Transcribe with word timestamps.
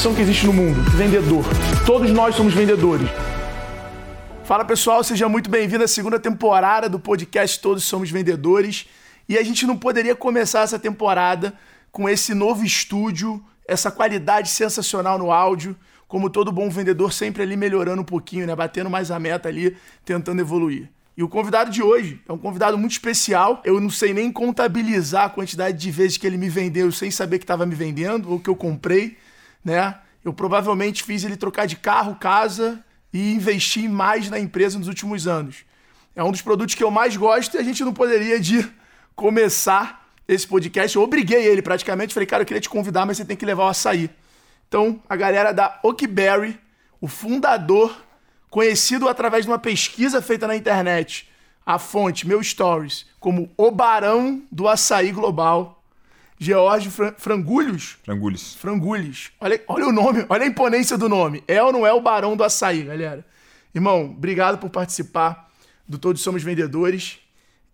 profissão 0.00 0.14
que 0.14 0.22
existe 0.22 0.46
no 0.46 0.52
mundo: 0.52 0.80
vendedor. 0.92 1.44
Todos 1.84 2.10
nós 2.10 2.34
somos 2.34 2.54
vendedores. 2.54 3.06
Fala 4.44 4.64
pessoal, 4.64 5.04
seja 5.04 5.28
muito 5.28 5.50
bem-vindo 5.50 5.84
à 5.84 5.88
segunda 5.88 6.18
temporada 6.18 6.88
do 6.88 6.98
podcast 6.98 7.60
Todos 7.60 7.84
Somos 7.84 8.10
Vendedores. 8.10 8.88
E 9.28 9.36
a 9.36 9.42
gente 9.42 9.66
não 9.66 9.76
poderia 9.76 10.16
começar 10.16 10.62
essa 10.62 10.78
temporada 10.78 11.52
com 11.92 12.08
esse 12.08 12.32
novo 12.32 12.64
estúdio, 12.64 13.44
essa 13.68 13.90
qualidade 13.90 14.48
sensacional 14.48 15.18
no 15.18 15.30
áudio, 15.30 15.76
como 16.08 16.30
todo 16.30 16.50
bom 16.50 16.70
vendedor, 16.70 17.12
sempre 17.12 17.42
ali 17.42 17.54
melhorando 17.54 18.00
um 18.00 18.04
pouquinho, 18.04 18.46
né? 18.46 18.56
Batendo 18.56 18.88
mais 18.88 19.10
a 19.10 19.18
meta 19.18 19.50
ali, 19.50 19.76
tentando 20.02 20.40
evoluir. 20.40 20.88
E 21.14 21.22
o 21.22 21.28
convidado 21.28 21.70
de 21.70 21.82
hoje 21.82 22.22
é 22.26 22.32
um 22.32 22.38
convidado 22.38 22.78
muito 22.78 22.92
especial. 22.92 23.60
Eu 23.66 23.78
não 23.78 23.90
sei 23.90 24.14
nem 24.14 24.32
contabilizar 24.32 25.24
a 25.24 25.28
quantidade 25.28 25.76
de 25.76 25.90
vezes 25.90 26.16
que 26.16 26.26
ele 26.26 26.38
me 26.38 26.48
vendeu 26.48 26.90
sem 26.90 27.10
saber 27.10 27.38
que 27.38 27.44
estava 27.44 27.66
me 27.66 27.74
vendendo 27.74 28.32
ou 28.32 28.40
que 28.40 28.48
eu 28.48 28.56
comprei, 28.56 29.18
né? 29.64 29.98
Eu 30.24 30.32
provavelmente 30.32 31.02
fiz 31.02 31.24
ele 31.24 31.36
trocar 31.36 31.66
de 31.66 31.76
carro, 31.76 32.14
casa 32.14 32.84
e 33.12 33.32
investir 33.32 33.88
mais 33.88 34.28
na 34.28 34.38
empresa 34.38 34.78
nos 34.78 34.88
últimos 34.88 35.26
anos. 35.26 35.64
É 36.14 36.22
um 36.22 36.30
dos 36.30 36.42
produtos 36.42 36.74
que 36.74 36.84
eu 36.84 36.90
mais 36.90 37.16
gosto 37.16 37.54
e 37.54 37.58
a 37.58 37.62
gente 37.62 37.84
não 37.84 37.92
poderia 37.92 38.38
de 38.38 38.68
começar 39.14 40.08
esse 40.26 40.46
podcast. 40.46 40.96
Eu 40.96 41.02
obriguei 41.02 41.46
ele 41.46 41.62
praticamente, 41.62 42.14
falei, 42.14 42.26
cara, 42.26 42.42
eu 42.42 42.46
queria 42.46 42.60
te 42.60 42.68
convidar, 42.68 43.06
mas 43.06 43.16
você 43.16 43.24
tem 43.24 43.36
que 43.36 43.46
levar 43.46 43.64
o 43.64 43.68
açaí. 43.68 44.10
Então, 44.68 45.02
a 45.08 45.16
galera 45.16 45.52
da 45.52 45.80
Oakberry, 45.82 46.58
o 47.00 47.08
fundador, 47.08 47.96
conhecido 48.48 49.08
através 49.08 49.44
de 49.44 49.50
uma 49.50 49.58
pesquisa 49.58 50.22
feita 50.22 50.46
na 50.46 50.54
internet, 50.54 51.28
a 51.64 51.78
fonte, 51.78 52.26
meu 52.26 52.42
stories, 52.42 53.06
como 53.18 53.50
o 53.56 53.70
barão 53.70 54.42
do 54.50 54.68
açaí 54.68 55.10
global, 55.10 55.79
George 56.42 56.88
Fran 56.88 57.12
Frangulhos? 57.18 57.98
Frangulhos. 58.02 58.54
Frangulhos. 58.54 59.30
Olha, 59.38 59.62
olha 59.68 59.86
o 59.88 59.92
nome, 59.92 60.24
olha 60.26 60.44
a 60.44 60.46
imponência 60.46 60.96
do 60.96 61.06
nome. 61.06 61.44
É 61.46 61.62
ou 61.62 61.70
não 61.70 61.86
é 61.86 61.92
o 61.92 62.00
Barão 62.00 62.34
do 62.34 62.42
Açaí, 62.42 62.84
galera? 62.84 63.22
Irmão, 63.74 64.06
obrigado 64.06 64.56
por 64.56 64.70
participar 64.70 65.50
do 65.86 65.98
Todos 65.98 66.22
Somos 66.22 66.42
Vendedores. 66.42 67.18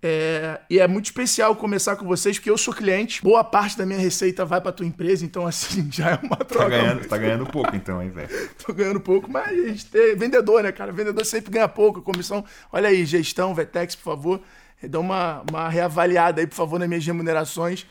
É, 0.02 0.60
e 0.68 0.80
é 0.80 0.88
muito 0.88 1.06
especial 1.06 1.54
começar 1.54 1.94
com 1.94 2.04
vocês, 2.04 2.38
porque 2.38 2.50
eu 2.50 2.58
sou 2.58 2.74
cliente. 2.74 3.22
Boa 3.22 3.44
parte 3.44 3.78
da 3.78 3.86
minha 3.86 4.00
receita 4.00 4.44
vai 4.44 4.60
pra 4.60 4.72
tua 4.72 4.84
empresa, 4.84 5.24
então 5.24 5.46
assim, 5.46 5.88
já 5.92 6.10
é 6.10 6.14
uma 6.20 6.36
troca. 6.36 6.64
Tá 6.64 6.68
ganhando, 6.68 7.08
tá 7.08 7.18
ganhando 7.18 7.46
pouco 7.46 7.76
então, 7.76 8.02
hein, 8.02 8.10
velho? 8.10 8.28
Tô 8.66 8.74
ganhando 8.74 9.00
pouco, 9.00 9.30
mas 9.30 9.48
a 9.48 9.68
gente 9.68 9.86
tem 9.86 10.16
vendedor, 10.16 10.64
né, 10.64 10.72
cara? 10.72 10.90
Vendedor 10.90 11.24
sempre 11.24 11.52
ganha 11.52 11.68
pouco. 11.68 12.02
Comissão, 12.02 12.44
olha 12.72 12.88
aí, 12.88 13.06
gestão, 13.06 13.54
Vetex, 13.54 13.94
por 13.94 14.02
favor, 14.02 14.40
dá 14.82 14.98
uma, 14.98 15.44
uma 15.48 15.68
reavaliada 15.68 16.40
aí, 16.40 16.48
por 16.48 16.56
favor, 16.56 16.80
nas 16.80 16.88
minhas 16.88 17.06
remunerações. 17.06 17.86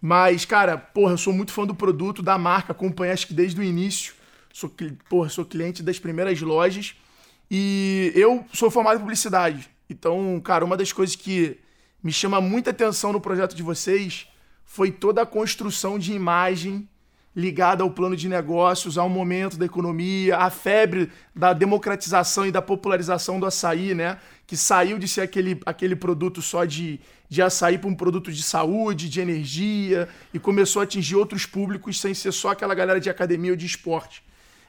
Mas, 0.00 0.44
cara, 0.44 0.76
porra, 0.78 1.12
eu 1.12 1.18
sou 1.18 1.32
muito 1.32 1.52
fã 1.52 1.66
do 1.66 1.74
produto, 1.74 2.22
da 2.22 2.38
marca, 2.38 2.72
acompanho 2.72 3.12
acho 3.12 3.26
que 3.26 3.34
desde 3.34 3.60
o 3.60 3.64
início. 3.64 4.14
Sou, 4.52 4.72
porra, 5.08 5.28
sou 5.28 5.44
cliente 5.44 5.82
das 5.82 5.98
primeiras 5.98 6.40
lojas. 6.40 6.94
E 7.50 8.12
eu 8.14 8.44
sou 8.52 8.70
formado 8.70 8.96
em 8.96 9.00
publicidade. 9.00 9.68
Então, 9.88 10.40
cara, 10.40 10.64
uma 10.64 10.76
das 10.76 10.92
coisas 10.92 11.16
que 11.16 11.58
me 12.02 12.12
chama 12.12 12.40
muita 12.40 12.70
atenção 12.70 13.12
no 13.12 13.20
projeto 13.20 13.54
de 13.54 13.62
vocês 13.62 14.26
foi 14.64 14.90
toda 14.90 15.22
a 15.22 15.26
construção 15.26 15.98
de 15.98 16.12
imagem 16.12 16.88
ligada 17.34 17.82
ao 17.84 17.90
plano 17.90 18.16
de 18.16 18.28
negócios, 18.28 18.98
ao 18.98 19.08
momento 19.08 19.56
da 19.56 19.64
economia, 19.64 20.36
à 20.38 20.50
febre 20.50 21.10
da 21.34 21.52
democratização 21.52 22.46
e 22.46 22.50
da 22.50 22.60
popularização 22.60 23.38
do 23.38 23.46
açaí, 23.46 23.94
né? 23.94 24.18
Que 24.46 24.56
saiu 24.56 24.98
de 24.98 25.06
ser 25.06 25.20
aquele, 25.20 25.60
aquele 25.64 25.94
produto 25.94 26.42
só 26.42 26.64
de, 26.64 26.98
de 27.28 27.42
açaí 27.42 27.78
para 27.78 27.88
um 27.88 27.94
produto 27.94 28.32
de 28.32 28.42
saúde, 28.42 29.08
de 29.08 29.20
energia, 29.20 30.08
e 30.32 30.38
começou 30.38 30.80
a 30.80 30.84
atingir 30.84 31.16
outros 31.16 31.46
públicos 31.46 32.00
sem 32.00 32.14
ser 32.14 32.32
só 32.32 32.50
aquela 32.50 32.74
galera 32.74 32.98
de 32.98 33.10
academia 33.10 33.52
ou 33.52 33.56
de 33.56 33.66
esporte. 33.66 34.22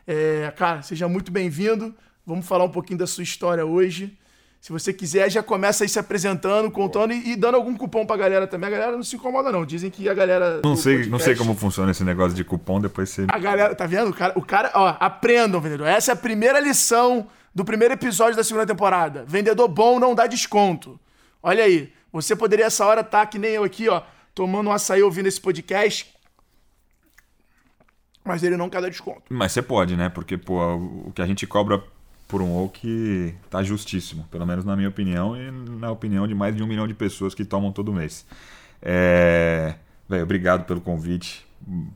É, 0.05 0.51
cara, 0.55 0.81
seja 0.81 1.07
muito 1.07 1.31
bem-vindo. 1.31 1.95
Vamos 2.25 2.45
falar 2.45 2.65
um 2.65 2.69
pouquinho 2.69 2.99
da 2.99 3.07
sua 3.07 3.23
história 3.23 3.65
hoje. 3.65 4.18
Se 4.59 4.73
você 4.73 4.91
quiser, 4.91 5.31
já 5.31 5.41
começa 5.41 5.85
aí 5.85 5.89
se 5.89 5.97
apresentando, 5.97 6.69
contando 6.69 7.13
e, 7.13 7.31
e, 7.31 7.35
dando 7.37 7.55
algum 7.55 7.75
cupom 7.77 8.05
pra 8.05 8.17
galera 8.17 8.45
também. 8.45 8.67
A 8.67 8.71
galera 8.71 8.91
não 8.91 9.03
se 9.03 9.15
incomoda, 9.15 9.51
não. 9.51 9.65
Dizem 9.65 9.89
que 9.89 10.09
a 10.09 10.13
galera. 10.13 10.59
Não 10.61 10.75
sei, 10.75 10.95
podcast, 10.95 11.09
não 11.09 11.19
sei 11.19 11.35
como 11.35 11.55
funciona 11.55 11.91
esse 11.91 12.03
negócio 12.03 12.35
de 12.35 12.43
cupom, 12.43 12.81
depois 12.81 13.09
você. 13.09 13.25
A 13.29 13.39
galera, 13.39 13.73
tá 13.73 13.85
vendo? 13.85 14.09
O 14.09 14.13
cara, 14.13 14.33
o 14.35 14.41
cara, 14.41 14.71
ó, 14.75 14.95
aprendam, 14.99 15.61
vendedor. 15.61 15.87
Essa 15.87 16.11
é 16.11 16.13
a 16.13 16.17
primeira 16.17 16.59
lição 16.59 17.27
do 17.55 17.63
primeiro 17.63 17.93
episódio 17.93 18.35
da 18.35 18.43
segunda 18.43 18.65
temporada. 18.65 19.23
Vendedor 19.25 19.67
bom 19.69 19.97
não 19.97 20.13
dá 20.13 20.27
desconto. 20.27 20.99
Olha 21.41 21.63
aí. 21.63 21.93
Você 22.11 22.35
poderia 22.35 22.65
essa 22.65 22.85
hora 22.85 23.01
estar 23.01 23.19
tá, 23.19 23.25
que 23.25 23.37
nem 23.37 23.51
eu 23.51 23.63
aqui, 23.63 23.87
ó, 23.87 24.01
tomando 24.33 24.69
um 24.69 24.73
açaí 24.73 25.01
ouvindo 25.01 25.27
esse 25.27 25.39
podcast. 25.39 26.11
Mas 28.25 28.43
ele 28.43 28.57
não 28.57 28.69
quer 28.69 28.81
dar 28.81 28.89
desconto. 28.89 29.23
Mas 29.29 29.51
você 29.51 29.61
pode, 29.61 29.95
né? 29.95 30.09
Porque, 30.09 30.37
pô, 30.37 30.75
o 30.75 31.11
que 31.13 31.21
a 31.21 31.25
gente 31.25 31.47
cobra 31.47 31.81
por 32.29 32.43
um 32.43 32.55
Oak 32.63 33.35
tá 33.49 33.63
justíssimo, 33.63 34.23
pelo 34.29 34.45
menos 34.45 34.63
na 34.63 34.75
minha 34.75 34.87
opinião 34.87 35.35
e 35.35 35.51
na 35.51 35.91
opinião 35.91 36.27
de 36.27 36.35
mais 36.35 36.55
de 36.55 36.61
um 36.61 36.67
milhão 36.67 36.87
de 36.87 36.93
pessoas 36.93 37.33
que 37.33 37.43
tomam 37.43 37.71
todo 37.71 37.91
mês. 37.91 38.23
É... 38.81 39.73
Véio, 40.07 40.23
obrigado 40.23 40.65
pelo 40.65 40.79
convite, 40.79 41.45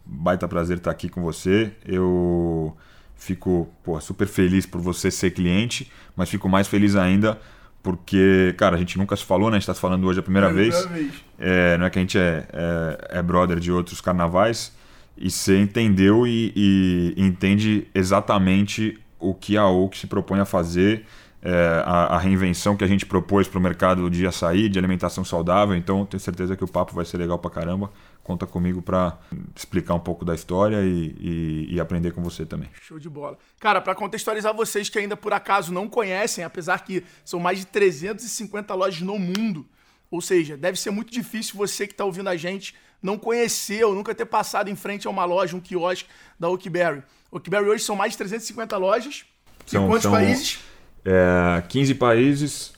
baita 0.04 0.48
prazer 0.48 0.78
estar 0.78 0.90
aqui 0.90 1.08
com 1.08 1.22
você. 1.22 1.72
Eu 1.86 2.76
fico 3.16 3.70
pô, 3.84 4.02
super 4.02 4.28
feliz 4.28 4.66
por 4.66 4.82
você 4.82 5.12
ser 5.12 5.32
cliente, 5.32 5.92
mas 6.16 6.30
fico 6.30 6.50
mais 6.50 6.68
feliz 6.68 6.96
ainda 6.96 7.40
porque, 7.84 8.56
cara, 8.58 8.76
a 8.76 8.80
gente 8.80 8.98
nunca 8.98 9.16
se 9.16 9.26
falou, 9.26 9.52
né? 9.52 9.58
A 9.58 9.60
gente 9.60 9.68
tá 9.68 9.74
falando 9.74 10.08
hoje 10.08 10.20
a 10.20 10.24
primeira 10.24 10.50
é 10.50 10.54
vez. 10.54 10.86
vez. 10.86 11.14
É, 11.38 11.78
não 11.78 11.86
é 11.86 11.90
que 11.90 12.00
a 12.00 12.02
gente 12.02 12.18
é, 12.18 12.48
é, 12.52 13.20
é 13.20 13.22
brother 13.22 13.60
de 13.60 13.72
outros 13.72 14.00
carnavais, 14.00 14.72
e 15.18 15.30
você 15.30 15.60
entendeu 15.60 16.26
e, 16.26 16.54
e 16.56 17.14
entende 17.18 17.86
exatamente 17.94 19.03
o 19.24 19.34
que 19.34 19.58
a 19.58 19.68
Oak 19.68 19.98
se 19.98 20.08
propõe 20.08 20.40
a 20.40 20.46
fazer, 20.46 21.06
é, 21.42 21.84
a, 21.86 22.16
a, 22.16 22.18
reinvenção 22.18 22.78
que 22.78 22.84
a 22.84 22.88
gente 22.88 23.06
propôs 23.06 23.48
para 23.48 23.60
o 23.60 23.62
mercado 23.62 24.10
de 24.10 24.26
açaí, 24.26 24.70
de 24.70 24.80
alimentação 24.80 25.26
saudável. 25.26 25.76
Então, 25.76 26.06
tenho 26.06 26.22
certeza 26.22 26.56
que 26.56 26.64
o 26.64 26.68
papo 26.68 26.96
vai 26.96 27.04
ser 27.04 27.18
legal 27.18 27.38
para 27.38 27.52
caramba. 27.52 27.92
Conta 28.24 28.48
comigo 28.48 28.82
para 28.82 29.18
explicar 29.54 29.94
um 29.94 30.00
pouco 30.00 30.24
da 30.24 30.34
história 30.34 30.82
e, 30.82 31.16
e, 31.20 31.68
e, 31.76 31.80
aprender 31.82 32.12
com 32.12 32.24
você 32.24 32.46
também. 32.46 32.70
Show 32.82 32.98
de 32.98 33.10
bola. 33.10 33.38
Cara, 33.60 33.82
para 33.82 33.94
contextualizar 33.94 34.54
vocês 34.54 34.88
que 34.88 34.98
ainda 34.98 35.18
por 35.18 35.34
acaso 35.34 35.74
não 35.74 35.90
conhecem, 35.90 36.46
apesar 36.46 36.86
que 36.86 37.04
são 37.26 37.42
mais 37.42 37.60
de 37.60 37.66
350 37.66 38.74
lojas 38.74 39.02
no 39.02 39.20
mundo, 39.20 39.66
ou 40.10 40.22
seja, 40.22 40.56
deve 40.56 40.80
ser 40.80 40.92
muito 40.92 41.12
difícil 41.12 41.58
você 41.58 41.86
que 41.86 41.94
está 41.94 42.06
ouvindo 42.06 42.30
a 42.30 42.38
gente 42.38 42.74
não 43.04 43.18
conhecer 43.18 43.84
ou 43.84 43.94
nunca 43.94 44.16
ter 44.16 44.26
passado 44.26 44.70
em 44.70 44.76
frente 44.76 45.06
a 45.06 45.10
uma 45.10 45.26
loja, 45.26 45.56
um 45.56 45.60
quiosque 45.60 46.08
da 46.40 46.50
Oakberry. 46.50 47.04
Oakberry 47.30 47.68
hoje 47.68 47.84
são 47.84 47.96
mais 47.96 48.14
de 48.14 48.18
350 48.20 48.78
lojas. 48.78 49.26
São, 49.66 49.84
em 49.84 49.88
quantos 49.88 50.04
são, 50.04 50.12
países? 50.12 50.60
É, 51.04 51.62
15 51.68 51.96
países 51.96 52.74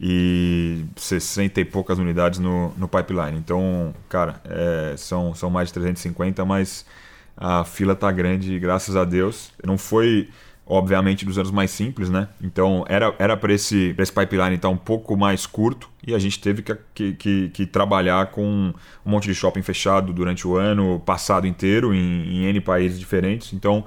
e 0.00 0.84
60 0.96 1.60
e 1.60 1.64
poucas 1.64 1.98
unidades 1.98 2.40
no, 2.40 2.70
no 2.76 2.88
pipeline. 2.88 3.38
Então, 3.38 3.94
cara, 4.08 4.42
é, 4.44 4.96
são, 4.96 5.32
são 5.34 5.48
mais 5.48 5.68
de 5.68 5.74
350, 5.74 6.44
mas 6.44 6.84
a 7.36 7.64
fila 7.64 7.94
tá 7.94 8.10
grande, 8.10 8.58
graças 8.58 8.96
a 8.96 9.04
Deus. 9.04 9.52
Não 9.64 9.78
foi 9.78 10.28
obviamente 10.68 11.24
dos 11.24 11.38
anos 11.38 11.50
mais 11.50 11.70
simples, 11.70 12.10
né? 12.10 12.28
Então 12.42 12.84
era 12.88 13.14
era 13.18 13.36
para 13.36 13.52
esse, 13.52 13.94
esse 13.98 14.12
pipeline 14.12 14.56
estar 14.56 14.68
tá 14.68 14.74
um 14.74 14.76
pouco 14.76 15.16
mais 15.16 15.46
curto 15.46 15.88
e 16.06 16.14
a 16.14 16.18
gente 16.18 16.38
teve 16.38 16.62
que, 16.62 17.14
que, 17.14 17.48
que, 17.48 17.66
trabalhar 17.66 18.26
com 18.26 18.72
um 19.04 19.10
monte 19.10 19.24
de 19.26 19.34
shopping 19.34 19.62
fechado 19.62 20.12
durante 20.12 20.46
o 20.46 20.56
ano 20.56 21.00
passado 21.00 21.46
inteiro 21.46 21.94
em, 21.94 22.28
em 22.28 22.44
N 22.44 22.60
países 22.60 22.98
diferentes. 22.98 23.52
Então 23.54 23.84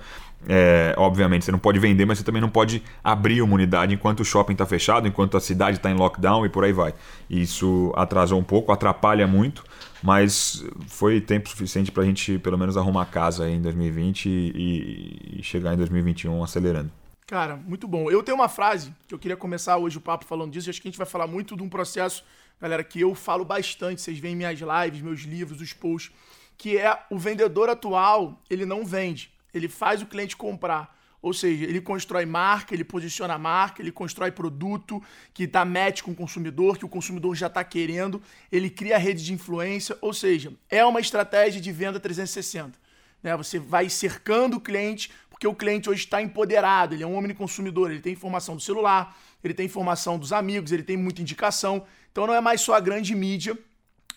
é, 0.48 0.96
obviamente, 0.98 1.46
você 1.46 1.52
não 1.52 1.60
pode 1.60 1.78
vender, 1.78 2.06
mas 2.06 2.18
você 2.18 2.24
também 2.24 2.42
não 2.42 2.50
pode 2.50 2.82
abrir 3.04 3.42
uma 3.42 3.54
unidade 3.54 3.94
enquanto 3.94 4.22
o 4.22 4.26
shopping 4.26 4.54
está 4.54 4.66
fechado, 4.66 5.08
enquanto 5.08 5.38
a 5.38 5.40
cidade 5.40 5.78
está 5.78 5.92
em 5.92 5.94
lockdown 5.94 6.46
e 6.46 6.50
por 6.50 6.64
aí 6.64 6.74
vai. 6.74 6.94
Isso 7.30 7.94
atrasou 7.96 8.40
um 8.40 8.44
pouco, 8.44 8.72
atrapalha 8.72 9.28
muito, 9.28 9.64
mas 10.02 10.64
foi 10.88 11.22
tempo 11.22 11.50
suficiente 11.50 11.92
para 11.92 12.04
a 12.04 12.06
gente, 12.06 12.40
pelo 12.40 12.58
menos, 12.58 12.78
arrumar 12.78 13.06
casa 13.06 13.50
em 13.50 13.62
2020 13.62 14.26
e, 14.28 15.40
e 15.40 15.44
chegar 15.44 15.74
em 15.74 15.78
2021 15.78 16.44
acelerando. 16.44 16.92
Cara, 17.28 17.56
muito 17.56 17.88
bom. 17.88 18.12
Eu 18.12 18.22
tenho 18.22 18.38
uma 18.38 18.50
frase 18.50 18.94
que 19.08 19.14
eu 19.14 19.20
queria 19.20 19.38
começar 19.38 19.78
hoje 19.78 19.98
o 19.98 20.02
papo 20.02 20.26
falando 20.26 20.52
disso. 20.52 20.70
Acho 20.70 20.82
que 20.82 20.88
a 20.88 20.92
gente 20.92 20.98
vai 20.98 21.08
falar 21.08 21.28
muito 21.28 21.56
de 21.56 21.64
um 21.64 21.70
processo, 21.70 22.24
galera, 22.60 22.84
que 22.84 23.00
eu 23.00 23.16
falo 23.16 23.46
bastante. 23.46 24.02
Vocês 24.02 24.20
veem 24.20 24.36
minhas 24.36 24.60
lives, 24.60 25.02
meus 25.02 25.22
livros, 25.22 25.62
os 25.62 25.72
posts, 25.72 26.12
que 26.58 26.78
é 26.78 27.06
o 27.10 27.18
vendedor 27.18 27.70
atual, 27.70 28.42
ele 28.50 28.66
não 28.66 28.86
vende 28.86 29.32
ele 29.54 29.68
faz 29.68 30.02
o 30.02 30.06
cliente 30.06 30.36
comprar. 30.36 30.98
Ou 31.22 31.34
seja, 31.34 31.66
ele 31.66 31.80
constrói 31.80 32.26
marca, 32.26 32.74
ele 32.74 32.84
posiciona 32.84 33.36
a 33.36 33.38
marca, 33.38 33.82
ele 33.82 33.92
constrói 33.92 34.32
produto 34.32 35.02
que 35.34 35.46
dá 35.46 35.64
match 35.64 36.02
com 36.02 36.12
o 36.12 36.16
consumidor, 36.16 36.78
que 36.78 36.86
o 36.86 36.90
consumidor 36.90 37.36
já 37.36 37.46
está 37.46 37.64
querendo, 37.64 38.22
ele 38.52 38.70
cria 38.70 38.98
rede 38.98 39.24
de 39.24 39.32
influência, 39.32 39.96
ou 40.02 40.14
seja, 40.14 40.52
é 40.68 40.84
uma 40.84 41.00
estratégia 41.00 41.62
de 41.62 41.72
venda 41.72 42.00
360. 42.00 42.80
Né? 43.22 43.38
Você 43.38 43.60
vai 43.60 43.88
cercando 43.88 44.58
o 44.58 44.60
cliente, 44.60 45.12
porque 45.30 45.48
o 45.48 45.54
cliente 45.54 45.90
hoje 45.90 46.04
está 46.04 46.22
empoderado, 46.22 46.96
ele 46.96 47.04
é 47.04 47.08
um 47.08 47.16
homem 47.16 47.36
consumidor, 47.36 47.92
ele 47.92 48.02
tem 48.02 48.14
informação 48.14 48.56
do 48.56 48.62
celular, 48.62 49.16
ele 49.44 49.54
tem 49.54 49.68
informação 49.68 50.18
dos 50.18 50.34
amigos, 50.34 50.72
ele 50.72 50.84
tem 50.84 50.98
muita 50.98 51.22
indicação. 51.22 51.86
Então 52.12 52.26
não 52.26 52.34
é 52.34 52.42
mais 52.42 52.62
só 52.62 52.74
a 52.74 52.80
grande 52.80 53.14
mídia 53.14 53.56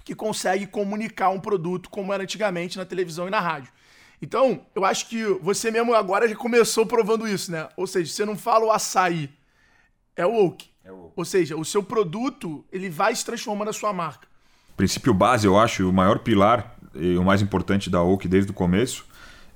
que 0.04 0.14
consegue 0.14 0.66
comunicar 0.66 1.30
um 1.30 1.40
produto 1.40 1.90
como 1.90 2.12
era 2.12 2.22
antigamente 2.22 2.78
na 2.78 2.84
televisão 2.84 3.26
e 3.26 3.30
na 3.30 3.40
rádio. 3.40 3.70
Então, 4.24 4.62
eu 4.74 4.86
acho 4.86 5.06
que 5.06 5.22
você 5.42 5.70
mesmo 5.70 5.92
agora 5.94 6.26
já 6.26 6.34
começou 6.34 6.86
provando 6.86 7.28
isso, 7.28 7.52
né? 7.52 7.68
Ou 7.76 7.86
seja, 7.86 8.10
você 8.10 8.24
não 8.24 8.38
fala 8.38 8.64
o 8.64 8.70
açaí, 8.70 9.28
é 10.16 10.24
o 10.24 10.46
oak. 10.46 10.64
É 10.82 10.90
o... 10.90 11.12
Ou 11.14 11.24
seja, 11.26 11.54
o 11.58 11.64
seu 11.64 11.82
produto, 11.82 12.64
ele 12.72 12.88
vai 12.88 13.14
se 13.14 13.22
transformando 13.22 13.66
na 13.66 13.74
sua 13.74 13.92
marca. 13.92 14.26
Princípio 14.78 15.12
base, 15.12 15.46
eu 15.46 15.58
acho, 15.58 15.86
o 15.86 15.92
maior 15.92 16.20
pilar 16.20 16.74
e 16.94 17.18
o 17.18 17.22
mais 17.22 17.42
importante 17.42 17.90
da 17.90 18.02
oak 18.02 18.26
desde 18.26 18.50
o 18.50 18.54
começo 18.54 19.04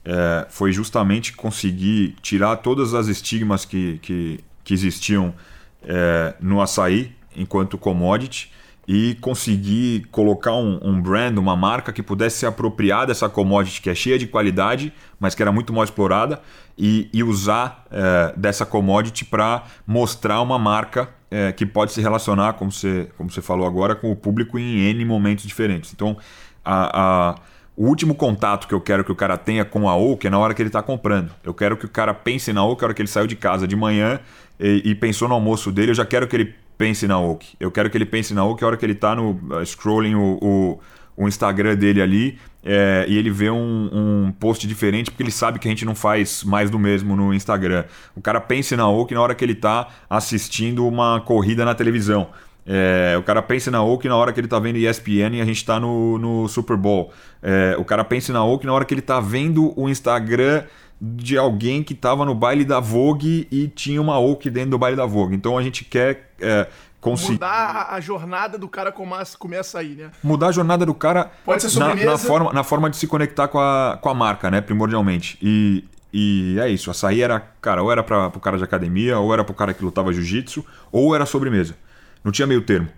é, 0.04 0.46
foi 0.50 0.70
justamente 0.70 1.32
conseguir 1.32 2.14
tirar 2.20 2.56
todas 2.58 2.92
as 2.92 3.06
estigmas 3.06 3.64
que, 3.64 3.98
que, 4.02 4.44
que 4.62 4.74
existiam 4.74 5.34
é, 5.82 6.34
no 6.40 6.60
açaí 6.60 7.16
enquanto 7.34 7.78
commodity 7.78 8.52
e 8.88 9.18
conseguir 9.20 10.06
colocar 10.10 10.54
um, 10.54 10.80
um, 10.82 10.98
brand, 10.98 11.36
uma 11.36 11.54
marca 11.54 11.92
que 11.92 12.02
pudesse 12.02 12.38
se 12.38 12.46
apropriar 12.46 13.06
dessa 13.06 13.28
commodity 13.28 13.82
que 13.82 13.90
é 13.90 13.94
cheia 13.94 14.18
de 14.18 14.26
qualidade, 14.26 14.90
mas 15.20 15.34
que 15.34 15.42
era 15.42 15.52
muito 15.52 15.74
mal 15.74 15.84
explorada, 15.84 16.40
e, 16.76 17.06
e 17.12 17.22
usar 17.22 17.84
é, 17.90 18.32
dessa 18.34 18.64
commodity 18.64 19.26
para 19.26 19.64
mostrar 19.86 20.40
uma 20.40 20.58
marca 20.58 21.10
é, 21.30 21.52
que 21.52 21.66
pode 21.66 21.92
se 21.92 22.00
relacionar, 22.00 22.54
como 22.54 22.72
você, 22.72 23.10
como 23.18 23.30
você 23.30 23.42
falou 23.42 23.66
agora, 23.66 23.94
com 23.94 24.10
o 24.10 24.16
público 24.16 24.58
em 24.58 24.78
N 24.78 25.04
momentos 25.04 25.44
diferentes. 25.44 25.92
Então, 25.92 26.16
a, 26.64 27.32
a 27.32 27.34
o 27.76 27.86
último 27.86 28.12
contato 28.12 28.66
que 28.66 28.74
eu 28.74 28.80
quero 28.80 29.04
que 29.04 29.12
o 29.12 29.14
cara 29.14 29.38
tenha 29.38 29.64
com 29.64 29.88
a 29.88 29.94
Oak 29.94 30.26
é 30.26 30.30
na 30.30 30.36
hora 30.36 30.52
que 30.52 30.60
ele 30.60 30.68
está 30.68 30.82
comprando. 30.82 31.30
Eu 31.44 31.54
quero 31.54 31.76
que 31.76 31.86
o 31.86 31.88
cara 31.88 32.12
pense 32.12 32.52
na 32.52 32.64
Oak 32.64 32.82
na 32.82 32.86
hora 32.86 32.94
que 32.94 33.00
ele 33.00 33.08
saiu 33.08 33.28
de 33.28 33.36
casa 33.36 33.68
de 33.68 33.76
manhã 33.76 34.18
e, 34.58 34.82
e, 34.84 34.94
pensou 34.96 35.28
no 35.28 35.34
almoço 35.34 35.70
dele. 35.70 35.92
Eu 35.92 35.94
já 35.94 36.04
quero 36.04 36.26
que 36.26 36.34
ele 36.34 36.54
pense 36.78 37.06
na 37.06 37.18
Oak. 37.18 37.56
Eu 37.58 37.70
quero 37.70 37.90
que 37.90 37.98
ele 37.98 38.06
pense 38.06 38.32
na 38.32 38.44
Oak 38.44 38.62
na 38.62 38.68
hora 38.68 38.76
que 38.76 38.86
ele 38.86 38.92
está 38.92 39.14
no 39.14 39.32
uh, 39.32 39.66
scrolling 39.66 40.14
o, 40.14 40.38
o, 40.40 40.80
o, 41.16 41.28
Instagram 41.28 41.74
dele 41.74 42.00
ali 42.00 42.38
é, 42.64 43.04
e 43.08 43.18
ele 43.18 43.30
vê 43.30 43.50
um, 43.50 43.90
um, 43.92 44.32
post 44.38 44.66
diferente 44.66 45.10
porque 45.10 45.22
ele 45.22 45.32
sabe 45.32 45.58
que 45.58 45.66
a 45.66 45.70
gente 45.70 45.84
não 45.84 45.94
faz 45.94 46.44
mais 46.44 46.70
do 46.70 46.78
mesmo 46.78 47.16
no 47.16 47.34
Instagram. 47.34 47.84
O 48.14 48.22
cara 48.22 48.40
pense 48.40 48.76
na 48.76 48.88
Oak 48.88 49.12
na 49.12 49.20
hora 49.20 49.34
que 49.34 49.44
ele 49.44 49.52
está 49.52 49.88
assistindo 50.08 50.86
uma 50.86 51.20
corrida 51.20 51.64
na 51.64 51.74
televisão. 51.74 52.28
É, 52.70 53.16
o 53.18 53.22
cara 53.22 53.40
pensa 53.40 53.70
na 53.70 53.82
Oak 53.82 54.06
na 54.06 54.14
hora 54.14 54.30
que 54.30 54.38
ele 54.38 54.46
tá 54.46 54.58
vendo 54.58 54.76
ESPN 54.76 55.36
e 55.36 55.40
a 55.40 55.44
gente 55.44 55.64
tá 55.64 55.80
no, 55.80 56.18
no 56.18 56.46
Super 56.48 56.76
Bowl. 56.76 57.10
É, 57.42 57.74
o 57.78 57.84
cara 57.84 58.04
pensa 58.04 58.30
na 58.30 58.44
Oak 58.44 58.66
na 58.66 58.74
hora 58.74 58.84
que 58.84 58.92
ele 58.92 59.00
tá 59.00 59.18
vendo 59.20 59.72
o 59.74 59.88
Instagram 59.88 60.64
de 61.00 61.38
alguém 61.38 61.82
que 61.82 61.94
tava 61.94 62.24
no 62.24 62.34
baile 62.34 62.64
da 62.64 62.80
Vogue 62.80 63.46
e 63.50 63.68
tinha 63.68 64.00
uma 64.00 64.18
Oak 64.18 64.50
dentro 64.50 64.70
do 64.70 64.78
baile 64.78 64.96
da 64.96 65.06
Vogue. 65.06 65.34
Então 65.34 65.56
a 65.56 65.62
gente 65.62 65.84
quer 65.84 66.32
é, 66.40 66.66
conseguir. 67.00 67.32
Mudar 67.32 67.88
a 67.90 68.00
jornada 68.00 68.58
do 68.58 68.68
cara 68.68 68.92
começa 68.92 69.78
aí, 69.78 69.94
né? 69.94 70.10
Mudar 70.22 70.48
a 70.48 70.52
jornada 70.52 70.84
do 70.84 70.94
cara 70.94 71.30
Pode 71.44 71.62
ser 71.62 71.78
na, 71.78 71.94
na, 71.94 72.18
forma, 72.18 72.52
na 72.52 72.64
forma 72.64 72.90
de 72.90 72.96
se 72.96 73.06
conectar 73.06 73.48
com 73.48 73.58
a, 73.58 73.98
com 74.00 74.08
a 74.08 74.14
marca, 74.14 74.50
né? 74.50 74.60
Primordialmente. 74.60 75.38
E, 75.40 75.84
e 76.12 76.58
é 76.58 76.68
isso. 76.68 76.90
Açaí 76.90 77.22
era, 77.22 77.40
cara, 77.60 77.82
ou 77.82 77.92
era 77.92 78.02
para 78.02 78.28
o 78.28 78.40
cara 78.40 78.58
de 78.58 78.64
academia, 78.64 79.18
ou 79.18 79.32
era 79.32 79.44
pro 79.44 79.54
cara 79.54 79.72
que 79.72 79.84
lutava 79.84 80.12
jiu-jitsu, 80.12 80.64
ou 80.90 81.14
era 81.14 81.26
sobremesa. 81.26 81.76
Não 82.24 82.32
tinha 82.32 82.46
meio 82.46 82.62
termo. 82.62 82.88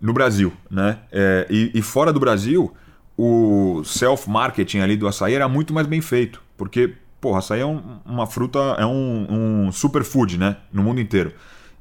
No 0.00 0.12
Brasil, 0.12 0.52
né? 0.70 0.98
É, 1.12 1.46
e, 1.50 1.72
e, 1.74 1.82
fora 1.82 2.12
do 2.12 2.18
Brasil, 2.18 2.74
o 3.18 3.82
self-marketing 3.84 4.78
ali 4.78 4.96
do 4.96 5.06
açaí 5.06 5.34
era 5.34 5.46
muito 5.46 5.74
mais 5.74 5.86
bem 5.86 6.00
feito. 6.00 6.42
Porque, 6.56 6.94
pô, 7.20 7.36
açaí 7.36 7.60
é 7.60 7.66
um, 7.66 7.82
uma 8.04 8.26
fruta, 8.26 8.58
é 8.78 8.86
um, 8.86 9.66
um 9.66 9.72
superfood, 9.72 10.38
né? 10.38 10.56
No 10.72 10.82
mundo 10.82 11.00
inteiro. 11.00 11.32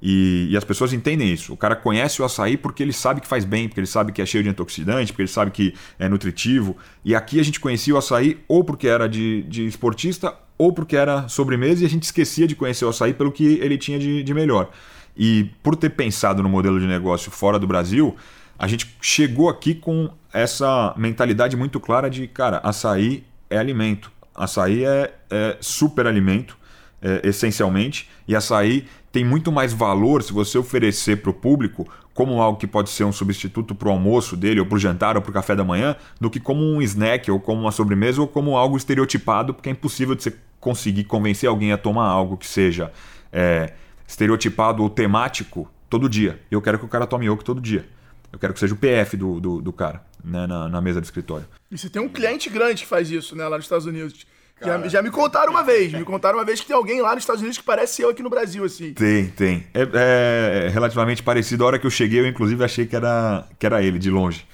E, 0.02 0.48
e, 0.50 0.58
as 0.58 0.64
pessoas 0.64 0.94
entendem 0.94 1.32
isso. 1.32 1.54
O 1.54 1.58
cara 1.58 1.76
conhece 1.76 2.22
o 2.22 2.26
açaí 2.26 2.56
porque 2.56 2.82
ele 2.82 2.94
sabe 2.94 3.20
que 3.20 3.28
faz 3.28 3.44
bem, 3.44 3.68
porque 3.68 3.80
ele 3.80 3.88
sabe 3.88 4.12
que 4.12 4.22
é 4.22 4.26
cheio 4.26 4.44
de 4.44 4.50
antioxidante, 4.50 5.12
porque 5.12 5.24
ele 5.24 5.30
sabe 5.30 5.52
que 5.52 5.74
é 5.98 6.08
nutritivo. 6.08 6.78
E 7.04 7.14
aqui 7.14 7.40
a 7.40 7.44
gente 7.44 7.60
conhecia 7.60 7.94
o 7.94 7.98
açaí 7.98 8.40
ou 8.48 8.64
porque 8.64 8.88
era 8.88 9.08
de, 9.10 9.44
de 9.44 9.66
esportista 9.66 10.34
ou 10.58 10.72
porque 10.72 10.96
era 10.96 11.28
sobremesa 11.28 11.84
e 11.84 11.86
a 11.86 11.90
gente 11.90 12.04
esquecia 12.04 12.48
de 12.48 12.56
conhecer 12.56 12.86
o 12.86 12.90
açaí 12.90 13.14
pelo 13.14 13.32
que 13.32 13.60
ele 13.62 13.78
tinha 13.78 14.00
de, 14.00 14.24
de 14.24 14.34
melhor. 14.34 14.70
E 15.18 15.50
por 15.62 15.76
ter 15.76 15.90
pensado 15.90 16.42
no 16.42 16.50
modelo 16.50 16.80
de 16.80 16.86
negócio 16.86 17.30
fora 17.30 17.60
do 17.60 17.68
Brasil, 17.68 18.16
a 18.58 18.68
gente 18.68 18.96
chegou 19.02 19.50
aqui 19.50 19.74
com 19.74 20.10
essa 20.32 20.94
mentalidade 20.98 21.58
muito 21.58 21.80
clara 21.80 22.10
de, 22.10 22.28
cara, 22.28 22.58
açaí 22.64 23.24
é 23.50 23.58
alimento. 23.58 24.12
Açaí 24.40 24.86
é, 24.86 25.14
é 25.30 25.58
super 25.60 26.08
alimento, 26.08 26.58
é, 27.02 27.22
essencialmente, 27.28 28.10
e 28.28 28.36
açaí 28.36 28.88
tem 29.12 29.26
muito 29.26 29.52
mais 29.52 29.74
valor 29.74 30.24
se 30.24 30.32
você 30.32 30.58
oferecer 30.58 31.22
para 31.22 31.30
o 31.30 31.34
público 31.34 31.88
como 32.14 32.42
algo 32.42 32.58
que 32.58 32.68
pode 32.68 32.90
ser 32.90 33.04
um 33.04 33.12
substituto 33.12 33.74
para 33.74 33.88
o 33.88 33.92
almoço 33.92 34.36
dele, 34.36 34.60
ou 34.60 34.66
para 34.66 34.76
o 34.76 34.80
jantar, 34.80 35.16
ou 35.16 35.22
para 35.22 35.30
o 35.30 35.34
café 35.34 35.56
da 35.56 35.64
manhã, 35.64 35.96
do 36.20 36.30
que 36.30 36.40
como 36.40 36.62
um 36.62 36.82
snack, 36.82 37.30
ou 37.32 37.40
como 37.40 37.62
uma 37.62 37.72
sobremesa, 37.72 38.22
ou 38.22 38.28
como 38.28 38.58
algo 38.58 38.76
estereotipado, 38.76 39.54
porque 39.54 39.70
é 39.70 39.72
impossível 39.72 40.16
de 40.16 40.24
você 40.24 40.34
conseguir 40.60 41.06
convencer 41.06 41.48
alguém 41.48 41.72
a 41.72 41.78
tomar 41.78 42.08
algo 42.08 42.36
que 42.36 42.46
seja 42.46 42.92
é, 43.32 43.74
estereotipado 44.08 44.84
ou 44.84 44.90
temático 44.90 45.70
todo 45.90 46.10
dia. 46.10 46.42
Eu 46.52 46.62
quero 46.62 46.78
que 46.78 46.86
o 46.86 46.90
cara 46.90 47.08
tome 47.08 47.30
Oak 47.30 47.44
todo 47.44 47.62
dia. 47.62 47.88
Eu 48.32 48.40
quero 48.40 48.54
que 48.54 48.60
seja 48.60 48.74
o 48.74 48.78
PF 48.78 49.18
do, 49.18 49.40
do, 49.40 49.62
do 49.62 49.74
cara 49.74 50.04
né, 50.24 50.46
na, 50.46 50.70
na, 50.70 50.82
mesa 50.82 51.02
do 51.02 51.04
escritório. 51.04 51.46
E 51.72 51.78
você 51.78 51.90
tem 51.90 52.02
um 52.02 52.10
cliente 52.10 52.50
grande 52.50 52.84
que 52.84 52.88
faz 52.88 53.10
isso 53.10 53.36
né, 53.36 53.48
lá 53.48 53.58
nos 53.58 53.66
Estados 53.66 53.86
Unidos. 53.86 54.26
Já, 54.62 54.88
já, 54.90 55.02
me 55.02 55.10
contaram 55.10 55.52
uma 55.52 55.64
vez, 55.64 55.94
me 55.94 56.04
contaram 56.04 56.38
uma 56.38 56.44
vez 56.44 56.60
que 56.60 56.68
tem 56.68 56.76
alguém 56.76 57.02
lá 57.02 57.14
nos 57.16 57.24
Estados 57.24 57.42
Unidos 57.42 57.58
que 57.58 57.64
parece 57.64 58.02
eu 58.02 58.10
aqui 58.10 58.22
no 58.22 58.30
Brasil, 58.30 58.66
assim. 58.66 58.94
Tem, 58.94 59.28
tem. 59.28 59.66
É, 59.74 60.66
é 60.66 60.70
relativamente 60.70 61.24
parecido. 61.24 61.64
A 61.64 61.68
hora 61.68 61.80
que 61.80 61.88
eu 61.88 61.92
cheguei, 61.92 62.20
eu 62.20 62.28
inclusive 62.28 62.62
achei 62.62 62.86
que 62.86 62.94
era, 62.94 63.48
que 63.58 63.66
era 63.66 63.82
ele, 63.82 63.98
de 63.98 64.10
longe. 64.10 64.46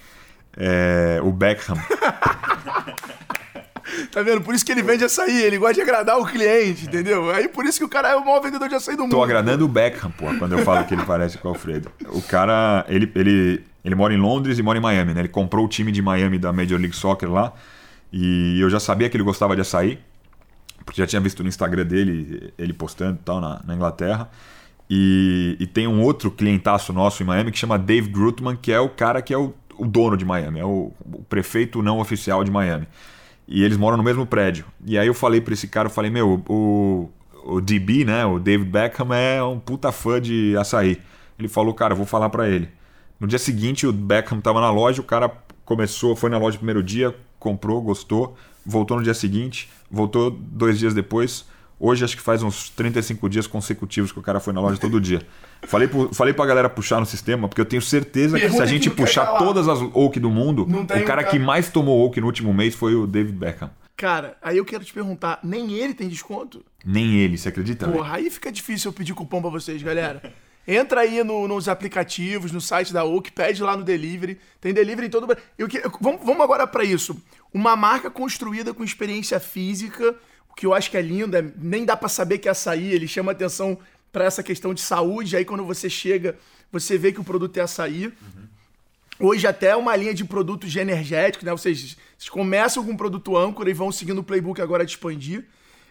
É, 0.56 1.20
o 1.24 1.32
Beckham. 1.32 1.76
Tá 4.10 4.22
vendo? 4.22 4.40
Por 4.40 4.54
isso 4.54 4.64
que 4.64 4.72
ele 4.72 4.82
vende 4.82 5.04
açaí, 5.04 5.42
ele 5.42 5.58
gosta 5.58 5.74
de 5.74 5.80
agradar 5.80 6.18
o 6.18 6.24
cliente, 6.24 6.86
entendeu? 6.86 7.30
Aí 7.30 7.48
por 7.48 7.64
isso 7.64 7.78
que 7.78 7.84
o 7.84 7.88
cara 7.88 8.10
é 8.10 8.16
o 8.16 8.24
maior 8.24 8.40
vendedor 8.40 8.68
de 8.68 8.74
açaí 8.74 8.96
do 8.96 9.02
mundo. 9.02 9.12
Tô 9.12 9.22
agradando 9.22 9.64
o 9.64 9.68
Beckham, 9.68 10.10
pô, 10.10 10.26
quando 10.38 10.52
eu 10.52 10.64
falo 10.64 10.84
que 10.84 10.94
ele 10.94 11.04
parece 11.04 11.38
com 11.38 11.48
o 11.48 11.50
Alfredo. 11.52 11.90
O 12.08 12.22
cara, 12.22 12.84
ele, 12.88 13.10
ele, 13.14 13.64
ele 13.84 13.94
mora 13.94 14.14
em 14.14 14.18
Londres 14.18 14.58
e 14.58 14.62
mora 14.62 14.78
em 14.78 14.82
Miami, 14.82 15.14
né? 15.14 15.20
Ele 15.20 15.28
comprou 15.28 15.64
o 15.64 15.68
time 15.68 15.92
de 15.92 16.02
Miami 16.02 16.38
da 16.38 16.52
Major 16.52 16.78
League 16.78 16.96
Soccer 16.96 17.30
lá. 17.30 17.52
E 18.12 18.60
eu 18.60 18.70
já 18.70 18.80
sabia 18.80 19.08
que 19.08 19.16
ele 19.16 19.24
gostava 19.24 19.54
de 19.54 19.62
açaí, 19.62 19.98
porque 20.84 21.00
já 21.00 21.06
tinha 21.06 21.20
visto 21.20 21.42
no 21.42 21.48
Instagram 21.48 21.84
dele, 21.84 22.52
ele 22.56 22.72
postando 22.72 23.18
e 23.20 23.24
tal, 23.24 23.40
na, 23.40 23.60
na 23.66 23.74
Inglaterra. 23.74 24.30
E, 24.88 25.56
e, 25.58 25.66
tem 25.66 25.88
um 25.88 26.00
outro 26.00 26.30
clientaço 26.30 26.92
nosso 26.92 27.22
em 27.22 27.26
Miami 27.26 27.50
que 27.50 27.58
chama 27.58 27.76
Dave 27.76 28.08
Grutman, 28.08 28.56
que 28.56 28.70
é 28.70 28.78
o 28.78 28.88
cara 28.88 29.20
que 29.20 29.34
é 29.34 29.36
o, 29.36 29.52
o 29.76 29.84
dono 29.84 30.16
de 30.16 30.24
Miami, 30.24 30.60
é 30.60 30.64
o, 30.64 30.92
o 31.12 31.24
prefeito 31.24 31.82
não 31.82 31.98
oficial 31.98 32.44
de 32.44 32.52
Miami. 32.52 32.86
E 33.48 33.62
eles 33.62 33.76
moram 33.76 33.96
no 33.96 34.02
mesmo 34.02 34.26
prédio. 34.26 34.64
E 34.84 34.98
aí 34.98 35.06
eu 35.06 35.14
falei 35.14 35.40
para 35.40 35.54
esse 35.54 35.68
cara, 35.68 35.86
eu 35.86 35.92
falei, 35.92 36.10
meu, 36.10 36.42
o, 36.48 37.10
o 37.44 37.60
DB, 37.60 38.04
né, 38.04 38.26
o 38.26 38.38
David 38.38 38.68
Beckham 38.68 39.14
é 39.14 39.42
um 39.42 39.58
puta 39.58 39.92
fã 39.92 40.20
de 40.20 40.56
açaí. 40.56 41.00
Ele 41.38 41.48
falou, 41.48 41.72
cara, 41.74 41.92
eu 41.92 41.96
vou 41.96 42.06
falar 42.06 42.28
para 42.28 42.48
ele. 42.48 42.68
No 43.20 43.26
dia 43.26 43.38
seguinte, 43.38 43.86
o 43.86 43.92
Beckham 43.92 44.40
tava 44.40 44.60
na 44.60 44.70
loja, 44.70 45.00
o 45.00 45.04
cara 45.04 45.30
começou, 45.64 46.16
foi 46.16 46.28
na 46.28 46.38
loja 46.38 46.54
no 46.54 46.58
primeiro 46.58 46.82
dia, 46.82 47.14
comprou, 47.38 47.80
gostou, 47.80 48.36
voltou 48.64 48.96
no 48.96 49.02
dia 49.02 49.14
seguinte, 49.14 49.70
voltou 49.90 50.30
dois 50.30 50.78
dias 50.78 50.92
depois, 50.92 51.46
Hoje 51.78 52.04
acho 52.04 52.16
que 52.16 52.22
faz 52.22 52.42
uns 52.42 52.70
35 52.70 53.28
dias 53.28 53.46
consecutivos 53.46 54.10
que 54.10 54.18
o 54.18 54.22
cara 54.22 54.40
foi 54.40 54.52
na 54.52 54.60
loja 54.60 54.80
todo 54.80 54.98
dia. 54.98 55.20
Falei, 55.62 55.86
pro, 55.86 56.12
falei 56.14 56.32
pra 56.32 56.46
galera 56.46 56.70
puxar 56.70 57.00
no 57.00 57.06
sistema, 57.06 57.48
porque 57.48 57.60
eu 57.60 57.66
tenho 57.66 57.82
certeza 57.82 58.40
que 58.40 58.48
se 58.48 58.62
a 58.62 58.66
gente 58.66 58.88
puxar 58.88 59.26
todas 59.38 59.68
as 59.68 59.80
Oak 59.92 60.18
do 60.18 60.30
mundo, 60.30 60.62
o 60.62 60.86
cara, 60.86 61.04
cara 61.04 61.24
que 61.24 61.38
mais 61.38 61.68
tomou 61.68 62.04
Oak 62.06 62.18
no 62.20 62.26
último 62.26 62.52
mês 62.54 62.74
foi 62.74 62.94
o 62.94 63.06
David 63.06 63.36
Beckham. 63.36 63.70
Cara, 63.94 64.36
aí 64.42 64.58
eu 64.58 64.64
quero 64.64 64.84
te 64.84 64.92
perguntar, 64.92 65.40
nem 65.42 65.72
ele 65.72 65.94
tem 65.94 66.08
desconto? 66.08 66.64
Nem 66.84 67.16
ele, 67.16 67.36
você 67.36 67.48
acredita? 67.48 67.88
Porra, 67.88 68.16
aí 68.16 68.30
fica 68.30 68.50
difícil 68.52 68.90
eu 68.90 68.92
pedir 68.92 69.14
cupom 69.14 69.40
pra 69.40 69.50
vocês, 69.50 69.82
galera. 69.82 70.22
Entra 70.68 71.02
aí 71.02 71.22
no, 71.22 71.46
nos 71.46 71.68
aplicativos, 71.68 72.50
no 72.50 72.60
site 72.60 72.92
da 72.92 73.04
Oak, 73.04 73.30
pede 73.32 73.62
lá 73.62 73.76
no 73.76 73.84
delivery. 73.84 74.38
Tem 74.60 74.74
delivery 74.74 75.06
em 75.06 75.10
todo 75.10 75.24
o 75.24 75.26
Brasil. 75.26 75.44
Vamos, 76.00 76.20
vamos 76.24 76.42
agora 76.42 76.66
para 76.66 76.84
isso. 76.84 77.16
Uma 77.54 77.76
marca 77.76 78.10
construída 78.10 78.74
com 78.74 78.82
experiência 78.82 79.38
física 79.38 80.14
que 80.56 80.64
eu 80.64 80.72
acho 80.72 80.90
que 80.90 80.96
é 80.96 81.02
lindo, 81.02 81.36
é, 81.36 81.44
nem 81.58 81.84
dá 81.84 81.94
para 81.94 82.08
saber 82.08 82.38
que 82.38 82.48
é 82.48 82.50
açaí, 82.50 82.90
ele 82.90 83.06
chama 83.06 83.32
atenção 83.32 83.78
para 84.10 84.24
essa 84.24 84.42
questão 84.42 84.72
de 84.72 84.80
saúde. 84.80 85.36
Aí 85.36 85.44
quando 85.44 85.64
você 85.64 85.90
chega, 85.90 86.38
você 86.72 86.96
vê 86.96 87.12
que 87.12 87.20
o 87.20 87.24
produto 87.24 87.58
é 87.58 87.60
açaí. 87.60 88.06
Uhum. 88.06 88.46
Hoje 89.28 89.46
até 89.46 89.68
é 89.68 89.76
uma 89.76 89.94
linha 89.94 90.14
de 90.14 90.24
produtos 90.24 90.72
de 90.72 90.78
energéticos, 90.78 91.44
né? 91.44 91.54
Seja, 91.58 91.96
vocês 92.16 92.30
começam 92.30 92.82
com 92.82 92.92
um 92.92 92.96
produto 92.96 93.36
âncora 93.36 93.68
e 93.68 93.74
vão 93.74 93.92
seguindo 93.92 94.18
o 94.18 94.24
playbook 94.24 94.60
agora 94.60 94.84
de 94.84 94.92
expandir. 94.92 95.46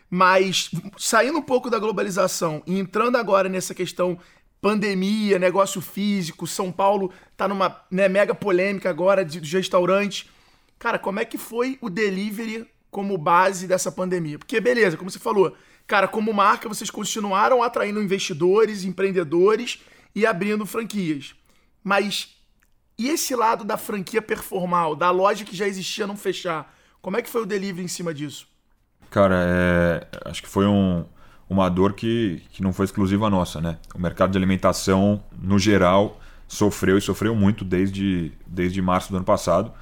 Mas 0.09 0.71
saindo 0.97 1.37
um 1.37 1.41
pouco 1.41 1.69
da 1.69 1.77
globalização 1.77 2.63
e 2.65 2.79
entrando 2.79 3.17
agora 3.17 3.47
nessa 3.47 3.73
questão 3.73 4.17
pandemia, 4.59 5.37
negócio 5.37 5.79
físico, 5.79 6.47
São 6.47 6.71
Paulo 6.71 7.11
tá 7.37 7.47
numa 7.47 7.83
né, 7.91 8.09
mega 8.09 8.33
polêmica 8.33 8.89
agora 8.89 9.23
de, 9.23 9.39
de 9.39 9.55
restaurante. 9.55 10.27
Cara, 10.79 10.97
como 10.97 11.19
é 11.19 11.25
que 11.25 11.37
foi 11.37 11.77
o 11.81 11.89
delivery 11.89 12.67
como 12.95 13.17
base 13.17 13.67
dessa 13.67 13.91
pandemia. 13.91 14.39
Porque, 14.39 14.57
beleza, 14.61 14.95
como 14.95 15.11
você 15.11 15.19
falou, 15.19 15.53
cara, 15.85 16.07
como 16.07 16.31
marca, 16.31 16.69
vocês 16.69 16.89
continuaram 16.89 17.61
atraindo 17.61 18.01
investidores, 18.01 18.85
empreendedores 18.85 19.81
e 20.15 20.25
abrindo 20.25 20.65
franquias. 20.65 21.35
Mas 21.83 22.37
e 22.97 23.09
esse 23.09 23.35
lado 23.35 23.65
da 23.65 23.75
franquia 23.75 24.21
performal, 24.21 24.95
da 24.95 25.11
loja 25.11 25.43
que 25.43 25.53
já 25.53 25.67
existia 25.67 26.07
não 26.07 26.15
fechar? 26.15 26.73
Como 27.01 27.17
é 27.17 27.21
que 27.21 27.29
foi 27.29 27.41
o 27.41 27.45
delivery 27.45 27.83
em 27.83 27.89
cima 27.89 28.13
disso? 28.13 28.47
Cara, 29.11 29.35
é, 29.45 30.07
acho 30.23 30.41
que 30.41 30.47
foi 30.47 30.65
um, 30.65 31.03
uma 31.49 31.67
dor 31.67 31.91
que, 31.95 32.43
que 32.49 32.63
não 32.63 32.71
foi 32.71 32.85
exclusiva 32.85 33.29
nossa, 33.29 33.59
né? 33.59 33.77
O 33.93 33.99
mercado 33.99 34.31
de 34.31 34.37
alimentação, 34.37 35.21
no 35.37 35.59
geral, 35.59 36.17
sofreu 36.47 36.97
e 36.97 37.01
sofreu 37.01 37.35
muito 37.35 37.65
desde, 37.65 38.31
desde 38.47 38.81
março 38.81 39.11
do 39.11 39.17
ano 39.17 39.25
passado. 39.25 39.73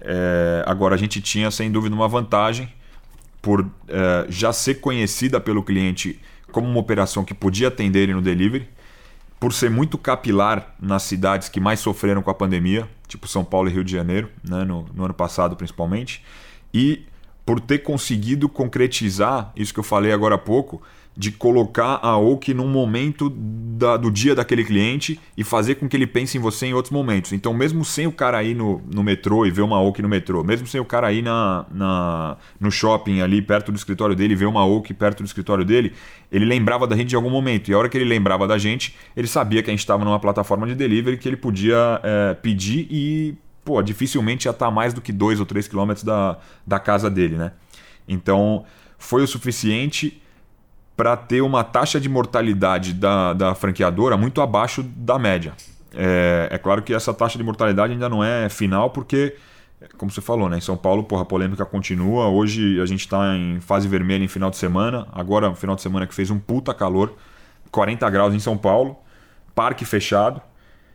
É, 0.00 0.62
agora, 0.66 0.94
a 0.94 0.98
gente 0.98 1.20
tinha, 1.20 1.50
sem 1.50 1.70
dúvida, 1.70 1.94
uma 1.94 2.08
vantagem 2.08 2.72
por 3.40 3.68
é, 3.88 4.26
já 4.28 4.52
ser 4.52 4.76
conhecida 4.76 5.40
pelo 5.40 5.62
cliente 5.62 6.20
como 6.50 6.68
uma 6.68 6.80
operação 6.80 7.24
que 7.24 7.34
podia 7.34 7.68
atender 7.68 8.04
ele 8.04 8.14
no 8.14 8.22
delivery, 8.22 8.68
por 9.38 9.52
ser 9.52 9.70
muito 9.70 9.98
capilar 9.98 10.74
nas 10.80 11.02
cidades 11.02 11.48
que 11.48 11.60
mais 11.60 11.80
sofreram 11.80 12.22
com 12.22 12.30
a 12.30 12.34
pandemia, 12.34 12.88
tipo 13.06 13.28
São 13.28 13.44
Paulo 13.44 13.68
e 13.68 13.72
Rio 13.72 13.84
de 13.84 13.92
Janeiro, 13.92 14.30
né, 14.42 14.64
no, 14.64 14.86
no 14.94 15.04
ano 15.04 15.14
passado 15.14 15.54
principalmente, 15.54 16.24
e 16.72 17.04
por 17.44 17.60
ter 17.60 17.78
conseguido 17.78 18.48
concretizar 18.48 19.52
isso 19.54 19.72
que 19.72 19.78
eu 19.78 19.84
falei 19.84 20.12
agora 20.12 20.34
há 20.34 20.38
pouco, 20.38 20.82
de 21.16 21.32
colocar 21.32 21.98
a 22.02 22.18
Oak 22.18 22.52
num 22.52 22.68
momento 22.68 23.30
da, 23.30 23.96
do 23.96 24.10
dia 24.10 24.34
daquele 24.34 24.62
cliente 24.62 25.18
e 25.34 25.42
fazer 25.42 25.76
com 25.76 25.88
que 25.88 25.96
ele 25.96 26.06
pense 26.06 26.36
em 26.36 26.40
você 26.40 26.66
em 26.66 26.74
outros 26.74 26.92
momentos. 26.92 27.32
Então, 27.32 27.54
mesmo 27.54 27.86
sem 27.86 28.06
o 28.06 28.12
cara 28.12 28.42
ir 28.42 28.54
no, 28.54 28.82
no 28.92 29.02
metrô 29.02 29.46
e 29.46 29.50
ver 29.50 29.62
uma 29.62 29.80
Oak 29.80 30.02
no 30.02 30.08
metrô, 30.10 30.44
mesmo 30.44 30.66
sem 30.66 30.78
o 30.78 30.84
cara 30.84 31.10
ir 31.12 31.22
na, 31.22 31.64
na, 31.72 32.36
no 32.60 32.70
shopping 32.70 33.22
ali 33.22 33.40
perto 33.40 33.72
do 33.72 33.76
escritório 33.76 34.14
dele 34.14 34.34
e 34.34 34.36
ver 34.36 34.44
uma 34.44 34.66
Oak 34.66 34.92
perto 34.92 35.22
do 35.22 35.26
escritório 35.26 35.64
dele, 35.64 35.94
ele 36.30 36.44
lembrava 36.44 36.86
da 36.86 36.94
gente 36.94 37.12
em 37.12 37.16
algum 37.16 37.30
momento. 37.30 37.70
E 37.70 37.74
a 37.74 37.78
hora 37.78 37.88
que 37.88 37.96
ele 37.96 38.04
lembrava 38.04 38.46
da 38.46 38.58
gente, 38.58 38.94
ele 39.16 39.26
sabia 39.26 39.62
que 39.62 39.70
a 39.70 39.72
gente 39.72 39.80
estava 39.80 40.04
numa 40.04 40.20
plataforma 40.20 40.66
de 40.66 40.74
delivery 40.74 41.16
que 41.16 41.26
ele 41.26 41.38
podia 41.38 41.98
é, 42.02 42.34
pedir 42.34 42.86
e, 42.90 43.34
pô, 43.64 43.80
dificilmente 43.80 44.46
ia 44.46 44.50
estar 44.50 44.70
mais 44.70 44.92
do 44.92 45.00
que 45.00 45.12
2 45.12 45.40
ou 45.40 45.46
3 45.46 45.66
quilômetros 45.66 46.04
da, 46.04 46.36
da 46.66 46.78
casa 46.78 47.08
dele, 47.08 47.36
né? 47.36 47.52
Então, 48.06 48.64
foi 48.98 49.22
o 49.22 49.26
suficiente 49.26 50.20
para 50.96 51.16
ter 51.16 51.42
uma 51.42 51.62
taxa 51.62 52.00
de 52.00 52.08
mortalidade 52.08 52.94
da, 52.94 53.32
da 53.34 53.54
franqueadora 53.54 54.16
muito 54.16 54.40
abaixo 54.40 54.82
da 54.82 55.18
média. 55.18 55.52
É, 55.94 56.48
é, 56.50 56.58
claro 56.58 56.82
que 56.82 56.94
essa 56.94 57.12
taxa 57.12 57.36
de 57.36 57.44
mortalidade 57.44 57.92
ainda 57.92 58.08
não 58.08 58.24
é 58.24 58.48
final, 58.48 58.90
porque, 58.90 59.36
como 59.98 60.10
você 60.10 60.22
falou, 60.22 60.48
né, 60.48 60.56
em 60.56 60.60
São 60.60 60.76
Paulo 60.76 61.04
porra, 61.04 61.22
a 61.22 61.24
polêmica 61.26 61.66
continua. 61.66 62.28
Hoje 62.28 62.80
a 62.80 62.86
gente 62.86 63.00
está 63.00 63.36
em 63.36 63.60
fase 63.60 63.86
vermelha 63.86 64.24
em 64.24 64.28
final 64.28 64.50
de 64.50 64.56
semana. 64.56 65.06
Agora, 65.12 65.54
final 65.54 65.76
de 65.76 65.82
semana 65.82 66.06
que 66.06 66.14
fez 66.14 66.30
um 66.30 66.38
puta 66.38 66.72
calor, 66.72 67.14
40 67.70 68.08
graus 68.08 68.34
em 68.34 68.38
São 68.38 68.56
Paulo, 68.56 68.96
parque 69.54 69.84
fechado, 69.84 70.40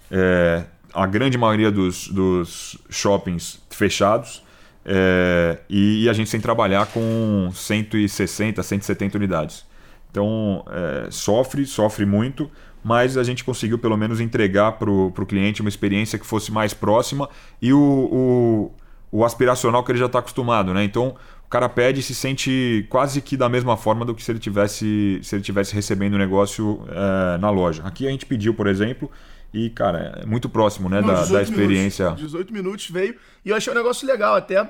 é, 0.09 0.63
a 0.93 1.05
grande 1.05 1.37
maioria 1.37 1.71
dos, 1.71 2.07
dos 2.07 2.77
shoppings 2.89 3.61
fechados. 3.69 4.43
É, 4.83 5.59
e, 5.69 6.05
e 6.05 6.09
a 6.09 6.13
gente 6.13 6.27
sem 6.27 6.41
trabalhar 6.41 6.87
com 6.87 7.51
160, 7.53 8.63
170 8.63 9.15
unidades. 9.15 9.70
Então, 10.11 10.65
é, 10.69 11.07
sofre, 11.09 11.65
sofre 11.65 12.05
muito, 12.05 12.51
mas 12.83 13.17
a 13.17 13.23
gente 13.23 13.43
conseguiu 13.43 13.79
pelo 13.79 13.95
menos 13.95 14.19
entregar 14.19 14.73
para 14.73 14.91
o 14.91 15.25
cliente 15.25 15.61
uma 15.61 15.69
experiência 15.69 16.19
que 16.19 16.25
fosse 16.25 16.51
mais 16.51 16.73
próxima 16.73 17.29
e 17.61 17.71
o, 17.71 17.79
o, 17.79 19.19
o 19.19 19.25
aspiracional 19.25 19.83
que 19.83 19.91
ele 19.91 19.99
já 19.99 20.07
está 20.07 20.19
acostumado. 20.19 20.73
Né? 20.73 20.83
Então, 20.83 21.15
o 21.45 21.49
cara 21.49 21.69
pede 21.69 22.01
e 22.01 22.03
se 22.03 22.13
sente 22.13 22.85
quase 22.89 23.21
que 23.21 23.37
da 23.37 23.47
mesma 23.47 23.77
forma 23.77 24.03
do 24.03 24.13
que 24.13 24.21
se 24.21 24.31
ele 24.31 24.39
tivesse, 24.39 25.19
se 25.23 25.35
ele 25.35 25.43
tivesse 25.43 25.73
recebendo 25.73 26.15
o 26.15 26.17
negócio 26.17 26.83
é, 26.89 27.37
na 27.37 27.49
loja. 27.49 27.83
Aqui 27.85 28.05
a 28.05 28.11
gente 28.11 28.25
pediu, 28.25 28.53
por 28.53 28.67
exemplo, 28.67 29.09
e, 29.53 29.69
cara, 29.69 30.19
é 30.21 30.25
muito 30.25 30.49
próximo 30.49 30.89
né, 30.89 31.01
Não, 31.01 31.07
da, 31.07 31.25
da 31.25 31.41
experiência. 31.41 32.05
Minutos, 32.05 32.25
18 32.25 32.53
minutos 32.53 32.89
veio. 32.89 33.15
E 33.45 33.49
eu 33.49 33.55
achei 33.55 33.71
um 33.71 33.75
negócio 33.75 34.07
legal 34.07 34.35
até. 34.35 34.69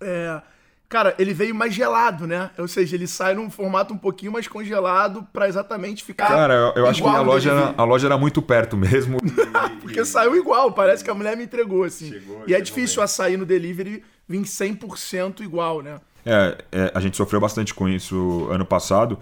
É, 0.00 0.40
Cara, 0.88 1.16
ele 1.18 1.34
veio 1.34 1.54
mais 1.54 1.74
gelado, 1.74 2.26
né? 2.26 2.50
Ou 2.56 2.68
seja, 2.68 2.94
ele 2.94 3.08
sai 3.08 3.34
num 3.34 3.50
formato 3.50 3.92
um 3.92 3.98
pouquinho 3.98 4.30
mais 4.30 4.46
congelado 4.46 5.26
para 5.32 5.48
exatamente 5.48 6.04
ficar. 6.04 6.28
Cara, 6.28 6.54
eu, 6.54 6.82
eu 6.82 6.86
acho 6.86 7.02
que 7.02 7.08
a 7.08 7.20
loja, 7.20 7.50
era, 7.50 7.74
a 7.76 7.84
loja 7.84 8.06
era 8.06 8.16
muito 8.16 8.40
perto 8.40 8.76
mesmo. 8.76 9.18
Porque 9.82 10.04
saiu 10.04 10.36
igual, 10.36 10.70
parece 10.72 11.02
que 11.02 11.10
a 11.10 11.14
mulher 11.14 11.36
me 11.36 11.44
entregou, 11.44 11.82
assim. 11.82 12.10
Chegou, 12.10 12.44
e 12.46 12.54
é 12.54 12.60
difícil 12.60 12.96
bem. 12.96 13.04
açaí 13.04 13.36
no 13.36 13.44
delivery 13.44 14.04
vir 14.28 14.42
100% 14.42 15.40
igual, 15.40 15.82
né? 15.82 15.98
É, 16.24 16.58
é, 16.70 16.92
a 16.94 17.00
gente 17.00 17.16
sofreu 17.16 17.40
bastante 17.40 17.74
com 17.74 17.88
isso 17.88 18.48
ano 18.50 18.64
passado, 18.64 19.18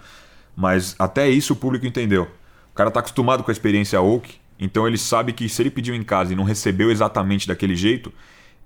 mas 0.55 0.95
até 0.99 1.29
isso 1.29 1.55
o 1.55 1.57
público 1.57 1.87
entendeu. 1.87 2.25
O 2.73 2.75
cara 2.75 2.91
tá 2.91 3.01
acostumado 3.01 3.43
com 3.43 3.51
a 3.51 3.53
experiência 3.53 4.01
Oak, 4.01 4.37
então 4.59 4.87
ele 4.87 4.99
sabe 4.99 5.33
que 5.33 5.49
se 5.49 5.63
ele 5.63 5.71
pediu 5.71 5.95
em 5.95 6.03
casa 6.03 6.33
e 6.33 6.37
não 6.37 6.45
recebeu 6.45 6.91
exatamente 6.91 7.49
daquele 7.49 7.75
jeito, 7.75 8.13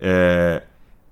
é, 0.01 0.63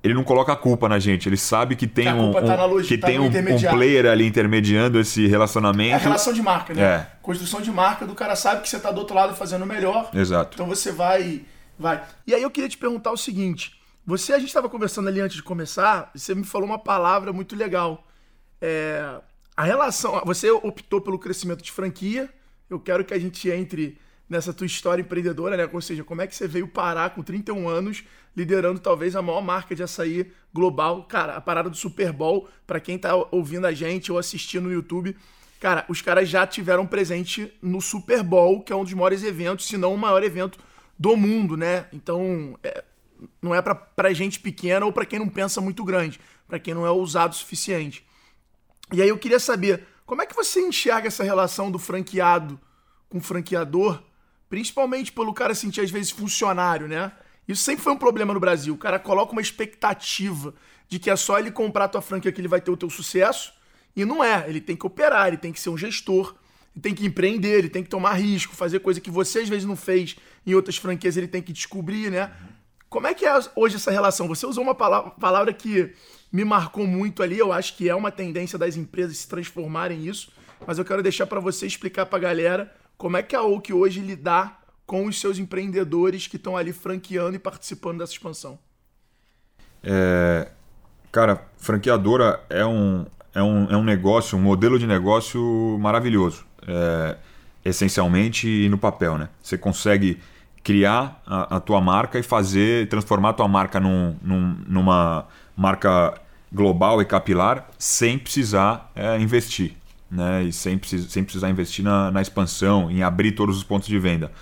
ele 0.06 0.14
não 0.14 0.25
coloca 0.25 0.52
a 0.52 0.56
culpa 0.56 0.88
na 0.88 0.98
gente. 0.98 1.28
Ele 1.28 1.36
sabe 1.36 1.76
que 1.76 1.86
tem, 1.86 2.08
um, 2.12 2.32
tá 2.32 2.66
um 2.66 2.82
que 2.82 2.96
tá 2.96 3.06
tem 3.08 3.18
um, 3.18 3.26
um, 3.26 3.70
player 3.70 4.06
ali 4.06 4.26
intermediando 4.26 4.98
esse 5.00 5.26
relacionamento. 5.26 5.92
É 5.92 5.94
a 5.94 5.98
relação 5.98 6.32
de 6.32 6.40
marca, 6.40 6.72
né? 6.72 6.82
É. 6.82 7.06
Construção 7.20 7.60
de 7.60 7.70
marca 7.70 8.06
do 8.06 8.14
cara 8.14 8.36
sabe 8.36 8.62
que 8.62 8.68
você 8.68 8.76
está 8.76 8.90
do 8.90 8.98
outro 8.98 9.16
lado 9.16 9.34
fazendo 9.34 9.66
melhor. 9.66 10.10
Exato. 10.14 10.52
Então 10.54 10.66
você 10.66 10.92
vai, 10.92 11.42
vai. 11.78 12.02
E 12.26 12.34
aí 12.34 12.42
eu 12.42 12.50
queria 12.50 12.68
te 12.68 12.78
perguntar 12.78 13.10
o 13.10 13.16
seguinte: 13.16 13.80
você 14.06 14.32
a 14.32 14.38
gente 14.38 14.48
estava 14.48 14.68
conversando 14.68 15.08
ali 15.08 15.20
antes 15.20 15.36
de 15.36 15.42
começar, 15.42 16.10
você 16.14 16.34
me 16.34 16.44
falou 16.44 16.68
uma 16.68 16.78
palavra 16.78 17.32
muito 17.32 17.56
legal. 17.56 18.06
É, 18.62 19.20
a 19.56 19.64
relação, 19.64 20.22
você 20.25 20.50
optou 20.50 21.00
pelo 21.00 21.18
crescimento 21.18 21.62
de 21.62 21.72
franquia. 21.72 22.30
Eu 22.70 22.78
quero 22.78 23.04
que 23.04 23.14
a 23.14 23.18
gente 23.18 23.50
entre 23.50 23.98
nessa 24.28 24.52
tua 24.52 24.66
história 24.66 25.02
empreendedora, 25.02 25.56
né? 25.56 25.68
Ou 25.73 25.80
seja, 25.80 26.02
como 26.02 26.23
é 26.23 26.26
que 26.26 26.35
você 26.35 26.49
veio 26.49 26.66
parar 26.66 27.11
com 27.11 27.23
31 27.23 27.68
anos, 27.68 28.04
liderando 28.37 28.80
talvez 28.80 29.14
a 29.14 29.23
maior 29.23 29.40
marca 29.40 29.75
de 29.75 29.83
açaí 29.83 30.30
global? 30.52 31.04
Cara, 31.04 31.37
a 31.37 31.40
parada 31.40 31.71
do 31.71 31.76
Super 31.76 32.12
Bowl, 32.12 32.49
para 32.66 32.80
quem 32.80 32.99
tá 32.99 33.14
ouvindo 33.30 33.66
a 33.66 33.73
gente 33.73 34.11
ou 34.11 34.18
assistindo 34.18 34.64
no 34.64 34.73
YouTube, 34.73 35.16
cara, 35.61 35.85
os 35.88 36.02
caras 36.02 36.28
já 36.28 36.47
tiveram 36.47 36.87
presente 36.87 37.52
no 37.62 37.80
Super 37.80 38.23
Bowl, 38.23 38.62
que 38.62 38.73
é 38.73 38.76
um 38.76 38.85
dos 38.85 38.92
maiores 38.92 39.23
eventos, 39.23 39.66
se 39.66 39.76
não 39.76 39.95
o 39.95 39.99
maior 39.99 40.23
evento 40.23 40.59
do 40.99 41.16
mundo, 41.16 41.56
né? 41.56 41.87
Então, 41.92 42.59
é, 42.62 42.85
não 43.40 43.54
é 43.54 43.62
para 43.62 44.12
gente 44.12 44.40
pequena 44.40 44.85
ou 44.85 44.92
para 44.92 45.06
quem 45.06 45.18
não 45.18 45.28
pensa 45.28 45.61
muito 45.61 45.85
grande, 45.85 46.21
para 46.49 46.59
quem 46.59 46.75
não 46.75 46.87
é 46.87 46.90
ousado 46.90 47.35
o 47.35 47.37
suficiente. 47.37 48.04
E 48.92 49.02
aí 49.02 49.09
eu 49.09 49.18
queria 49.18 49.40
saber, 49.40 49.87
como 50.04 50.23
é 50.23 50.26
que 50.26 50.35
você 50.35 50.61
enxerga 50.61 51.09
essa 51.09 51.25
relação 51.25 51.71
do 51.71 51.78
franqueado 51.78 52.59
com 53.09 53.18
o 53.18 53.21
franqueador 53.21 54.02
Principalmente 54.49 55.12
pelo 55.12 55.35
cara 55.35 55.55
sentir, 55.55 55.81
às 55.81 55.91
vezes, 55.91 56.11
funcionário, 56.11 56.87
né? 56.87 57.12
Isso 57.49 57.62
sempre 57.62 57.83
foi 57.83 57.93
um 57.93 57.99
problema 57.99 58.35
no 58.35 58.41
Brasil. 58.41 58.75
O 58.75 58.79
cara 58.79 58.99
coloca 58.99 59.33
uma 59.33 59.41
expectativa 59.41 60.55
de 60.88 60.99
que 60.99 61.11
é 61.11 61.17
só 61.17 61.38
ele 61.38 61.50
comprar 61.50 61.85
a 61.85 61.88
tua 61.88 62.03
franquia 62.03 62.33
que 62.33 62.41
ele 62.41 62.49
vai 62.49 62.61
ter 62.61 62.71
o 62.71 62.76
teu 62.76 62.91
sucesso. 62.91 63.53
E 63.95 64.05
não 64.05 64.23
é. 64.23 64.45
Ele 64.49 64.61
tem 64.61 64.76
que 64.76 64.87
operar, 64.87 65.29
ele 65.29 65.37
tem 65.37 65.53
que 65.53 65.61
ser 65.61 65.71
um 65.71 65.79
gestor, 65.79 66.35
ele 66.75 66.83
tem 66.83 66.95
que 66.95 67.07
empreender, 67.07 67.59
ele 67.59 67.69
tem 67.69 67.83
que 67.83 67.88
tomar 67.88 68.15
risco, 68.15 68.55
fazer 68.55 68.81
coisa 68.81 69.00
que 69.00 69.11
você 69.11 69.41
às 69.41 69.49
vezes 69.49 69.65
não 69.65 69.76
fez 69.76 70.17
em 70.47 70.55
outras 70.55 70.76
franquias, 70.76 71.17
ele 71.17 71.29
tem 71.29 71.41
que 71.41 71.53
descobrir, 71.53 72.11
né? 72.11 72.31
Como 72.88 73.07
é 73.07 73.15
que 73.15 73.25
é 73.25 73.41
hoje 73.57 73.76
essa 73.76 73.91
relação? 73.91 74.29
Você 74.29 74.47
usou 74.47 74.62
uma 74.62 74.75
palavra, 74.75 75.11
palavra 75.12 75.53
que 75.53 75.93
me 76.31 76.45
marcou 76.45 76.87
muito 76.87 77.23
ali, 77.23 77.38
eu 77.38 77.53
acho 77.53 77.76
que 77.76 77.88
é 77.88 77.95
uma 77.95 78.12
tendência 78.12 78.59
das 78.59 78.76
empresas 78.76 79.17
se 79.19 79.29
transformarem 79.29 79.99
nisso, 79.99 80.31
mas 80.67 80.79
eu 80.79 80.85
quero 80.85 81.03
deixar 81.03 81.26
para 81.26 81.41
você 81.41 81.67
explicar 81.67 82.07
para 82.07 82.19
a 82.19 82.21
galera 82.21 82.75
como 82.97 83.17
é 83.17 83.23
que 83.23 83.37
a 83.37 83.43
Oak 83.43 83.73
hoje 83.73 84.00
lidar 84.00 84.62
com 84.87 85.07
os 85.07 85.21
seus 85.21 85.38
empreendedores 85.38 86.26
que 86.26 86.37
estão 86.37 86.57
ali 86.57 86.73
franqueando 86.73 87.37
e 87.37 87.38
participando 87.38 87.99
dessa 87.99 88.12
expansão? 88.12 88.59
É, 89.83 90.49
cara, 91.12 91.43
franqueadora 91.59 92.41
é 92.49 92.65
um, 92.65 93.07
é, 93.35 93.43
um, 93.43 93.71
é 93.71 93.76
um 93.76 93.85
negócio, 93.85 94.38
um 94.38 94.41
modelo 94.41 94.79
de 94.79 94.87
negócio 94.87 95.76
maravilhoso. 95.81 96.45
É, 96.67 97.17
essencialmente 97.65 98.49
e 98.49 98.69
no 98.69 98.79
papel, 98.79 99.19
né? 99.19 99.29
Você 99.43 99.59
consegue 99.59 100.21
criar 100.62 101.21
a, 101.26 101.57
a, 101.57 101.61
tua 101.61 101.81
marca 101.81 102.19
e 102.19 102.23
fazer, 102.23 102.88
transformar 102.88 103.31
a 103.31 103.33
tua 103.33 103.49
marca 103.49 103.81
num, 103.81 104.17
num, 104.23 104.57
numa 104.67 105.26
marca 105.57 106.15
global 106.53 107.03
e 107.03 107.05
capilar 107.05 107.69
sem 107.79 108.19
precisar 108.19 108.91
é, 108.95 109.19
investir 109.19 109.76
né? 110.16 110.44
E 110.44 110.52
sem, 110.52 110.78
precis, 110.78 111.12
sem 111.12 111.23
precisar 111.23 111.50
investir 111.50 111.85
na, 111.85 112.11
na 112.11 112.23
expansão, 112.23 112.90
em 112.90 113.02
abrir 113.02 113.32
todos 113.32 113.56
os 113.56 113.62
pontos 113.62 113.88
de 113.88 113.99
venda. 113.99 114.32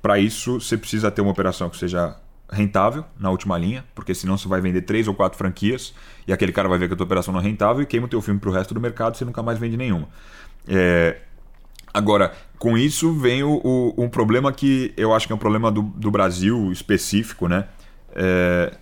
Para 0.00 0.18
isso, 0.18 0.60
você 0.60 0.76
precisa 0.76 1.10
ter 1.10 1.22
uma 1.22 1.30
operação 1.30 1.70
que 1.70 1.76
seja 1.76 2.16
rentável 2.50 3.04
na 3.18 3.30
última 3.30 3.56
linha, 3.56 3.84
porque 3.94 4.14
senão 4.14 4.36
você 4.36 4.46
vai 4.46 4.60
vender 4.60 4.82
três 4.82 5.08
ou 5.08 5.14
quatro 5.14 5.38
franquias 5.38 5.94
e 6.28 6.32
aquele 6.32 6.52
cara 6.52 6.68
vai 6.68 6.78
ver 6.78 6.86
que 6.86 6.94
a 6.94 6.96
tua 6.96 7.06
operação 7.06 7.32
não 7.32 7.40
é 7.40 7.42
rentável 7.42 7.82
e 7.82 7.86
queima 7.86 8.06
o 8.06 8.08
teu 8.08 8.20
filme 8.20 8.38
para 8.38 8.50
o 8.50 8.52
resto 8.52 8.74
do 8.74 8.80
mercado 8.80 9.16
você 9.16 9.24
nunca 9.24 9.42
mais 9.42 9.58
vende 9.58 9.76
nenhuma. 9.76 10.08
É... 10.68 11.18
Agora, 11.94 12.32
com 12.58 12.76
isso 12.76 13.12
vem 13.14 13.42
o, 13.42 13.60
o, 13.64 13.94
um 14.04 14.08
problema 14.08 14.52
que 14.52 14.92
eu 14.96 15.14
acho 15.14 15.26
que 15.26 15.32
é 15.32 15.36
um 15.36 15.38
problema 15.38 15.70
do, 15.70 15.82
do 15.82 16.10
Brasil 16.10 16.70
específico, 16.70 17.48
né? 17.48 17.68
É... 18.14 18.76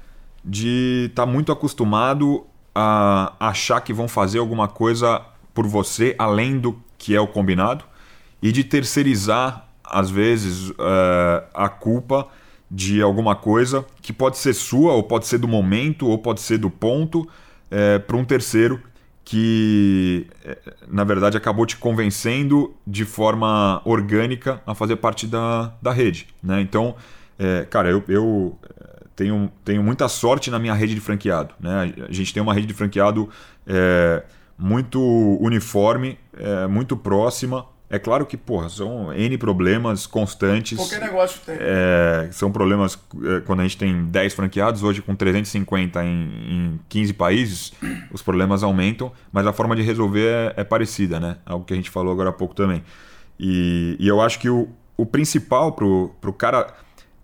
De 0.44 1.06
estar 1.10 1.26
tá 1.26 1.30
muito 1.30 1.52
acostumado 1.52 2.46
a 2.74 3.34
achar 3.38 3.80
que 3.80 3.92
vão 3.92 4.08
fazer 4.08 4.38
alguma 4.38 4.66
coisa 4.66 5.22
por 5.60 5.66
você 5.66 6.14
além 6.18 6.58
do 6.58 6.80
que 6.96 7.14
é 7.14 7.20
o 7.20 7.26
combinado 7.26 7.84
e 8.40 8.50
de 8.50 8.64
terceirizar, 8.64 9.68
às 9.84 10.10
vezes, 10.10 10.70
uh, 10.70 11.44
a 11.52 11.68
culpa 11.68 12.28
de 12.70 13.02
alguma 13.02 13.36
coisa 13.36 13.84
que 14.00 14.10
pode 14.10 14.38
ser 14.38 14.54
sua, 14.54 14.94
ou 14.94 15.02
pode 15.02 15.26
ser 15.26 15.36
do 15.36 15.46
momento, 15.46 16.08
ou 16.08 16.16
pode 16.16 16.40
ser 16.40 16.56
do 16.56 16.70
ponto, 16.70 17.20
uh, 17.20 18.00
para 18.06 18.16
um 18.16 18.24
terceiro 18.24 18.80
que, 19.22 20.26
é, 20.42 20.56
na 20.88 21.04
verdade, 21.04 21.36
acabou 21.36 21.66
te 21.66 21.76
convencendo 21.76 22.74
de 22.86 23.04
forma 23.04 23.82
orgânica 23.84 24.62
a 24.66 24.74
fazer 24.74 24.96
parte 24.96 25.26
da, 25.26 25.74
da 25.82 25.92
rede. 25.92 26.26
Né? 26.42 26.62
Então, 26.62 26.96
cara, 27.68 27.90
eu, 27.90 28.02
eu 28.08 28.58
tenho, 29.14 29.52
tenho 29.64 29.82
muita 29.82 30.08
sorte 30.08 30.50
na 30.50 30.58
minha 30.58 30.74
rede 30.74 30.94
de 30.94 31.00
franqueado. 31.00 31.54
Né? 31.60 31.94
A 32.08 32.12
gente 32.12 32.32
tem 32.32 32.42
uma 32.42 32.54
rede 32.54 32.66
de 32.66 32.74
franqueado 32.74 33.28
é, 33.66 34.24
muito 34.60 35.00
uniforme, 35.40 36.18
é, 36.36 36.66
muito 36.66 36.96
próxima. 36.96 37.66
É 37.88 37.98
claro 37.98 38.24
que, 38.24 38.36
porra, 38.36 38.68
são 38.68 39.12
N 39.12 39.36
problemas 39.36 40.06
constantes. 40.06 40.78
Qualquer 40.78 41.00
negócio 41.00 41.40
tem. 41.44 41.56
É, 41.58 42.28
são 42.30 42.52
problemas 42.52 42.96
é, 43.24 43.40
quando 43.40 43.60
a 43.60 43.62
gente 43.64 43.78
tem 43.78 44.04
10 44.04 44.34
franqueados, 44.34 44.82
hoje 44.84 45.02
com 45.02 45.16
350 45.16 46.04
em, 46.04 46.08
em 46.08 46.80
15 46.88 47.12
países, 47.14 47.72
os 48.12 48.22
problemas 48.22 48.62
aumentam, 48.62 49.10
mas 49.32 49.44
a 49.44 49.52
forma 49.52 49.74
de 49.74 49.82
resolver 49.82 50.54
é, 50.56 50.60
é 50.60 50.64
parecida, 50.64 51.18
né? 51.18 51.38
Algo 51.44 51.64
que 51.64 51.72
a 51.72 51.76
gente 51.76 51.90
falou 51.90 52.12
agora 52.12 52.28
há 52.28 52.32
pouco 52.32 52.54
também. 52.54 52.84
E, 53.38 53.96
e 53.98 54.06
eu 54.06 54.20
acho 54.20 54.38
que 54.38 54.48
o, 54.48 54.68
o 54.96 55.06
principal 55.06 55.72
pro, 55.72 56.14
pro 56.20 56.32
cara. 56.32 56.72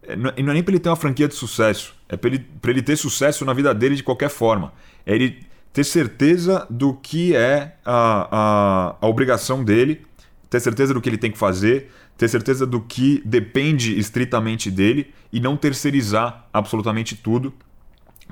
É, 0.03 0.17
não 0.17 0.31
é 0.31 0.43
nem 0.55 0.63
para 0.63 0.73
ele 0.73 0.81
ter 0.81 0.89
uma 0.89 0.97
franquia 0.97 1.29
de 1.29 1.35
sucesso, 1.35 1.95
é 2.09 2.17
para 2.17 2.31
ele, 2.31 2.47
ele 2.65 2.83
ter 2.83 2.97
sucesso 2.97 3.45
na 3.45 3.53
vida 3.53 3.75
dele 3.75 3.95
de 3.95 4.03
qualquer 4.03 4.31
forma. 4.31 4.73
É 5.05 5.15
ele 5.15 5.47
ter 5.77 5.85
certeza 5.85 6.67
do 6.71 6.95
que 6.95 7.37
é 7.37 7.77
a, 7.85 8.29
a, 8.31 8.97
a 8.99 9.07
obrigação 9.07 9.63
dele 9.63 10.07
ter 10.49 10.59
certeza 10.59 10.95
do 10.95 11.03
que 11.03 11.09
ele 11.11 11.19
tem 11.19 11.31
que 11.31 11.37
fazer, 11.37 11.93
ter 12.17 12.29
certeza 12.29 12.67
do 12.67 12.81
que 12.81 13.21
depende 13.27 13.99
estritamente 13.99 14.71
dele 14.71 15.13
e 15.31 15.39
não 15.39 15.55
terceirizar 15.55 16.47
absolutamente 16.51 17.15
tudo, 17.15 17.53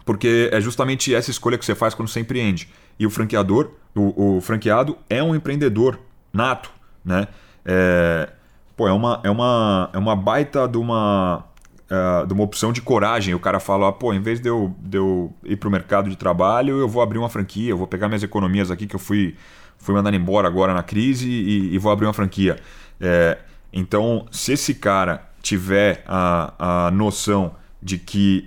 porque 0.06 0.48
é 0.50 0.58
justamente 0.58 1.14
essa 1.14 1.30
escolha 1.30 1.58
que 1.58 1.66
você 1.66 1.74
faz 1.74 1.92
quando 1.92 2.08
você 2.08 2.20
empreende. 2.20 2.66
E 2.98 3.04
o 3.04 3.10
franqueador, 3.10 3.72
o, 3.94 4.36
o 4.36 4.40
franqueado 4.40 4.96
é 5.10 5.22
um 5.22 5.34
empreendedor 5.34 6.00
nato, 6.32 6.70
né? 7.04 7.28
É, 7.62 8.30
pô, 8.74 8.88
é 8.88 8.92
uma, 8.92 9.20
é 9.22 9.28
uma, 9.28 9.90
é 9.92 9.98
uma 9.98 10.16
baita 10.16 10.66
de 10.66 10.78
uma, 10.78 11.44
uh, 11.90 12.26
de 12.26 12.32
uma 12.32 12.42
opção 12.42 12.72
de 12.72 12.80
coragem. 12.80 13.34
O 13.34 13.40
cara 13.40 13.60
fala, 13.60 13.88
ah, 13.88 13.92
pô, 13.92 14.12
em 14.12 14.20
vez 14.20 14.40
de 14.40 14.48
eu, 14.48 14.74
de 14.80 14.98
eu 14.98 15.32
ir 15.44 15.56
para 15.56 15.68
o 15.68 15.72
mercado 15.72 16.10
de 16.10 16.16
trabalho, 16.16 16.78
eu 16.78 16.88
vou 16.88 17.02
abrir 17.02 17.18
uma 17.18 17.28
franquia, 17.28 17.70
eu 17.70 17.78
vou 17.78 17.86
pegar 17.86 18.08
minhas 18.08 18.22
economias 18.22 18.70
aqui 18.70 18.86
que 18.86 18.96
eu 18.96 19.00
fui 19.00 19.34
fui 19.76 19.94
mandado 19.94 20.16
embora 20.16 20.48
agora 20.48 20.72
na 20.72 20.82
crise 20.82 21.28
e, 21.28 21.74
e 21.74 21.78
vou 21.78 21.92
abrir 21.92 22.06
uma 22.06 22.12
franquia. 22.14 22.56
É, 22.98 23.36
então, 23.72 24.26
se 24.30 24.52
esse 24.52 24.74
cara 24.74 25.28
tiver 25.42 26.02
a, 26.06 26.86
a 26.86 26.90
noção 26.90 27.54
de 27.82 27.98
que 27.98 28.46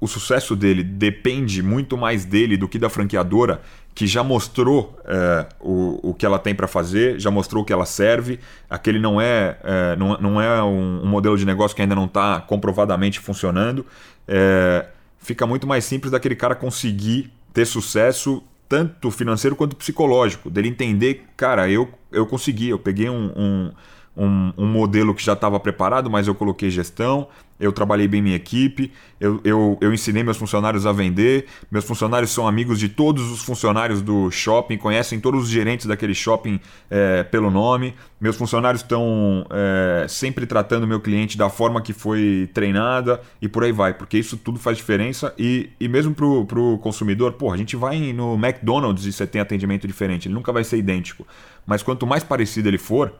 o 0.00 0.08
sucesso 0.08 0.56
dele 0.56 0.82
depende 0.82 1.62
muito 1.62 1.96
mais 1.96 2.24
dele 2.24 2.56
do 2.56 2.68
que 2.68 2.78
da 2.78 2.90
franqueadora, 2.90 3.62
que 3.96 4.06
já 4.06 4.22
mostrou 4.22 4.94
é, 5.06 5.46
o, 5.58 6.10
o 6.10 6.14
que 6.14 6.26
ela 6.26 6.38
tem 6.38 6.54
para 6.54 6.68
fazer, 6.68 7.18
já 7.18 7.30
mostrou 7.30 7.62
o 7.62 7.66
que 7.66 7.72
ela 7.72 7.86
serve. 7.86 8.38
Aquele 8.68 8.98
não 8.98 9.18
é, 9.18 9.56
é 9.64 9.96
não, 9.96 10.18
não 10.18 10.40
é 10.40 10.62
um, 10.62 11.02
um, 11.02 11.06
modelo 11.06 11.34
de 11.38 11.46
negócio 11.46 11.74
que 11.74 11.80
ainda 11.80 11.94
não 11.94 12.04
está 12.04 12.42
comprovadamente 12.42 13.18
funcionando. 13.18 13.86
É, 14.28 14.84
fica 15.18 15.46
muito 15.46 15.66
mais 15.66 15.86
simples 15.86 16.12
daquele 16.12 16.36
cara 16.36 16.54
conseguir 16.54 17.32
ter 17.54 17.64
sucesso 17.64 18.44
tanto 18.68 19.10
financeiro 19.10 19.56
quanto 19.56 19.74
psicológico, 19.74 20.50
dele 20.50 20.68
entender, 20.68 21.24
cara, 21.34 21.66
eu, 21.70 21.88
eu 22.12 22.26
consegui, 22.26 22.68
eu 22.68 22.78
peguei 22.78 23.08
um, 23.08 23.32
um, 23.34 23.72
um, 24.16 24.52
um 24.56 24.66
modelo 24.66 25.14
que 25.14 25.22
já 25.22 25.34
estava 25.34 25.60
preparado, 25.60 26.08
mas 26.08 26.26
eu 26.26 26.34
coloquei 26.34 26.70
gestão, 26.70 27.28
eu 27.58 27.72
trabalhei 27.72 28.06
bem 28.06 28.20
minha 28.22 28.36
equipe, 28.36 28.92
eu, 29.18 29.40
eu, 29.42 29.78
eu 29.80 29.92
ensinei 29.92 30.22
meus 30.22 30.36
funcionários 30.36 30.84
a 30.86 30.92
vender, 30.92 31.46
meus 31.70 31.84
funcionários 31.84 32.30
são 32.30 32.46
amigos 32.46 32.78
de 32.78 32.88
todos 32.88 33.30
os 33.30 33.42
funcionários 33.42 34.02
do 34.02 34.30
shopping, 34.30 34.76
conhecem 34.76 35.18
todos 35.18 35.44
os 35.44 35.48
gerentes 35.48 35.86
daquele 35.86 36.14
shopping 36.14 36.60
é, 36.90 37.22
pelo 37.24 37.50
nome, 37.50 37.94
meus 38.20 38.36
funcionários 38.36 38.82
estão 38.82 39.46
é, 39.50 40.06
sempre 40.08 40.46
tratando 40.46 40.86
meu 40.86 41.00
cliente 41.00 41.36
da 41.36 41.48
forma 41.48 41.80
que 41.80 41.92
foi 41.92 42.48
treinada 42.52 43.20
e 43.40 43.48
por 43.48 43.64
aí 43.64 43.72
vai, 43.72 43.94
porque 43.94 44.18
isso 44.18 44.36
tudo 44.36 44.58
faz 44.58 44.76
diferença 44.76 45.34
e, 45.38 45.70
e 45.80 45.88
mesmo 45.88 46.14
para 46.14 46.26
o 46.26 46.78
consumidor, 46.78 47.32
pô, 47.32 47.52
a 47.52 47.56
gente 47.56 47.74
vai 47.76 48.12
no 48.12 48.34
McDonald's 48.34 49.06
e 49.06 49.12
você 49.12 49.26
tem 49.26 49.40
atendimento 49.40 49.86
diferente, 49.86 50.28
ele 50.28 50.34
nunca 50.34 50.52
vai 50.52 50.64
ser 50.64 50.76
idêntico, 50.76 51.26
mas 51.66 51.82
quanto 51.82 52.06
mais 52.06 52.22
parecido 52.22 52.68
ele 52.68 52.78
for, 52.78 53.12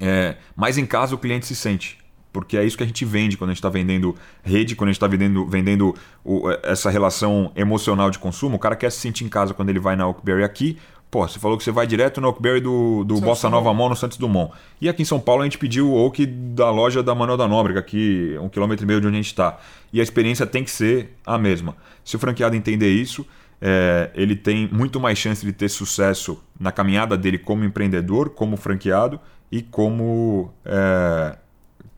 é, 0.00 0.36
mais 0.56 0.78
em 0.78 0.86
casa 0.86 1.14
o 1.14 1.18
cliente 1.18 1.46
se 1.46 1.54
sente 1.54 2.02
porque 2.32 2.56
é 2.56 2.64
isso 2.64 2.76
que 2.76 2.82
a 2.82 2.86
gente 2.86 3.04
vende 3.04 3.36
quando 3.36 3.50
a 3.50 3.52
gente 3.52 3.58
está 3.58 3.68
vendendo 3.68 4.16
rede, 4.42 4.74
quando 4.74 4.88
a 4.88 4.92
gente 4.92 4.96
está 4.96 5.06
vendendo, 5.06 5.46
vendendo 5.46 5.94
o, 6.24 6.50
essa 6.62 6.90
relação 6.90 7.52
emocional 7.54 8.10
de 8.10 8.18
consumo. 8.18 8.56
O 8.56 8.58
cara 8.58 8.74
quer 8.74 8.90
se 8.90 8.98
sentir 8.98 9.24
em 9.24 9.28
casa 9.28 9.52
quando 9.52 9.68
ele 9.68 9.78
vai 9.78 9.94
na 9.94 10.06
Oakberry 10.06 10.42
aqui. 10.42 10.78
Pô, 11.10 11.28
você 11.28 11.38
falou 11.38 11.58
que 11.58 11.64
você 11.64 11.70
vai 11.70 11.86
direto 11.86 12.22
na 12.22 12.28
Oakberry 12.28 12.62
do, 12.62 13.04
do 13.04 13.20
Bossa 13.20 13.50
Nova 13.50 13.74
Mall 13.74 13.90
no 13.90 13.96
Santos 13.96 14.16
Dumont. 14.16 14.54
E 14.80 14.88
aqui 14.88 15.02
em 15.02 15.04
São 15.04 15.20
Paulo 15.20 15.42
a 15.42 15.44
gente 15.44 15.58
pediu 15.58 15.90
o 15.90 16.06
Oak 16.06 16.24
da 16.24 16.70
loja 16.70 17.02
da 17.02 17.14
Manuel 17.14 17.36
da 17.36 17.46
Nóbrega, 17.46 17.80
aqui 17.80 18.34
um 18.40 18.48
quilômetro 18.48 18.86
e 18.86 18.86
meio 18.86 18.98
de 18.98 19.06
onde 19.06 19.16
a 19.16 19.20
gente 19.20 19.26
está. 19.26 19.60
E 19.92 20.00
a 20.00 20.02
experiência 20.02 20.46
tem 20.46 20.64
que 20.64 20.70
ser 20.70 21.14
a 21.26 21.36
mesma. 21.36 21.76
Se 22.02 22.16
o 22.16 22.18
franqueado 22.18 22.56
entender 22.56 22.90
isso, 22.90 23.26
é, 23.60 24.10
ele 24.14 24.34
tem 24.34 24.70
muito 24.72 24.98
mais 24.98 25.18
chance 25.18 25.44
de 25.44 25.52
ter 25.52 25.68
sucesso 25.68 26.42
na 26.58 26.72
caminhada 26.72 27.14
dele 27.14 27.36
como 27.36 27.62
empreendedor, 27.62 28.30
como 28.30 28.56
franqueado 28.56 29.20
e 29.52 29.60
como 29.60 30.50
é, 30.64 31.36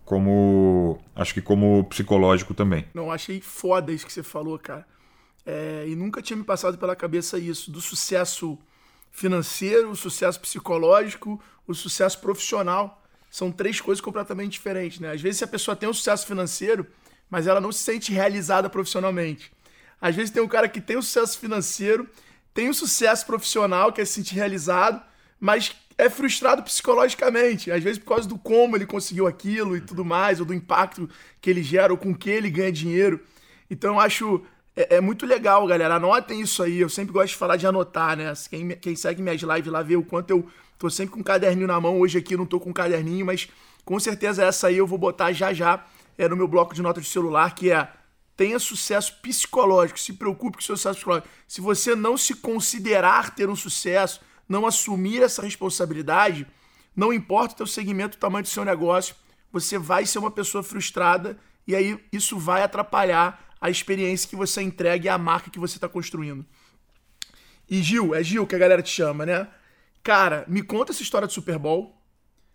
como 0.04 0.98
acho 1.14 1.32
que 1.32 1.40
como 1.40 1.84
psicológico 1.84 2.52
também. 2.52 2.84
Não, 2.92 3.12
achei 3.12 3.40
foda 3.40 3.92
isso 3.92 4.04
que 4.04 4.12
você 4.12 4.24
falou, 4.24 4.58
cara. 4.58 4.84
É, 5.46 5.84
e 5.86 5.94
nunca 5.94 6.20
tinha 6.20 6.36
me 6.36 6.42
passado 6.42 6.76
pela 6.76 6.96
cabeça 6.96 7.38
isso, 7.38 7.70
do 7.70 7.80
sucesso 7.80 8.58
financeiro, 9.12 9.90
o 9.90 9.96
sucesso 9.96 10.40
psicológico, 10.40 11.40
o 11.64 11.74
sucesso 11.74 12.20
profissional. 12.20 13.00
São 13.30 13.52
três 13.52 13.80
coisas 13.80 14.00
completamente 14.00 14.52
diferentes, 14.52 14.98
né? 14.98 15.12
Às 15.12 15.20
vezes 15.20 15.42
a 15.42 15.46
pessoa 15.46 15.76
tem 15.76 15.88
um 15.88 15.94
sucesso 15.94 16.26
financeiro, 16.26 16.84
mas 17.30 17.46
ela 17.46 17.60
não 17.60 17.70
se 17.70 17.84
sente 17.84 18.12
realizada 18.12 18.68
profissionalmente. 18.68 19.52
Às 20.00 20.16
vezes 20.16 20.32
tem 20.32 20.42
um 20.42 20.48
cara 20.48 20.68
que 20.68 20.80
tem 20.80 20.96
um 20.96 21.02
sucesso 21.02 21.38
financeiro, 21.38 22.08
tem 22.52 22.68
um 22.68 22.74
sucesso 22.74 23.24
profissional, 23.24 23.92
que 23.92 24.00
é 24.00 24.04
se 24.04 24.14
sentir 24.14 24.34
realizado, 24.34 25.00
mas 25.38 25.74
é 25.96 26.10
frustrado 26.10 26.62
psicologicamente, 26.62 27.70
às 27.70 27.82
vezes 27.82 27.98
por 27.98 28.10
causa 28.10 28.28
do 28.28 28.36
como 28.36 28.76
ele 28.76 28.86
conseguiu 28.86 29.26
aquilo 29.26 29.76
e 29.76 29.80
tudo 29.80 30.04
mais, 30.04 30.40
ou 30.40 30.46
do 30.46 30.54
impacto 30.54 31.08
que 31.40 31.48
ele 31.48 31.62
gera, 31.62 31.92
ou 31.92 31.98
com 31.98 32.14
que 32.14 32.28
ele 32.28 32.50
ganha 32.50 32.72
dinheiro. 32.72 33.20
Então 33.70 33.94
eu 33.94 34.00
acho 34.00 34.42
é, 34.76 34.96
é, 34.96 35.00
muito 35.00 35.24
legal, 35.24 35.66
galera. 35.66 35.94
Anotem 35.94 36.40
isso 36.40 36.62
aí. 36.62 36.80
Eu 36.80 36.88
sempre 36.88 37.12
gosto 37.12 37.28
de 37.28 37.36
falar 37.36 37.56
de 37.56 37.66
anotar, 37.66 38.16
né? 38.16 38.32
Quem, 38.50 38.68
quem 38.70 38.96
segue 38.96 39.22
minhas 39.22 39.40
lives 39.40 39.72
lá 39.72 39.82
vê 39.82 39.96
o 39.96 40.02
quanto 40.02 40.30
eu 40.30 40.46
tô 40.78 40.90
sempre 40.90 41.12
com 41.14 41.20
um 41.20 41.24
caderninho 41.24 41.66
na 41.66 41.80
mão. 41.80 42.00
Hoje 42.00 42.18
aqui 42.18 42.36
não 42.36 42.46
tô 42.46 42.58
com 42.58 42.70
um 42.70 42.72
caderninho, 42.72 43.24
mas 43.24 43.48
com 43.84 43.98
certeza 44.00 44.44
essa 44.44 44.68
aí 44.68 44.76
eu 44.76 44.86
vou 44.86 44.98
botar 44.98 45.32
já 45.32 45.52
já 45.52 45.84
é 46.16 46.28
no 46.28 46.36
meu 46.36 46.48
bloco 46.48 46.74
de 46.74 46.82
notas 46.82 47.04
de 47.04 47.10
celular, 47.10 47.54
que 47.54 47.70
é 47.70 47.88
tenha 48.36 48.58
sucesso 48.58 49.14
psicológico, 49.22 49.98
se 49.98 50.12
preocupe 50.12 50.56
com 50.56 50.62
o 50.62 50.64
seu 50.64 50.76
sucesso 50.76 50.96
psicológico. 50.96 51.28
Se 51.46 51.60
você 51.60 51.94
não 51.94 52.16
se 52.16 52.34
considerar 52.34 53.34
ter 53.34 53.48
um 53.48 53.54
sucesso, 53.54 54.20
não 54.48 54.66
assumir 54.66 55.22
essa 55.22 55.42
responsabilidade, 55.42 56.46
não 56.94 57.12
importa 57.12 57.54
o 57.54 57.56
teu 57.58 57.66
segmento, 57.66 58.16
o 58.16 58.20
tamanho 58.20 58.42
do 58.42 58.48
seu 58.48 58.64
negócio, 58.64 59.16
você 59.52 59.78
vai 59.78 60.06
ser 60.06 60.18
uma 60.18 60.30
pessoa 60.30 60.62
frustrada 60.62 61.38
e 61.66 61.74
aí 61.74 61.98
isso 62.12 62.38
vai 62.38 62.62
atrapalhar 62.62 63.44
a 63.60 63.70
experiência 63.70 64.28
que 64.28 64.36
você 64.36 64.60
entrega 64.60 65.06
e 65.06 65.08
a 65.08 65.16
marca 65.16 65.50
que 65.50 65.58
você 65.58 65.76
está 65.76 65.88
construindo. 65.88 66.44
E 67.68 67.82
Gil, 67.82 68.14
é 68.14 68.22
Gil 68.22 68.46
que 68.46 68.54
a 68.54 68.58
galera 68.58 68.82
te 68.82 68.90
chama, 68.90 69.24
né? 69.24 69.48
Cara, 70.02 70.44
me 70.46 70.62
conta 70.62 70.92
essa 70.92 71.02
história 71.02 71.26
do 71.26 71.32
Super 71.32 71.58
Bowl. 71.58 71.98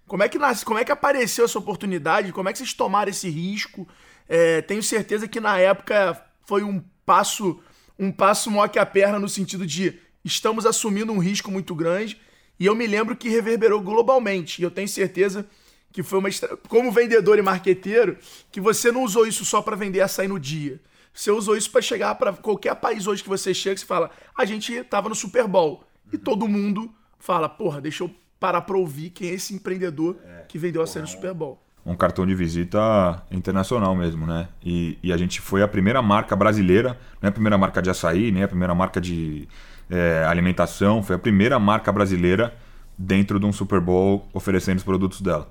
Como 0.06 0.22
é 0.22 0.30
que 0.30 0.38
nasce, 0.38 0.64
como 0.64 0.78
é 0.78 0.86
que 0.86 0.92
apareceu 0.92 1.46
essa 1.46 1.58
oportunidade? 1.58 2.32
Como 2.32 2.48
é 2.48 2.52
que 2.52 2.60
vocês 2.60 2.74
tomaram 2.74 3.10
esse 3.10 3.30
risco? 3.30 3.88
É, 4.28 4.62
tenho 4.62 4.84
certeza 4.84 5.28
que 5.28 5.40
na 5.40 5.58
época 5.58 6.24
foi 6.46 6.64
um 6.64 6.80
passo, 7.06 7.60
um 7.98 8.12
passo 8.12 8.52
maior 8.52 8.68
que 8.68 8.78
a 8.78 8.86
perna 8.86 9.18
no 9.18 9.28
sentido 9.30 9.66
de 9.66 10.00
estamos 10.30 10.66
assumindo 10.66 11.12
um 11.12 11.20
risco 11.20 11.52
muito 11.52 11.76
grande 11.76 12.20
e 12.60 12.66
eu 12.66 12.76
me 12.76 12.86
lembro 12.86 13.16
que 13.16 13.30
reverberou 13.30 13.82
globalmente. 13.82 14.62
E 14.62 14.64
eu 14.64 14.72
tenho 14.72 14.88
certeza 14.88 15.46
que 15.92 16.04
foi 16.04 16.20
uma 16.20 16.30
como 16.68 16.92
vendedor 16.92 17.40
e 17.40 17.42
marqueteiro, 17.42 18.18
que 18.52 18.62
você 18.62 18.92
não 18.92 19.04
usou 19.04 19.26
isso 19.26 19.44
só 19.44 19.62
para 19.62 19.76
vender 19.76 20.02
açaí 20.02 20.28
no 20.28 20.40
dia. 20.40 20.80
Você 21.12 21.32
usou 21.32 21.58
isso 21.58 21.72
para 21.72 21.82
chegar 21.82 22.14
para 22.16 22.32
qualquer 22.34 22.76
país 22.76 23.08
hoje 23.08 23.24
que 23.24 23.30
você 23.30 23.54
chega 23.54 23.82
e 23.82 23.86
fala: 23.86 24.12
"A 24.38 24.46
gente 24.46 24.84
tava 24.84 25.10
no 25.10 25.16
Super 25.16 25.48
Bowl". 25.48 25.84
E 26.14 26.18
todo 26.18 26.48
mundo 26.48 26.94
fala: 27.18 27.50
"Porra, 27.50 27.82
deixa 27.82 28.04
eu 28.04 28.12
parar 28.40 28.62
para 28.62 28.78
ouvir 28.78 29.10
quem 29.10 29.30
é 29.30 29.34
esse 29.34 29.54
empreendedor 29.54 30.18
que 30.48 30.58
vendeu 30.58 30.82
açaí 30.82 31.02
no 31.02 31.08
Super 31.08 31.34
Bowl" 31.34 31.60
um 31.86 31.96
cartão 31.96 32.26
de 32.26 32.36
visita 32.36 33.24
internacional 33.32 33.96
mesmo, 33.96 34.28
né? 34.28 34.50
E, 34.64 35.00
e, 35.02 35.12
a 35.12 35.18
gente 35.18 35.42
foi 35.42 35.64
a 35.64 35.68
primeira 35.68 36.02
marca 36.02 36.36
brasileira, 36.36 37.00
não 37.22 37.28
é 37.28 37.30
a 37.30 37.32
primeira 37.32 37.58
marca 37.58 37.82
de 37.82 37.90
açaí, 37.90 38.32
nem 38.32 38.44
a 38.44 38.48
primeira 38.48 38.76
marca 38.76 39.00
de 39.02 39.48
é, 39.90 40.24
alimentação, 40.28 41.02
foi 41.02 41.16
a 41.16 41.20
primeira 41.20 41.58
marca 41.58 41.92
brasileira 41.92 42.54
dentro 42.98 43.40
de 43.40 43.46
um 43.46 43.54
Super 43.54 43.80
Bowl 43.80 44.28
oferecendo 44.34 44.78
os 44.78 44.84
produtos 44.84 45.22
dela. 45.22 45.50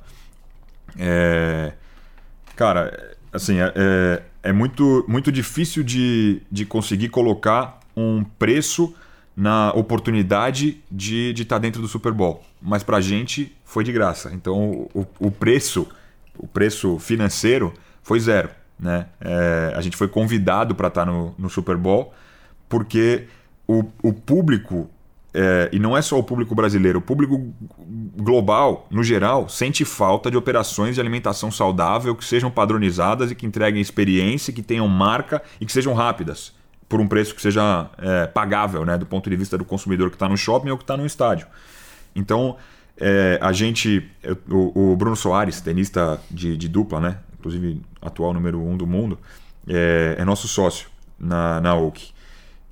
É, 0.98 1.72
cara, 2.55 3.16
assim, 3.33 3.59
é, 3.59 3.72
é, 3.74 4.22
é 4.42 4.53
muito, 4.53 5.05
muito 5.09 5.33
difícil 5.33 5.83
de, 5.83 6.42
de 6.51 6.64
conseguir 6.64 7.09
colocar 7.09 7.81
um 7.96 8.22
preço 8.22 8.94
na 9.37 9.70
oportunidade 9.70 10.83
de 10.90 11.31
estar 11.31 11.57
tá 11.57 11.59
dentro 11.59 11.81
do 11.81 11.88
Super 11.88 12.12
Bowl. 12.12 12.42
Mas 12.61 12.83
para 12.83 12.96
a 12.96 13.01
gente 13.01 13.57
foi 13.64 13.85
de 13.85 13.92
graça. 13.92 14.31
Então 14.33 14.88
o, 14.92 15.07
o 15.18 15.31
preço, 15.31 15.88
o 16.37 16.46
preço 16.46 16.98
financeiro 16.98 17.72
foi 18.03 18.18
zero. 18.18 18.51
Né? 18.79 19.07
É, 19.20 19.72
a 19.77 19.81
gente 19.81 19.96
foi 19.96 20.09
convidado 20.09 20.74
para 20.74 20.88
estar 20.88 21.05
tá 21.05 21.11
no, 21.11 21.35
no 21.38 21.48
Super 21.48 21.77
Bowl 21.77 22.12
porque 22.68 23.27
o, 23.68 23.85
o 24.02 24.12
público 24.12 24.88
é, 25.35 25.68
e 25.72 25.78
não 25.78 25.96
é 25.96 26.00
só 26.00 26.18
o 26.18 26.22
público 26.22 26.54
brasileiro, 26.54 26.98
o 26.98 27.02
público 27.02 27.52
global, 28.16 28.87
no 28.90 29.04
geral, 29.04 29.48
sente 29.48 29.85
falta 29.85 30.31
de 30.31 30.37
operações 30.37 30.94
de 30.94 31.00
alimentação 31.00 31.50
saudável 31.50 32.16
que 32.16 32.24
sejam 32.24 32.50
padronizadas 32.50 33.31
e 33.31 33.35
que 33.35 33.46
entreguem 33.46 33.81
experiência, 33.81 34.52
que 34.52 34.62
tenham 34.62 34.88
marca 34.88 35.42
e 35.61 35.66
que 35.66 35.72
sejam 35.72 35.92
rápidas, 35.92 36.54
por 36.88 36.98
um 36.98 37.07
preço 37.07 37.35
que 37.35 37.42
seja 37.42 37.90
é, 37.98 38.26
pagável, 38.26 38.85
né, 38.87 38.96
do 38.96 39.04
ponto 39.04 39.28
de 39.28 39.37
vista 39.37 39.59
do 39.59 39.64
consumidor 39.64 40.09
que 40.09 40.16
está 40.16 40.28
no 40.28 40.37
shopping 40.37 40.70
ou 40.70 40.78
que 40.78 40.85
está 40.85 40.96
no 40.96 41.04
estádio. 41.04 41.46
Então, 42.16 42.57
é, 42.96 43.38
a 43.40 43.52
gente, 43.52 44.11
o, 44.50 44.92
o, 44.92 44.96
Bruno 44.96 45.14
Soares, 45.14 45.61
tenista 45.61 46.18
de, 46.31 46.57
de, 46.57 46.68
dupla, 46.68 47.00
né, 47.00 47.18
inclusive 47.38 47.83
atual 48.00 48.33
número 48.33 48.61
um 48.61 48.76
do 48.76 48.87
mundo, 48.87 49.18
é, 49.68 50.16
é 50.18 50.24
nosso 50.24 50.48
sócio 50.48 50.88
na, 51.18 51.61
na 51.61 51.76
Oak. 51.76 52.17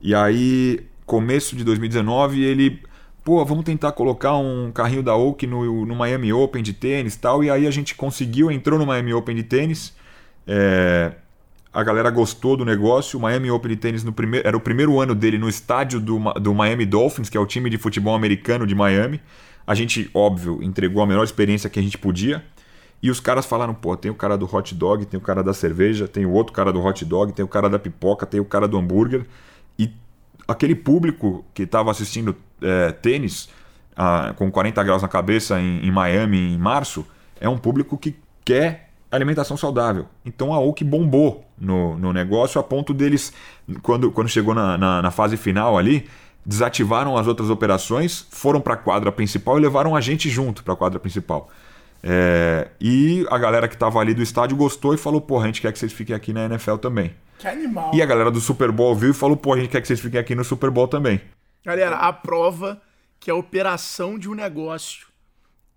E 0.06 0.14
aí 0.14 0.86
começo 1.04 1.56
de 1.56 1.64
2019, 1.64 2.40
ele, 2.40 2.80
pô, 3.24 3.44
vamos 3.44 3.64
tentar 3.64 3.90
colocar 3.90 4.36
um 4.36 4.70
carrinho 4.70 5.02
da 5.02 5.16
Oak 5.16 5.44
no, 5.48 5.84
no 5.84 5.96
Miami 5.96 6.32
Open 6.32 6.62
de 6.62 6.72
tênis 6.72 7.16
tal. 7.16 7.42
E 7.42 7.50
aí 7.50 7.66
a 7.66 7.72
gente 7.72 7.96
conseguiu, 7.96 8.48
entrou 8.48 8.78
no 8.78 8.86
Miami 8.86 9.12
Open 9.12 9.34
de 9.34 9.42
tênis. 9.42 9.96
É, 10.46 11.10
a 11.72 11.82
galera 11.82 12.08
gostou 12.08 12.56
do 12.56 12.64
negócio. 12.64 13.18
O 13.18 13.22
Miami 13.22 13.50
Open 13.50 13.68
de 13.72 13.76
tênis 13.78 14.04
no 14.04 14.12
primeiro, 14.12 14.46
era 14.46 14.56
o 14.56 14.60
primeiro 14.60 15.00
ano 15.00 15.12
dele 15.12 15.38
no 15.38 15.48
estádio 15.48 15.98
do, 15.98 16.20
do 16.34 16.54
Miami 16.54 16.86
Dolphins, 16.86 17.28
que 17.28 17.36
é 17.36 17.40
o 17.40 17.46
time 17.46 17.68
de 17.68 17.76
futebol 17.76 18.14
americano 18.14 18.64
de 18.64 18.76
Miami. 18.76 19.20
A 19.66 19.74
gente, 19.74 20.08
óbvio, 20.14 20.62
entregou 20.62 21.02
a 21.02 21.06
melhor 21.06 21.24
experiência 21.24 21.68
que 21.68 21.80
a 21.80 21.82
gente 21.82 21.98
podia. 21.98 22.44
E 23.02 23.10
os 23.10 23.18
caras 23.18 23.44
falaram, 23.44 23.74
pô, 23.74 23.96
tem 23.96 24.12
o 24.12 24.14
cara 24.14 24.38
do 24.38 24.46
hot 24.46 24.72
dog, 24.72 25.04
tem 25.04 25.18
o 25.18 25.20
cara 25.20 25.42
da 25.42 25.52
cerveja, 25.52 26.06
tem 26.06 26.24
o 26.24 26.30
outro 26.30 26.52
cara 26.52 26.72
do 26.72 26.80
hot 26.80 27.04
dog, 27.04 27.32
tem 27.32 27.44
o 27.44 27.48
cara 27.48 27.68
da 27.68 27.76
pipoca, 27.76 28.24
tem 28.24 28.38
o 28.38 28.44
cara 28.44 28.68
do 28.68 28.78
hambúrguer. 28.78 29.26
E 29.78 29.90
aquele 30.46 30.74
público 30.74 31.44
que 31.54 31.62
estava 31.62 31.90
assistindo 31.90 32.36
é, 32.62 32.92
tênis 32.92 33.48
ah, 33.96 34.34
com 34.36 34.50
40 34.50 34.82
graus 34.82 35.02
na 35.02 35.08
cabeça 35.08 35.60
em, 35.60 35.86
em, 35.86 35.90
Miami 35.90 36.38
em 36.38 36.58
março 36.58 37.06
é 37.40 37.48
um 37.48 37.58
público 37.58 37.96
que 37.96 38.14
quer 38.44 38.90
alimentação 39.10 39.56
saudável. 39.56 40.06
Então 40.24 40.52
a 40.52 40.60
Oak 40.60 40.84
bombou 40.84 41.44
no, 41.58 41.96
no 41.98 42.12
negócio 42.12 42.60
a 42.60 42.64
ponto 42.64 42.92
deles, 42.92 43.32
quando, 43.82 44.10
quando 44.10 44.28
chegou 44.28 44.54
na, 44.54 44.76
na, 44.76 45.02
na 45.02 45.10
fase 45.10 45.36
final 45.36 45.78
ali, 45.78 46.06
desativaram 46.44 47.16
as 47.16 47.26
outras 47.26 47.50
operações, 47.50 48.26
foram 48.30 48.60
para 48.60 48.74
a 48.74 48.76
quadra 48.76 49.10
principal 49.10 49.58
e 49.58 49.60
levaram 49.60 49.96
a 49.96 50.00
gente 50.00 50.28
junto 50.28 50.62
para 50.62 50.74
a 50.74 50.76
quadra 50.76 51.00
principal. 51.00 51.50
É, 52.02 52.68
e 52.80 53.26
a 53.30 53.38
galera 53.38 53.66
que 53.66 53.74
estava 53.74 53.98
ali 53.98 54.14
do 54.14 54.22
estádio 54.22 54.56
gostou 54.56 54.94
e 54.94 54.96
falou: 54.96 55.20
porra, 55.20 55.44
a 55.44 55.46
gente 55.46 55.60
quer 55.60 55.72
que 55.72 55.78
vocês 55.78 55.92
fiquem 55.92 56.14
aqui 56.14 56.32
na 56.32 56.44
NFL 56.44 56.76
também. 56.76 57.12
Que 57.38 57.48
animal. 57.48 57.94
E 57.94 58.02
a 58.02 58.06
galera 58.06 58.30
do 58.30 58.40
Super 58.40 58.70
Bowl 58.72 58.94
viu 58.94 59.10
e 59.10 59.14
falou: 59.14 59.36
pô, 59.36 59.54
a 59.54 59.58
gente 59.58 59.68
quer 59.68 59.80
que 59.80 59.86
vocês 59.86 60.00
fiquem 60.00 60.18
aqui 60.18 60.34
no 60.34 60.44
Super 60.44 60.70
Bowl 60.70 60.88
também. 60.88 61.20
Galera, 61.64 61.96
a 61.96 62.12
prova 62.12 62.80
que 63.18 63.30
a 63.30 63.34
operação 63.34 64.18
de 64.18 64.28
um 64.28 64.34
negócio 64.34 65.08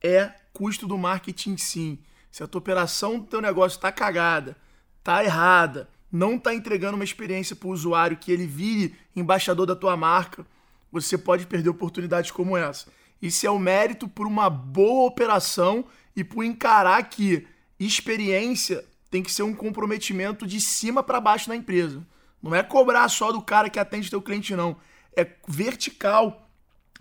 é 0.02 0.32
custo 0.54 0.88
do 0.88 0.98
marketing 0.98 1.58
sim. 1.58 2.00
Se 2.32 2.44
a 2.44 2.48
tua 2.48 2.60
operação 2.60 3.20
do 3.20 3.26
teu 3.26 3.42
negócio 3.42 3.78
está 3.78 3.92
cagada, 3.92 4.56
tá 5.04 5.24
errada, 5.24 5.90
não 6.12 6.36
está 6.36 6.54
entregando 6.54 6.96
uma 6.96 7.04
experiência 7.04 7.56
para 7.56 7.68
o 7.68 7.72
usuário 7.72 8.18
que 8.18 8.32
ele 8.32 8.46
vire 8.46 8.96
embaixador 9.16 9.66
da 9.66 9.76
tua 9.76 9.98
marca, 9.98 10.46
você 10.92 11.18
pode 11.18 11.48
perder 11.48 11.70
oportunidades 11.70 12.32
como 12.32 12.56
essa. 12.56 12.88
Isso 13.22 13.46
é 13.46 13.50
o 13.50 13.60
mérito 13.60 14.08
por 14.08 14.26
uma 14.28 14.50
boa 14.50 15.08
operação 15.08 15.86
e 16.16 16.24
por 16.24 16.44
encarar 16.44 17.02
que 17.10 17.46
experiência 17.80 18.84
tem 19.10 19.24
que 19.24 19.32
ser 19.32 19.44
um 19.44 19.54
comprometimento 19.54 20.46
de 20.46 20.62
cima 20.62 21.02
para 21.02 21.20
baixo 21.20 21.50
na 21.50 21.56
empresa. 21.56 22.06
Não 22.42 22.56
é 22.56 22.64
cobrar 22.64 23.08
só 23.10 23.32
do 23.32 23.42
cara 23.42 23.70
que 23.70 23.80
atende 23.80 24.10
teu 24.10 24.22
cliente, 24.22 24.56
não. 24.56 24.78
É 25.16 25.28
vertical. 25.48 26.48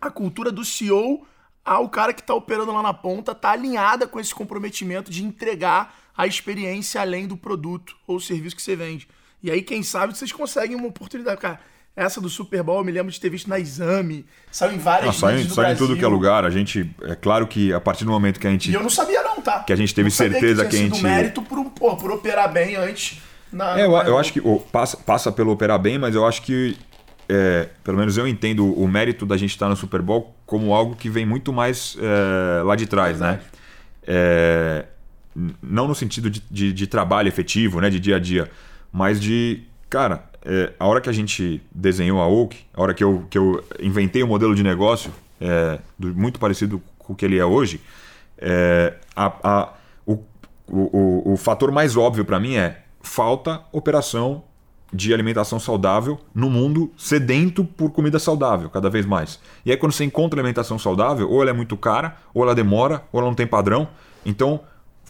A 0.00 0.10
cultura 0.10 0.50
do 0.50 0.64
CEO 0.64 1.26
ao 1.64 1.88
cara 1.88 2.12
que 2.12 2.20
está 2.20 2.34
operando 2.34 2.72
lá 2.72 2.82
na 2.82 2.94
ponta 2.94 3.32
está 3.32 3.50
alinhada 3.50 4.06
com 4.06 4.18
esse 4.18 4.34
comprometimento 4.34 5.10
de 5.10 5.24
entregar 5.24 5.94
a 6.16 6.26
experiência 6.26 7.00
além 7.00 7.28
do 7.28 7.36
produto 7.36 7.96
ou 8.06 8.18
serviço 8.18 8.56
que 8.56 8.62
você 8.62 8.74
vende. 8.74 9.06
E 9.42 9.50
aí, 9.50 9.62
quem 9.62 9.82
sabe, 9.82 10.16
vocês 10.16 10.32
conseguem 10.32 10.76
uma 10.76 10.88
oportunidade. 10.88 11.40
Cara, 11.40 11.60
essa 11.94 12.20
do 12.20 12.28
Super 12.28 12.62
Bowl 12.62 12.78
eu 12.78 12.84
me 12.84 12.90
lembro 12.92 13.12
de 13.12 13.20
ter 13.20 13.28
visto 13.28 13.48
na 13.48 13.58
Exame. 13.58 14.24
Saiu 14.50 14.74
em 14.74 14.78
várias 14.78 15.16
ah, 15.16 15.18
saiu, 15.18 15.48
saiu 15.48 15.74
em 15.74 15.76
tudo 15.76 15.96
que 15.96 16.04
é 16.04 16.08
lugar. 16.08 16.44
A 16.44 16.50
gente, 16.50 16.90
é 17.02 17.14
claro 17.14 17.46
que 17.46 17.72
a 17.72 17.80
partir 17.80 18.04
do 18.04 18.10
momento 18.10 18.40
que 18.40 18.46
a 18.46 18.50
gente. 18.50 18.70
E 18.70 18.74
eu 18.74 18.82
não 18.82 18.90
sabia, 18.90 19.22
não, 19.22 19.27
tá? 19.40 19.60
Que 19.60 19.72
a 19.72 19.76
gente 19.76 19.94
teve 19.94 20.10
certeza 20.10 20.64
que, 20.64 20.70
que 20.70 20.76
a 20.76 20.78
gente. 20.78 21.02
mérito 21.02 21.42
por, 21.42 21.64
por, 21.70 21.96
por 21.96 22.10
operar 22.10 22.52
bem 22.52 22.76
antes. 22.76 23.20
Na, 23.52 23.78
é, 23.78 23.84
eu, 23.84 23.92
eu 23.92 24.18
acho 24.18 24.32
que 24.32 24.40
oh, 24.44 24.60
passa, 24.60 24.96
passa 24.96 25.32
pelo 25.32 25.52
operar 25.52 25.78
bem, 25.78 25.98
mas 25.98 26.14
eu 26.14 26.26
acho 26.26 26.42
que. 26.42 26.76
É, 27.30 27.68
pelo 27.84 27.98
menos 27.98 28.16
eu 28.16 28.26
entendo 28.26 28.66
o 28.66 28.88
mérito 28.88 29.26
da 29.26 29.36
gente 29.36 29.50
estar 29.50 29.68
no 29.68 29.76
Super 29.76 30.00
Bowl 30.00 30.34
como 30.46 30.72
algo 30.72 30.96
que 30.96 31.10
vem 31.10 31.26
muito 31.26 31.52
mais 31.52 31.94
é, 32.00 32.62
lá 32.62 32.74
de 32.74 32.86
trás, 32.86 33.20
né? 33.20 33.40
É, 34.06 34.86
não 35.62 35.86
no 35.86 35.94
sentido 35.94 36.30
de, 36.30 36.42
de, 36.50 36.72
de 36.72 36.86
trabalho 36.86 37.28
efetivo, 37.28 37.80
né? 37.80 37.90
De 37.90 38.00
dia 38.00 38.16
a 38.16 38.18
dia, 38.18 38.50
mas 38.92 39.20
de. 39.20 39.62
Cara, 39.90 40.24
é, 40.44 40.72
a 40.78 40.86
hora 40.86 41.00
que 41.00 41.08
a 41.08 41.12
gente 41.12 41.60
desenhou 41.70 42.20
a 42.20 42.26
Oak, 42.26 42.56
a 42.74 42.82
hora 42.82 42.94
que 42.94 43.04
eu, 43.04 43.26
que 43.28 43.36
eu 43.36 43.62
inventei 43.80 44.22
o 44.22 44.26
um 44.26 44.28
modelo 44.28 44.54
de 44.54 44.62
negócio 44.62 45.10
é, 45.40 45.78
do, 45.98 46.14
muito 46.14 46.38
parecido 46.38 46.82
com 46.98 47.12
o 47.12 47.16
que 47.16 47.24
ele 47.24 47.38
é 47.38 47.44
hoje, 47.44 47.80
é, 48.38 48.94
a, 49.14 49.32
a, 49.42 49.72
o, 50.06 50.18
o, 50.68 51.32
o 51.32 51.36
fator 51.36 51.70
mais 51.70 51.96
óbvio 51.96 52.24
para 52.24 52.38
mim 52.40 52.56
é 52.56 52.82
falta 53.00 53.62
operação 53.72 54.44
de 54.92 55.12
alimentação 55.12 55.60
saudável 55.60 56.18
no 56.34 56.48
mundo 56.48 56.90
sedento 56.96 57.64
por 57.64 57.90
comida 57.90 58.18
saudável, 58.18 58.70
cada 58.70 58.88
vez 58.88 59.04
mais. 59.04 59.38
E 59.64 59.70
aí 59.70 59.76
quando 59.76 59.92
você 59.92 60.04
encontra 60.04 60.40
alimentação 60.40 60.78
saudável, 60.78 61.30
ou 61.30 61.42
ela 61.42 61.50
é 61.50 61.52
muito 61.52 61.76
cara, 61.76 62.16
ou 62.32 62.42
ela 62.42 62.54
demora, 62.54 63.02
ou 63.12 63.20
ela 63.20 63.28
não 63.28 63.34
tem 63.34 63.46
padrão. 63.46 63.88
Então, 64.24 64.60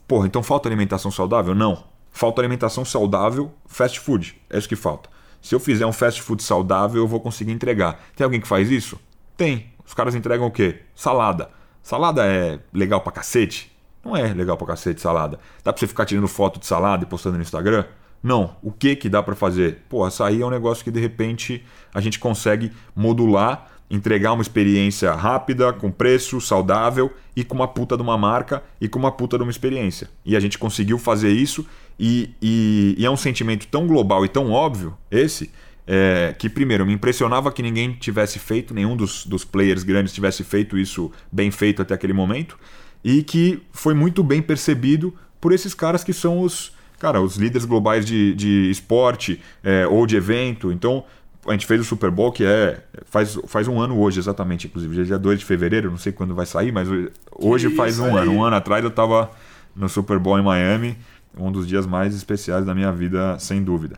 porra, 0.07 0.27
então 0.27 0.43
falta 0.43 0.69
alimentação 0.69 1.11
saudável? 1.11 1.55
Não. 1.55 1.85
Falta 2.11 2.41
alimentação 2.41 2.85
saudável, 2.85 3.53
fast 3.67 4.01
food. 4.01 4.41
É 4.51 4.59
isso 4.59 4.69
que 4.69 4.75
falta. 4.75 5.09
Se 5.41 5.55
eu 5.55 5.61
fizer 5.61 5.87
um 5.87 5.93
fast 5.93 6.21
food 6.21 6.43
saudável, 6.43 7.03
eu 7.03 7.07
vou 7.07 7.21
conseguir 7.21 7.53
entregar. 7.53 8.01
Tem 8.17 8.25
alguém 8.25 8.41
que 8.41 8.49
faz 8.49 8.71
isso? 8.71 8.99
Tem. 9.37 9.73
Os 9.87 9.95
caras 9.95 10.14
entregam 10.14 10.47
o 10.47 10.51
quê? 10.51 10.81
Salada. 10.95 11.51
Salada 11.83 12.25
é 12.25 12.59
legal 12.73 13.01
pra 13.01 13.12
cacete? 13.12 13.73
Não 14.05 14.17
é 14.17 14.33
legal 14.33 14.57
pra 14.57 14.69
cacete 14.69 15.01
salada. 15.01 15.38
Dá 15.62 15.73
pra 15.73 15.81
você 15.81 15.87
ficar 15.87 16.05
tirando 16.05 16.29
foto 16.29 16.59
de 16.59 16.67
salada 16.67 17.05
e 17.05 17.07
postando 17.07 17.37
no 17.37 17.43
Instagram? 17.43 17.85
Não. 18.23 18.57
O 18.62 18.73
que 18.73 18.97
que 18.97 19.09
dá 19.09 19.23
para 19.23 19.35
fazer? 19.35 19.79
Pô, 19.88 20.05
açaí 20.05 20.41
é 20.41 20.47
um 20.47 20.51
negócio 20.51 20.85
que 20.85 20.91
de 20.91 21.01
repente 21.01 21.64
a 21.95 22.01
gente 22.01 22.19
consegue 22.19 22.73
modular, 22.95 23.67
entregar 23.91 24.33
uma 24.33 24.43
experiência 24.43 25.12
rápida, 25.12 25.73
com 25.73 25.91
preço, 25.91 26.41
saudável 26.41 27.12
e 27.35 27.45
com 27.45 27.55
uma 27.55 27.69
puta 27.69 27.97
de 27.97 28.03
uma 28.03 28.19
marca 28.19 28.62
e 28.81 28.88
com 28.88 28.99
uma 28.99 29.12
puta 29.12 29.37
de 29.37 29.43
uma 29.43 29.51
experiência. 29.51 30.11
E 30.25 30.37
a 30.37 30.41
gente 30.41 30.59
conseguiu 30.59 30.99
fazer 30.99 31.31
isso 31.31 31.67
e, 31.99 32.35
e, 32.41 32.95
e 32.99 33.07
é 33.07 33.11
um 33.11 33.17
sentimento 33.17 33.67
tão 33.69 33.87
global 33.87 34.25
e 34.25 34.29
tão 34.29 34.51
óbvio 34.51 34.97
esse, 35.11 35.51
é, 35.90 36.35
que 36.38 36.51
primeiro 36.51 36.85
me 36.85 36.92
impressionava 36.92 37.51
que 37.51 37.62
ninguém 37.62 37.92
tivesse 37.92 38.38
feito, 38.38 38.74
nenhum 38.74 38.94
dos, 38.94 39.24
dos 39.24 39.42
players 39.42 39.83
grandes 39.83 40.12
tivesse 40.12 40.44
feito 40.44 40.77
isso 40.77 41.11
bem 41.33 41.51
feito 41.51 41.81
até 41.81 41.94
aquele 41.94 42.12
momento, 42.12 42.59
e 43.03 43.22
que 43.22 43.62
foi 43.72 43.94
muito 43.94 44.22
bem 44.22 44.42
percebido 44.42 45.14
por 45.40 45.51
esses 45.51 45.72
caras 45.72 46.05
que 46.05 46.12
são 46.12 46.40
os, 46.40 46.72
cara, 46.98 47.22
os 47.22 47.37
líderes 47.37 47.64
globais 47.64 48.05
de, 48.05 48.35
de 48.35 48.70
esporte 48.70 49.40
é, 49.64 49.87
ou 49.87 50.07
de 50.07 50.16
evento. 50.16 50.70
Então, 50.70 51.05
a 51.46 51.53
gente 51.53 51.64
fez 51.64 51.81
o 51.81 51.85
Super 51.85 52.11
Bowl, 52.11 52.33
que 52.33 52.44
é. 52.44 52.85
Faz, 53.07 53.38
faz 53.46 53.66
um 53.66 53.81
ano 53.81 53.98
hoje, 53.98 54.18
exatamente, 54.18 54.66
inclusive. 54.66 55.05
Dia 55.05 55.18
2 55.18 55.38
de 55.38 55.44
fevereiro, 55.44 55.90
não 55.90 55.96
sei 55.96 56.12
quando 56.12 56.35
vai 56.35 56.44
sair, 56.44 56.70
mas 56.70 56.88
hoje 57.33 57.70
faz 57.70 57.98
um 57.98 58.16
aí. 58.16 58.22
ano. 58.24 58.33
Um 58.33 58.44
ano 58.44 58.57
atrás 58.57 58.85
eu 58.85 58.90
estava 58.90 59.31
no 59.74 59.88
Super 59.88 60.18
Bowl 60.18 60.38
em 60.38 60.42
Miami 60.42 60.98
um 61.38 61.53
dos 61.53 61.66
dias 61.66 61.87
mais 61.87 62.14
especiais 62.14 62.64
da 62.64 62.74
minha 62.74 62.92
vida, 62.92 63.38
sem 63.38 63.62
dúvida. 63.62 63.96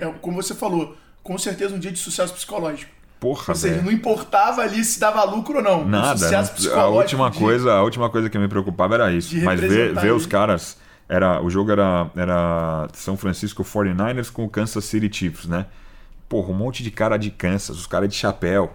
É, 0.00 0.06
como 0.20 0.42
você 0.42 0.54
falou, 0.54 0.96
com 1.22 1.36
certeza 1.38 1.74
um 1.74 1.78
dia 1.78 1.92
de 1.92 1.98
sucesso 1.98 2.32
psicológico. 2.34 3.00
Porra, 3.20 3.44
ou 3.48 3.54
seja, 3.54 3.82
não 3.82 3.92
importava 3.92 4.62
ali 4.62 4.82
se 4.82 4.98
dava 4.98 5.22
lucro 5.24 5.58
ou 5.58 5.62
não. 5.62 5.86
Nada. 5.86 6.26
a 6.74 6.86
última 6.86 7.30
de, 7.30 7.38
coisa, 7.38 7.74
a 7.74 7.82
última 7.82 8.08
coisa 8.08 8.30
que 8.30 8.38
me 8.38 8.48
preocupava 8.48 8.94
era 8.94 9.12
isso. 9.12 9.36
Mas 9.42 9.60
ver, 9.60 9.94
ver 9.94 10.12
os 10.14 10.24
caras, 10.24 10.78
era 11.06 11.42
o 11.42 11.50
jogo 11.50 11.70
era 11.70 12.10
era 12.16 12.88
São 12.94 13.18
Francisco 13.18 13.62
49ers 13.62 14.32
com 14.32 14.44
o 14.44 14.48
Kansas 14.48 14.86
City 14.86 15.14
Chiefs, 15.14 15.46
né? 15.46 15.66
Porra, 16.30 16.50
um 16.50 16.54
monte 16.54 16.82
de 16.82 16.90
cara 16.90 17.18
de 17.18 17.30
Kansas, 17.30 17.76
os 17.76 17.86
caras 17.86 18.08
de 18.08 18.14
chapéu, 18.14 18.72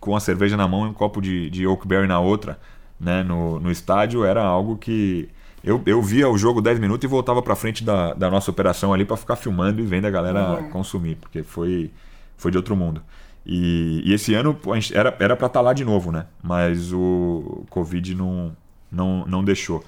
com 0.00 0.16
a 0.16 0.20
cerveja 0.20 0.56
na 0.56 0.66
mão 0.66 0.86
e 0.86 0.88
um 0.88 0.94
copo 0.94 1.20
de, 1.20 1.50
de 1.50 1.66
Oakberry 1.66 2.06
na 2.06 2.20
outra, 2.20 2.58
né? 2.98 3.22
No, 3.22 3.60
no 3.60 3.70
estádio 3.70 4.24
era 4.24 4.42
algo 4.42 4.78
que 4.78 5.28
eu, 5.64 5.82
eu 5.86 6.02
via 6.02 6.28
o 6.28 6.36
jogo 6.36 6.60
10 6.60 6.78
minutos 6.78 7.04
e 7.04 7.08
voltava 7.08 7.40
para 7.42 7.56
frente 7.56 7.82
da, 7.82 8.12
da 8.12 8.30
nossa 8.30 8.50
operação 8.50 8.92
ali 8.92 9.04
para 9.04 9.16
ficar 9.16 9.36
filmando 9.36 9.80
e 9.80 9.84
vendo 9.84 10.06
a 10.06 10.10
galera 10.10 10.60
uhum. 10.60 10.70
consumir, 10.70 11.16
porque 11.16 11.42
foi, 11.42 11.90
foi 12.36 12.50
de 12.50 12.58
outro 12.58 12.76
mundo. 12.76 13.02
E, 13.46 14.02
e 14.04 14.12
esse 14.12 14.34
ano 14.34 14.54
pô, 14.54 14.72
era 14.92 15.10
para 15.12 15.32
estar 15.34 15.48
tá 15.48 15.60
lá 15.60 15.72
de 15.72 15.84
novo, 15.84 16.12
né? 16.12 16.26
Mas 16.42 16.92
o 16.92 17.64
Covid 17.70 18.14
não, 18.14 18.56
não, 18.90 19.26
não 19.26 19.42
deixou. 19.42 19.84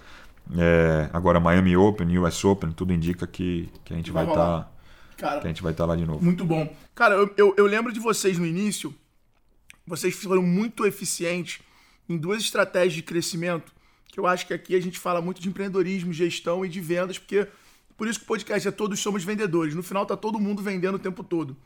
É, 0.57 1.11
agora 1.13 1.41
Miami 1.41 1.77
Open, 1.77 2.19
US 2.19 2.45
Open, 2.45 2.71
tudo 2.71 2.93
indica 2.93 3.27
que, 3.27 3.69
que 3.85 3.93
a 3.93 3.97
gente 3.97 4.11
vai 4.11 4.27
estar 4.27 4.71
tá, 5.17 5.39
que 5.41 5.47
a 5.47 5.49
gente 5.49 5.63
vai 5.63 5.73
estar 5.73 5.85
tá 5.85 5.89
lá 5.89 5.97
de 5.97 6.07
novo. 6.07 6.25
Muito 6.25 6.45
bom. 6.45 6.69
Cara, 6.95 7.15
eu, 7.15 7.35
eu, 7.37 7.55
eu 7.57 7.67
lembro 7.67 7.93
de 7.93 8.01
vocês 8.01 8.39
no 8.39 8.47
início, 8.47 8.95
vocês 9.87 10.15
foram 10.15 10.43
muito 10.43 10.87
eficientes 10.87 11.61
em 12.09 12.17
duas 12.17 12.41
estratégias 12.41 12.95
de 12.95 13.03
crescimento, 13.03 13.73
que 14.09 14.19
eu 14.19 14.27
acho 14.27 14.47
que 14.47 14.55
aqui 14.55 14.75
a 14.75 14.81
gente 14.81 14.99
fala 14.99 15.21
muito 15.21 15.41
de 15.41 15.49
empreendedorismo, 15.49 16.13
gestão 16.13 16.65
e 16.65 16.69
de 16.69 16.81
vendas, 16.81 17.19
porque 17.19 17.47
por 17.97 18.09
isso 18.09 18.19
que 18.19 18.25
o 18.25 18.29
podcast 18.29 18.69
é 18.69 18.71
Todos 18.71 19.01
Somos 19.01 19.25
Vendedores. 19.25 19.75
No 19.75 19.83
final 19.83 20.05
tá 20.05 20.17
todo 20.17 20.39
mundo 20.39 20.63
vendendo 20.63 20.97
o 20.97 20.99
tempo 20.99 21.25
todo. 21.25 21.57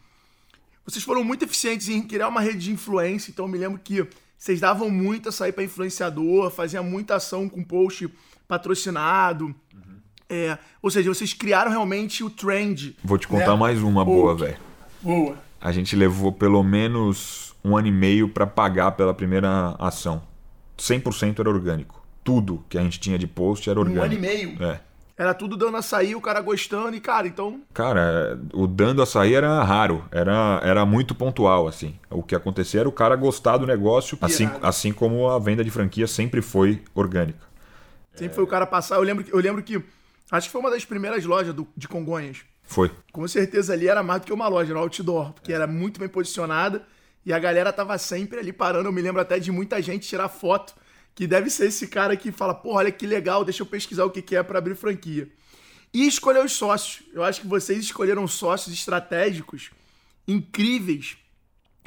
Vocês 0.84 1.04
foram 1.04 1.22
muito 1.22 1.44
eficientes 1.44 1.88
em 1.88 2.02
criar 2.02 2.28
uma 2.28 2.40
rede 2.40 2.58
de 2.58 2.72
influência, 2.72 3.30
então 3.30 3.44
eu 3.44 3.50
me 3.50 3.58
lembro 3.58 3.80
que 3.82 4.06
vocês 4.38 4.58
davam 4.58 4.90
muito 4.90 5.28
a 5.28 5.32
sair 5.32 5.52
para 5.52 5.62
influenciador, 5.62 6.50
faziam 6.50 6.82
muita 6.82 7.16
ação 7.16 7.48
com 7.48 7.62
post 7.62 8.08
patrocinado. 8.48 9.46
Uhum. 9.46 10.00
É, 10.28 10.58
ou 10.80 10.90
seja, 10.90 11.12
vocês 11.12 11.34
criaram 11.34 11.70
realmente 11.70 12.24
o 12.24 12.30
trend. 12.30 12.96
Vou 13.04 13.18
te 13.18 13.28
contar 13.28 13.52
né? 13.52 13.56
mais 13.56 13.82
uma 13.82 14.04
boa, 14.04 14.34
velho. 14.34 14.56
Boa. 15.02 15.36
A 15.60 15.70
gente 15.72 15.94
levou 15.94 16.32
pelo 16.32 16.62
menos 16.62 17.54
um 17.62 17.76
ano 17.76 17.88
e 17.88 17.92
meio 17.92 18.28
para 18.28 18.46
pagar 18.46 18.92
pela 18.92 19.12
primeira 19.12 19.76
ação. 19.78 20.22
100% 20.78 21.40
era 21.40 21.50
orgânico. 21.50 21.99
Tudo 22.22 22.64
que 22.68 22.78
a 22.78 22.82
gente 22.82 23.00
tinha 23.00 23.18
de 23.18 23.26
post 23.26 23.68
era 23.68 23.78
orgânico. 23.78 24.02
Um 24.02 24.04
ano 24.04 24.14
e 24.14 24.18
meio? 24.18 24.62
É. 24.62 24.80
Era 25.20 25.34
tudo 25.34 25.54
dando 25.54 25.76
açaí, 25.76 26.14
o 26.14 26.20
cara 26.20 26.40
gostando, 26.40 26.96
e, 26.96 27.00
cara, 27.00 27.28
então. 27.28 27.60
Cara, 27.74 28.40
o 28.54 28.66
dando 28.66 29.02
açaí 29.02 29.34
era 29.34 29.62
raro, 29.62 30.02
era, 30.10 30.60
era 30.64 30.86
muito 30.86 31.14
pontual, 31.14 31.68
assim. 31.68 31.94
O 32.08 32.22
que 32.22 32.34
acontecia 32.34 32.80
era 32.80 32.88
o 32.88 32.92
cara 32.92 33.16
gostar 33.16 33.58
do 33.58 33.66
negócio, 33.66 34.16
assim, 34.22 34.48
assim 34.62 34.92
como 34.94 35.28
a 35.28 35.38
venda 35.38 35.62
de 35.62 35.70
franquia 35.70 36.06
sempre 36.06 36.40
foi 36.40 36.82
orgânica. 36.94 37.40
Sempre 38.14 38.32
é... 38.32 38.34
foi 38.34 38.44
o 38.44 38.46
cara 38.46 38.66
passar. 38.66 38.96
Eu 38.96 39.02
lembro, 39.02 39.22
eu 39.28 39.38
lembro 39.38 39.62
que. 39.62 39.82
Acho 40.30 40.46
que 40.46 40.52
foi 40.52 40.60
uma 40.62 40.70
das 40.70 40.86
primeiras 40.86 41.22
lojas 41.26 41.52
do, 41.52 41.68
de 41.76 41.86
Congonhas. 41.86 42.38
Foi. 42.62 42.90
Com 43.12 43.28
certeza 43.28 43.74
ali 43.74 43.88
era 43.88 44.02
mais 44.02 44.22
do 44.22 44.26
que 44.26 44.32
uma 44.32 44.48
loja, 44.48 44.70
era 44.70 44.78
um 44.78 44.82
outdoor, 44.82 45.32
porque 45.32 45.52
era 45.52 45.66
muito 45.66 46.00
bem 46.00 46.08
posicionada 46.08 46.82
e 47.26 47.32
a 47.32 47.38
galera 47.38 47.72
tava 47.72 47.98
sempre 47.98 48.38
ali 48.38 48.54
parando. 48.54 48.88
Eu 48.88 48.92
me 48.92 49.02
lembro 49.02 49.20
até 49.20 49.38
de 49.38 49.52
muita 49.52 49.82
gente 49.82 50.08
tirar 50.08 50.28
foto 50.28 50.74
que 51.14 51.26
deve 51.26 51.50
ser 51.50 51.66
esse 51.66 51.86
cara 51.86 52.16
que 52.16 52.32
fala, 52.32 52.54
pô, 52.54 52.74
olha 52.74 52.90
que 52.90 53.06
legal, 53.06 53.44
deixa 53.44 53.62
eu 53.62 53.66
pesquisar 53.66 54.04
o 54.04 54.10
que, 54.10 54.22
que 54.22 54.36
é 54.36 54.42
para 54.42 54.58
abrir 54.58 54.74
franquia. 54.74 55.28
E 55.92 56.06
escolher 56.06 56.44
os 56.44 56.52
sócios. 56.52 57.02
Eu 57.12 57.24
acho 57.24 57.40
que 57.40 57.46
vocês 57.46 57.80
escolheram 57.80 58.26
sócios 58.28 58.72
estratégicos 58.72 59.70
incríveis. 60.26 61.16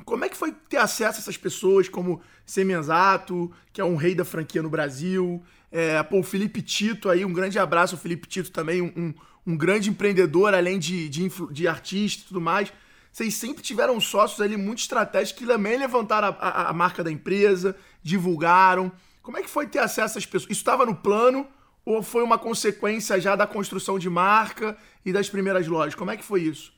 Como 0.03 0.25
é 0.25 0.29
que 0.29 0.35
foi 0.35 0.51
ter 0.69 0.77
acesso 0.77 1.19
a 1.19 1.21
essas 1.21 1.37
pessoas 1.37 1.87
como 1.87 2.21
Semenzato, 2.45 3.51
que 3.71 3.79
é 3.79 3.85
um 3.85 3.95
rei 3.95 4.13
da 4.13 4.25
franquia 4.25 4.61
no 4.61 4.69
Brasil, 4.69 5.41
é, 5.71 6.03
pô, 6.03 6.19
o 6.19 6.23
Felipe 6.23 6.61
Tito 6.61 7.09
aí, 7.09 7.25
um 7.25 7.33
grande 7.33 7.57
abraço 7.57 7.95
ao 7.95 8.01
Felipe 8.01 8.27
Tito 8.27 8.51
também, 8.51 8.81
um, 8.81 8.91
um, 8.95 9.13
um 9.47 9.57
grande 9.57 9.89
empreendedor, 9.89 10.53
além 10.53 10.77
de, 10.77 11.07
de, 11.07 11.31
de 11.51 11.67
artista 11.67 12.23
e 12.23 12.27
tudo 12.27 12.41
mais. 12.41 12.71
Vocês 13.11 13.33
sempre 13.35 13.63
tiveram 13.63 13.99
sócios 13.99 14.41
ali 14.41 14.57
muito 14.57 14.79
estratégicos 14.79 15.39
que 15.39 15.47
também 15.47 15.77
levantaram 15.77 16.35
a, 16.39 16.47
a, 16.47 16.69
a 16.69 16.73
marca 16.73 17.03
da 17.03 17.11
empresa, 17.11 17.75
divulgaram. 18.03 18.91
Como 19.23 19.37
é 19.37 19.41
que 19.41 19.49
foi 19.49 19.65
ter 19.65 19.79
acesso 19.79 20.01
a 20.01 20.19
essas 20.19 20.25
pessoas? 20.25 20.51
Isso 20.51 20.59
estava 20.59 20.85
no 20.85 20.93
plano 20.93 21.47
ou 21.85 22.03
foi 22.03 22.21
uma 22.21 22.37
consequência 22.37 23.19
já 23.19 23.35
da 23.37 23.47
construção 23.47 23.97
de 23.97 24.09
marca 24.09 24.75
e 25.05 25.13
das 25.13 25.29
primeiras 25.29 25.65
lojas? 25.65 25.95
Como 25.95 26.11
é 26.11 26.17
que 26.17 26.23
foi 26.23 26.41
isso? 26.41 26.73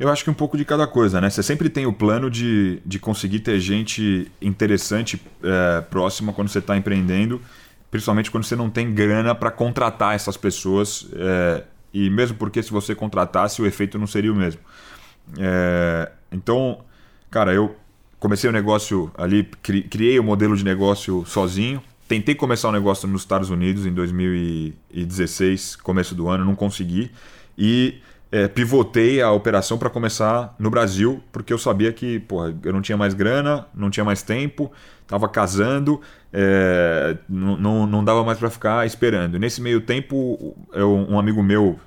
Eu 0.00 0.08
acho 0.08 0.24
que 0.24 0.30
um 0.30 0.34
pouco 0.34 0.56
de 0.56 0.64
cada 0.64 0.86
coisa, 0.86 1.20
né? 1.20 1.28
Você 1.28 1.42
sempre 1.42 1.68
tem 1.68 1.86
o 1.86 1.92
plano 1.92 2.30
de, 2.30 2.80
de 2.84 2.98
conseguir 2.98 3.40
ter 3.40 3.60
gente 3.60 4.32
interessante 4.40 5.20
é, 5.42 5.82
próxima 5.82 6.32
quando 6.32 6.48
você 6.48 6.58
está 6.58 6.76
empreendendo, 6.76 7.40
principalmente 7.90 8.30
quando 8.30 8.44
você 8.44 8.56
não 8.56 8.70
tem 8.70 8.92
grana 8.92 9.34
para 9.34 9.50
contratar 9.50 10.14
essas 10.14 10.38
pessoas. 10.38 11.06
É, 11.12 11.64
e 11.92 12.10
mesmo 12.10 12.36
porque 12.36 12.62
se 12.62 12.72
você 12.72 12.94
contratasse, 12.94 13.60
o 13.60 13.66
efeito 13.66 13.98
não 13.98 14.06
seria 14.06 14.32
o 14.32 14.34
mesmo. 14.34 14.60
É, 15.38 16.10
então, 16.32 16.82
cara, 17.30 17.52
eu 17.54 17.76
comecei 18.24 18.48
o 18.48 18.52
negócio 18.54 19.12
ali, 19.18 19.44
criei 19.44 20.18
o 20.18 20.24
modelo 20.24 20.56
de 20.56 20.64
negócio 20.64 21.26
sozinho. 21.26 21.82
Tentei 22.08 22.34
começar 22.34 22.68
o 22.68 22.70
um 22.70 22.72
negócio 22.72 23.06
nos 23.06 23.20
Estados 23.20 23.50
Unidos 23.50 23.84
em 23.84 23.92
2016, 23.92 25.76
começo 25.76 26.14
do 26.14 26.26
ano, 26.26 26.42
não 26.42 26.54
consegui. 26.54 27.10
E 27.56 28.00
é, 28.32 28.48
pivotei 28.48 29.20
a 29.20 29.30
operação 29.30 29.76
para 29.76 29.90
começar 29.90 30.54
no 30.58 30.70
Brasil, 30.70 31.22
porque 31.30 31.52
eu 31.52 31.58
sabia 31.58 31.92
que 31.92 32.18
porra, 32.20 32.56
eu 32.64 32.72
não 32.72 32.80
tinha 32.80 32.96
mais 32.96 33.12
grana, 33.12 33.66
não 33.74 33.90
tinha 33.90 34.04
mais 34.04 34.22
tempo, 34.22 34.72
estava 35.02 35.28
casando, 35.28 36.00
é, 36.32 37.18
não, 37.28 37.86
não 37.86 38.02
dava 38.02 38.24
mais 38.24 38.38
para 38.38 38.48
ficar 38.48 38.86
esperando. 38.86 39.38
Nesse 39.38 39.60
meio 39.60 39.82
tempo, 39.82 40.56
eu, 40.72 40.94
um 40.94 41.18
amigo 41.18 41.42
meu 41.42 41.78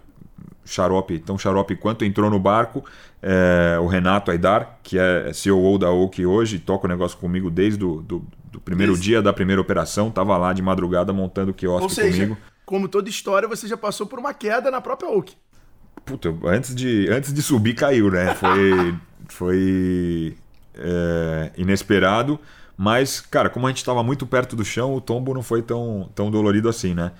xarope, 0.67 1.19
tão 1.19 1.37
xarope 1.37 1.75
quanto, 1.75 2.05
entrou 2.05 2.29
no 2.29 2.39
barco, 2.39 2.83
é, 3.21 3.77
o 3.81 3.87
Renato 3.87 4.29
Aidar, 4.31 4.79
que 4.83 4.99
é 4.99 5.31
CEO 5.33 5.77
da 5.77 5.89
Oak 5.91 6.25
hoje, 6.25 6.59
toca 6.59 6.85
o 6.85 6.89
negócio 6.89 7.17
comigo 7.17 7.49
desde 7.49 7.79
do, 7.79 8.01
do, 8.01 8.25
do 8.51 8.59
primeiro 8.59 8.93
Isso. 8.93 9.01
dia 9.01 9.21
da 9.21 9.33
primeira 9.33 9.61
operação, 9.61 10.09
estava 10.09 10.37
lá 10.37 10.53
de 10.53 10.61
madrugada 10.61 11.11
montando 11.13 11.51
o 11.51 11.53
quiosque 11.53 11.83
Ou 11.83 11.89
seja, 11.89 12.23
comigo. 12.23 12.37
Como 12.65 12.87
toda 12.87 13.09
história, 13.09 13.47
você 13.47 13.67
já 13.67 13.77
passou 13.77 14.05
por 14.05 14.19
uma 14.19 14.33
queda 14.33 14.69
na 14.69 14.81
própria 14.81 15.09
Oak. 15.09 15.33
Puta, 16.05 16.33
antes 16.45 16.75
de, 16.75 17.07
antes 17.09 17.33
de 17.33 17.41
subir 17.41 17.73
caiu, 17.73 18.11
né? 18.11 18.35
Foi, 18.35 18.95
foi 19.29 20.37
é, 20.75 21.51
inesperado. 21.57 22.39
Mas, 22.77 23.19
cara, 23.19 23.49
como 23.49 23.65
a 23.65 23.69
gente 23.69 23.79
estava 23.79 24.03
muito 24.03 24.27
perto 24.27 24.55
do 24.55 24.63
chão, 24.63 24.93
o 24.93 25.01
tombo 25.01 25.33
não 25.33 25.41
foi 25.41 25.63
tão, 25.63 26.09
tão 26.13 26.29
dolorido 26.29 26.69
assim, 26.69 26.93
né? 26.93 27.11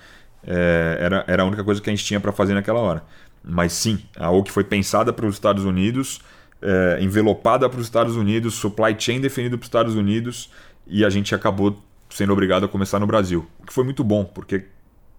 É, 0.46 0.98
era, 1.00 1.24
era 1.26 1.42
a 1.42 1.46
única 1.46 1.64
coisa 1.64 1.80
que 1.80 1.90
a 1.90 1.92
gente 1.92 2.04
tinha 2.04 2.20
para 2.20 2.30
fazer 2.30 2.54
naquela 2.54 2.78
hora. 2.78 3.02
Mas 3.42 3.72
sim, 3.72 4.00
a 4.16 4.30
Oak 4.30 4.50
foi 4.50 4.64
pensada 4.64 5.12
para 5.12 5.26
os 5.26 5.34
Estados 5.34 5.64
Unidos, 5.64 6.20
é, 6.60 6.98
envelopada 7.00 7.68
para 7.68 7.78
os 7.78 7.86
Estados 7.86 8.16
Unidos, 8.16 8.54
supply 8.54 8.94
chain 8.98 9.20
definido 9.20 9.56
para 9.56 9.64
os 9.64 9.68
Estados 9.68 9.94
Unidos, 9.94 10.50
e 10.86 11.04
a 11.04 11.10
gente 11.10 11.34
acabou 11.34 11.82
sendo 12.10 12.32
obrigado 12.32 12.64
a 12.64 12.68
começar 12.68 12.98
no 12.98 13.06
Brasil. 13.06 13.46
O 13.60 13.66
que 13.66 13.72
foi 13.72 13.84
muito 13.84 14.02
bom, 14.02 14.24
porque 14.24 14.66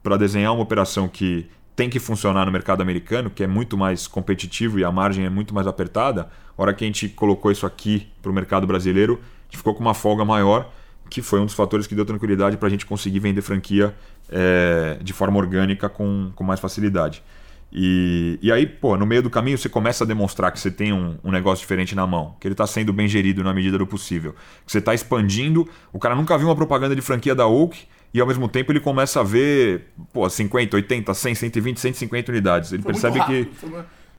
para 0.02 0.18
desenhar 0.18 0.54
uma 0.54 0.64
operação 0.64 1.08
que 1.08 1.50
tem 1.76 1.90
que 1.90 2.00
funcionar 2.00 2.46
no 2.46 2.52
mercado 2.52 2.82
americano, 2.82 3.30
que 3.30 3.44
é 3.44 3.48
muito 3.48 3.78
mais 3.78 4.06
competitivo 4.06 4.80
e 4.80 4.84
a 4.84 4.92
margem 4.92 5.26
é 5.26 5.30
muito 5.30 5.54
mais 5.54 5.66
apertada, 5.66 6.30
a 6.58 6.62
hora 6.62 6.74
que 6.74 6.84
a 6.84 6.88
gente 6.88 7.08
colocou 7.08 7.52
isso 7.52 7.66
aqui 7.66 8.08
para 8.22 8.30
o 8.30 8.34
mercado 8.34 8.68
brasileiro, 8.68 9.14
a 9.14 9.44
gente 9.46 9.58
ficou 9.58 9.74
com 9.74 9.80
uma 9.80 9.94
folga 9.94 10.26
maior, 10.26 10.70
que 11.10 11.22
foi 11.22 11.40
um 11.40 11.46
dos 11.46 11.54
fatores 11.54 11.88
que 11.88 11.96
deu 11.96 12.06
tranquilidade 12.06 12.58
para 12.58 12.68
a 12.68 12.70
gente 12.70 12.86
conseguir 12.86 13.20
vender 13.20 13.42
franquia 13.42 13.96
é, 14.30 14.98
de 15.02 15.14
forma 15.14 15.38
orgânica 15.38 15.88
com, 15.88 16.32
com 16.36 16.44
mais 16.44 16.60
facilidade. 16.60 17.24
E, 17.72 18.40
e 18.42 18.52
aí, 18.52 18.66
pô, 18.66 18.98
no 18.98 19.06
meio 19.06 19.22
do 19.22 19.30
caminho 19.30 19.58
você 19.58 19.70
começa 19.70 20.04
a 20.04 20.08
demonstrar 20.08 20.52
que 20.52 20.60
você 20.60 20.72
tem 20.72 20.92
um, 20.92 21.18
um 21.24 21.32
negócio 21.32 21.62
diferente 21.62 21.96
na 21.96 22.08
mão, 22.08 22.36
que 22.40 22.48
ele 22.48 22.54
está 22.54 22.66
sendo 22.66 22.92
bem 22.92 23.08
gerido 23.08 23.44
na 23.44 23.54
medida 23.54 23.78
do 23.78 23.86
possível, 23.86 24.34
que 24.66 24.72
você 24.72 24.80
está 24.80 24.94
expandindo. 24.94 25.68
O 25.94 26.00
cara 26.00 26.16
nunca 26.16 26.38
viu 26.38 26.48
uma 26.48 26.56
propaganda 26.56 26.96
de 26.96 27.02
franquia 27.02 27.36
da 27.36 27.48
Oak 27.48 27.88
e 28.14 28.20
ao 28.20 28.28
mesmo 28.28 28.48
tempo 28.48 28.72
ele 28.72 28.80
começa 28.80 29.20
a 29.20 29.24
ver, 29.24 29.88
pô, 30.12 30.28
50, 30.28 30.76
80, 30.76 31.14
100, 31.14 31.36
120, 31.36 31.80
150 31.80 32.32
unidades. 32.32 32.72
Ele 32.72 32.82
Foi 32.82 32.92
percebe 32.92 33.24
que. 33.26 33.48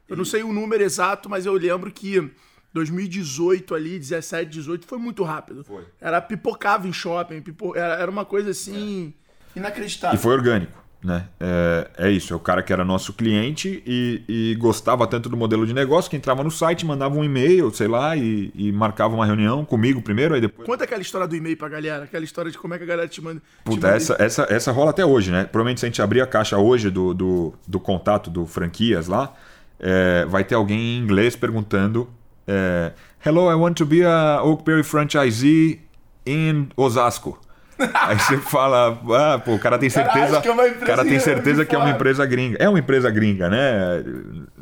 Eu 0.09 0.17
não 0.17 0.25
sei 0.25 0.43
o 0.43 0.53
número 0.53 0.83
exato, 0.83 1.29
mas 1.29 1.47
eu 1.47 1.53
lembro 1.55 1.91
que 1.91 2.31
2018 2.73 3.75
ali, 3.75 3.99
17, 3.99 4.51
18, 4.51 4.87
foi 4.87 4.99
muito 4.99 5.23
rápido. 5.23 5.65
Foi. 5.65 5.85
Era 6.01 6.21
pipocava 6.21 6.87
em 6.87 6.93
shopping, 6.93 7.41
pipo... 7.41 7.77
era, 7.77 8.11
uma 8.11 8.25
coisa 8.25 8.51
assim 8.51 9.13
é. 9.55 9.59
inacreditável. 9.59 10.19
E 10.19 10.23
foi 10.23 10.33
orgânico. 10.33 10.80
Né? 11.03 11.27
É, 11.41 11.91
é, 11.97 12.11
isso, 12.11 12.35
é 12.35 12.37
o 12.37 12.41
cara 12.41 12.63
que 12.63 12.71
era 12.71 12.85
nosso 12.85 13.15
cliente 13.15 13.83
e, 13.87 14.23
e, 14.29 14.55
gostava 14.57 15.07
tanto 15.07 15.31
do 15.31 15.37
modelo 15.37 15.67
de 15.67 15.73
negócio 15.73 16.11
que 16.11 16.17
entrava 16.17 16.45
no 16.45 16.51
site, 16.51 16.85
mandava 16.85 17.17
um 17.17 17.25
e-mail, 17.25 17.73
sei 17.73 17.89
lá, 17.89 18.15
e, 18.15 18.53
e, 18.55 18.71
marcava 18.71 19.15
uma 19.15 19.25
reunião 19.25 19.65
comigo 19.65 20.03
primeiro, 20.03 20.35
aí 20.35 20.43
depois. 20.43 20.67
Conta 20.67 20.85
aquela 20.85 21.01
história 21.01 21.27
do 21.27 21.35
e-mail 21.35 21.57
pra 21.57 21.71
galera, 21.71 22.05
aquela 22.05 22.23
história 22.23 22.51
de 22.51 22.59
como 22.59 22.75
é 22.75 22.79
que 22.79 22.85
a 22.85 22.87
galera 22.87 23.09
te 23.09 23.23
manda. 23.23 23.41
Puta, 23.65 23.79
te 23.79 23.83
manda... 23.83 23.97
Essa, 23.97 24.17
essa, 24.19 24.47
essa 24.51 24.73
rola 24.73 24.91
até 24.91 25.05
hoje, 25.05 25.31
né? 25.31 25.45
Provavelmente 25.45 25.81
se 25.81 25.87
a 25.87 25.89
gente 25.89 26.03
abrir 26.03 26.21
a 26.21 26.27
caixa 26.27 26.59
hoje 26.59 26.91
do, 26.91 27.15
do, 27.15 27.55
do 27.67 27.81
contato 27.81 28.29
do 28.29 28.45
franquias 28.45 29.07
lá, 29.07 29.35
é, 29.79 30.27
vai 30.27 30.45
ter 30.45 30.55
alguém 30.55 30.79
em 30.79 30.99
inglês 30.99 31.35
perguntando: 31.35 32.11
é, 32.47 32.93
Hello, 33.25 33.51
I 33.51 33.55
want 33.55 33.79
to 33.79 33.87
be 33.87 34.05
a 34.05 34.43
Oakberry 34.43 34.83
franchisee 34.83 35.81
in 36.27 36.69
Osasco. 36.77 37.39
Aí 37.95 38.19
você 38.19 38.37
fala, 38.39 38.99
ah, 39.17 39.39
pô, 39.39 39.55
o 39.55 39.59
cara 39.59 39.79
tem 39.79 39.89
certeza, 39.89 40.41
cara, 40.41 40.67
é 40.67 40.71
cara 40.87 41.05
tem 41.05 41.19
certeza 41.19 41.65
que 41.65 41.75
é 41.75 41.79
uma 41.79 41.91
empresa 41.91 42.25
gringa. 42.27 42.57
É 42.61 42.69
uma 42.69 42.79
empresa 42.79 43.11
gringa, 43.11 43.49
né? 43.49 44.05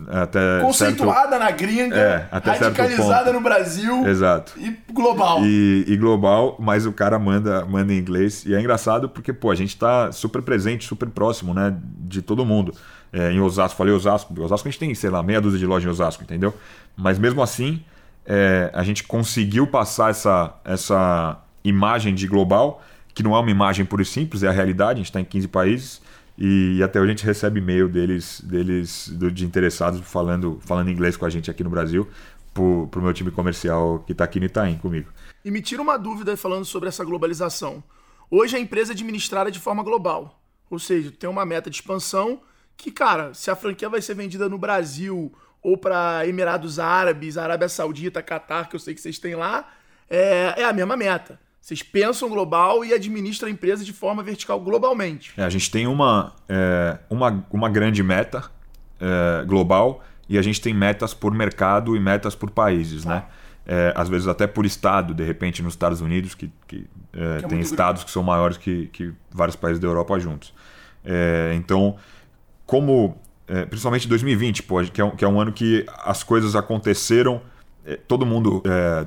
Até 0.09 0.61
Conceituada 0.61 1.31
certo... 1.31 1.43
na 1.43 1.51
gringa, 1.51 1.97
é, 1.97 2.29
até 2.31 2.53
radicalizada 2.53 3.33
no 3.33 3.41
Brasil. 3.41 4.07
Exato. 4.07 4.53
E 4.57 4.77
global. 4.93 5.41
E, 5.43 5.85
e, 5.87 5.97
global, 5.97 6.57
mas 6.59 6.87
o 6.87 6.93
cara 6.93 7.19
manda, 7.19 7.65
manda 7.65 7.93
em 7.93 7.99
inglês. 7.99 8.45
E 8.47 8.55
é 8.55 8.61
engraçado 8.61 9.09
porque, 9.09 9.33
pô, 9.33 9.51
a 9.51 9.55
gente 9.55 9.77
tá 9.77 10.13
super 10.13 10.43
presente, 10.43 10.87
super 10.87 11.09
próximo, 11.09 11.53
né? 11.53 11.75
De 11.99 12.23
todo 12.23 12.45
mundo. 12.45 12.73
É, 13.13 13.33
em 13.33 13.41
Osasco, 13.41 13.77
falei 13.77 13.93
Osasco. 13.93 14.33
Osasco 14.41 14.69
a 14.69 14.71
gente 14.71 14.81
tem, 14.81 14.95
sei 14.95 15.11
lá, 15.11 15.23
meia 15.23 15.41
dúzia 15.41 15.59
de 15.59 15.67
lojas 15.67 15.87
em 15.87 15.91
Osasco, 15.91 16.23
entendeu? 16.23 16.55
Mas 16.97 17.19
mesmo 17.19 17.43
assim, 17.43 17.83
é, 18.27 18.71
a 18.75 18.83
gente 18.83 19.05
conseguiu 19.05 19.67
passar 19.67 20.11
essa, 20.11 20.55
essa 20.65 21.39
imagem 21.65 22.15
de 22.15 22.27
global, 22.27 22.83
que 23.19 23.23
não 23.25 23.35
é 23.35 23.41
uma 23.41 23.51
imagem 23.51 23.85
pura 23.85 24.01
e 24.01 24.05
simples, 24.05 24.45
é 24.45 24.49
a 24.49 24.53
realidade, 24.53 24.93
a 24.93 24.97
gente 24.99 25.07
está 25.07 25.21
em 25.21 25.25
15 25.25 25.49
países, 25.49 26.01
e 26.39 26.81
até 26.85 27.01
hoje 27.01 27.09
a 27.09 27.15
gente 27.17 27.27
recebe 27.27 27.59
e-mail 27.59 27.89
deles, 27.89 28.41
deles 28.45 29.13
de 29.33 29.45
interessados 29.45 30.01
falando, 30.09 30.61
falando 30.65 30.89
inglês 30.89 31.17
com 31.17 31.27
a 31.27 31.29
gente 31.29 31.51
aqui 31.51 31.65
no 31.65 31.69
Brasil, 31.69 32.07
para 32.55 32.63
o 32.63 33.03
meu 33.03 33.13
time 33.13 33.33
comercial 33.33 34.05
que 34.07 34.13
está 34.13 34.23
aqui 34.23 34.39
no 34.39 34.47
Itaim 34.47 34.79
comigo. 34.79 35.11
E 35.45 35.51
me 35.51 35.61
tira 35.61 35.83
uma 35.83 35.99
dúvida 35.99 36.37
falando 36.37 36.65
sobre 36.65 36.89
essa 36.89 37.05
globalização. 37.05 37.83
Hoje 38.31 38.57
a 38.57 38.61
empresa 38.61 38.93
é 38.93 38.95
administrada 38.95 39.51
de 39.51 39.59
forma 39.59 39.83
global, 39.83 40.41
ou 40.71 40.79
seja, 40.79 41.11
tem 41.11 41.29
uma 41.29 41.45
meta 41.45 41.69
de 41.69 41.75
expansão 41.75 42.41
que, 42.77 42.93
cara, 42.93 43.35
se 43.35 43.51
a 43.51 43.57
franquia 43.57 43.89
vai 43.89 44.01
ser 44.01 44.15
vendida 44.15 44.49
no 44.49 44.59
Brasil 44.59 45.33
ou 45.61 45.77
para 45.77 46.25
Emirados 46.25 46.79
Árabes, 46.79 47.37
Arábia 47.37 47.69
Saudita, 47.69 48.23
Catar, 48.23 48.69
que 48.69 48.77
eu 48.77 48.81
sei 48.81 48.95
que 48.95 49.01
vocês 49.01 49.19
têm 49.19 49.35
lá, 49.35 49.69
é, 50.09 50.55
é 50.59 50.65
a 50.65 50.73
mesma 50.73 50.97
meta. 50.97 51.48
Vocês 51.61 51.83
pensam 51.83 52.29
global 52.29 52.85
e 52.85 52.95
administram 52.95 53.49
a 53.49 53.53
empresa 53.53 53.85
de 53.85 53.93
forma 53.93 54.23
vertical 54.23 54.59
globalmente. 54.61 55.33
É, 55.37 55.45
a 55.45 55.51
gente 55.51 55.71
tem 55.71 55.87
uma, 55.87 56.35
é, 56.49 56.99
uma, 57.11 57.45
uma 57.51 57.69
grande 57.69 58.03
meta 58.03 58.51
é, 59.01 59.45
global 59.45 60.03
e 60.29 60.39
a 60.39 60.43
gente 60.43 60.61
tem 60.61 60.75
metas 60.75 61.15
por 61.15 61.35
mercado 61.35 61.97
e 61.97 62.01
metas 62.01 62.35
por 62.35 62.51
países, 62.51 63.05
né? 63.05 63.25
É, 63.67 63.93
às 63.95 64.09
vezes 64.09 64.27
até 64.27 64.47
por 64.47 64.65
estado, 64.65 65.13
de 65.13 65.23
repente 65.23 65.63
nos 65.63 65.75
Estados 65.75 66.01
Unidos, 66.01 66.35
que, 66.35 66.51
que, 66.67 66.87
é, 67.13 67.39
que 67.39 67.45
é 67.45 67.49
tem 67.49 67.61
estados 67.61 68.01
grande. 68.01 68.05
que 68.07 68.11
são 68.11 68.23
maiores 68.23 68.57
que, 68.57 68.87
que 68.87 69.13
vários 69.31 69.57
países 69.57 69.79
da 69.79 69.87
Europa 69.87 70.19
juntos. 70.19 70.55
É, 71.05 71.53
então, 71.55 71.97
como 72.65 73.19
é, 73.47 73.67
principalmente 73.67 74.09
2020, 74.09 74.63
pô, 74.63 74.83
que, 74.85 75.01
é 75.01 75.05
um, 75.05 75.11
que 75.11 75.25
é 75.25 75.29
um 75.29 75.39
ano 75.39 75.53
que 75.53 75.85
as 76.05 76.23
coisas 76.23 76.57
aconteceram, 76.57 77.43
todo 78.07 78.27
mundo 78.27 78.63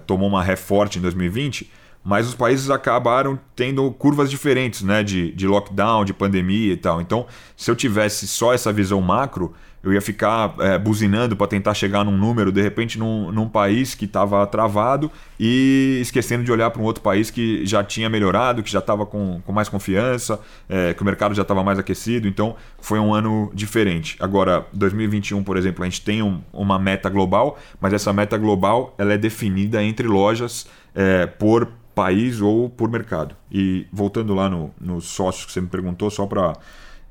tomou 0.07 0.27
uma 0.27 0.41
ré 0.41 0.55
forte 0.55 0.97
em 0.97 1.01
2020, 1.01 1.69
mas 2.03 2.27
os 2.27 2.35
países 2.35 2.69
acabaram 2.69 3.39
tendo 3.55 3.89
curvas 3.91 4.29
diferentes, 4.29 4.81
né, 4.81 5.03
de, 5.03 5.31
de 5.31 5.47
lockdown, 5.47 6.03
de 6.03 6.13
pandemia 6.13 6.73
e 6.73 6.77
tal. 6.77 7.01
Então, 7.01 7.25
se 7.55 7.69
eu 7.69 7.75
tivesse 7.75 8.27
só 8.27 8.53
essa 8.53 8.73
visão 8.73 9.01
macro, 9.01 9.53
eu 9.83 9.91
ia 9.91 10.01
ficar 10.01 10.53
é, 10.59 10.77
buzinando 10.77 11.35
para 11.35 11.47
tentar 11.47 11.73
chegar 11.73 12.03
num 12.03 12.15
número, 12.15 12.51
de 12.51 12.61
repente, 12.61 12.99
num, 12.99 13.31
num 13.31 13.49
país 13.49 13.95
que 13.95 14.05
estava 14.05 14.45
travado 14.45 15.11
e 15.39 15.97
esquecendo 16.01 16.43
de 16.43 16.51
olhar 16.51 16.69
para 16.69 16.81
um 16.81 16.85
outro 16.85 17.01
país 17.01 17.31
que 17.31 17.65
já 17.65 17.83
tinha 17.83 18.07
melhorado, 18.07 18.61
que 18.61 18.69
já 18.69 18.79
estava 18.79 19.05
com, 19.05 19.41
com 19.43 19.51
mais 19.51 19.69
confiança, 19.69 20.39
é, 20.69 20.93
que 20.93 21.01
o 21.01 21.05
mercado 21.05 21.33
já 21.33 21.41
estava 21.41 21.63
mais 21.63 21.79
aquecido. 21.79 22.27
Então, 22.27 22.55
foi 22.79 22.99
um 22.99 23.13
ano 23.13 23.51
diferente. 23.55 24.17
Agora, 24.19 24.67
2021, 24.71 25.43
por 25.43 25.57
exemplo, 25.57 25.83
a 25.83 25.89
gente 25.89 26.01
tem 26.01 26.21
um, 26.21 26.41
uma 26.53 26.77
meta 26.77 27.09
global, 27.09 27.57
mas 27.79 27.91
essa 27.91 28.13
meta 28.13 28.37
global 28.37 28.93
ela 28.99 29.13
é 29.13 29.17
definida 29.17 29.83
entre 29.83 30.07
lojas 30.07 30.67
é, 30.93 31.25
por 31.25 31.67
país 31.93 32.41
ou 32.41 32.69
por 32.69 32.89
mercado. 32.89 33.35
E 33.51 33.87
voltando 33.91 34.33
lá 34.33 34.49
no, 34.49 34.73
no 34.79 35.01
sócio 35.01 35.45
que 35.45 35.53
você 35.53 35.61
me 35.61 35.67
perguntou, 35.67 36.09
só 36.09 36.25
para. 36.25 36.53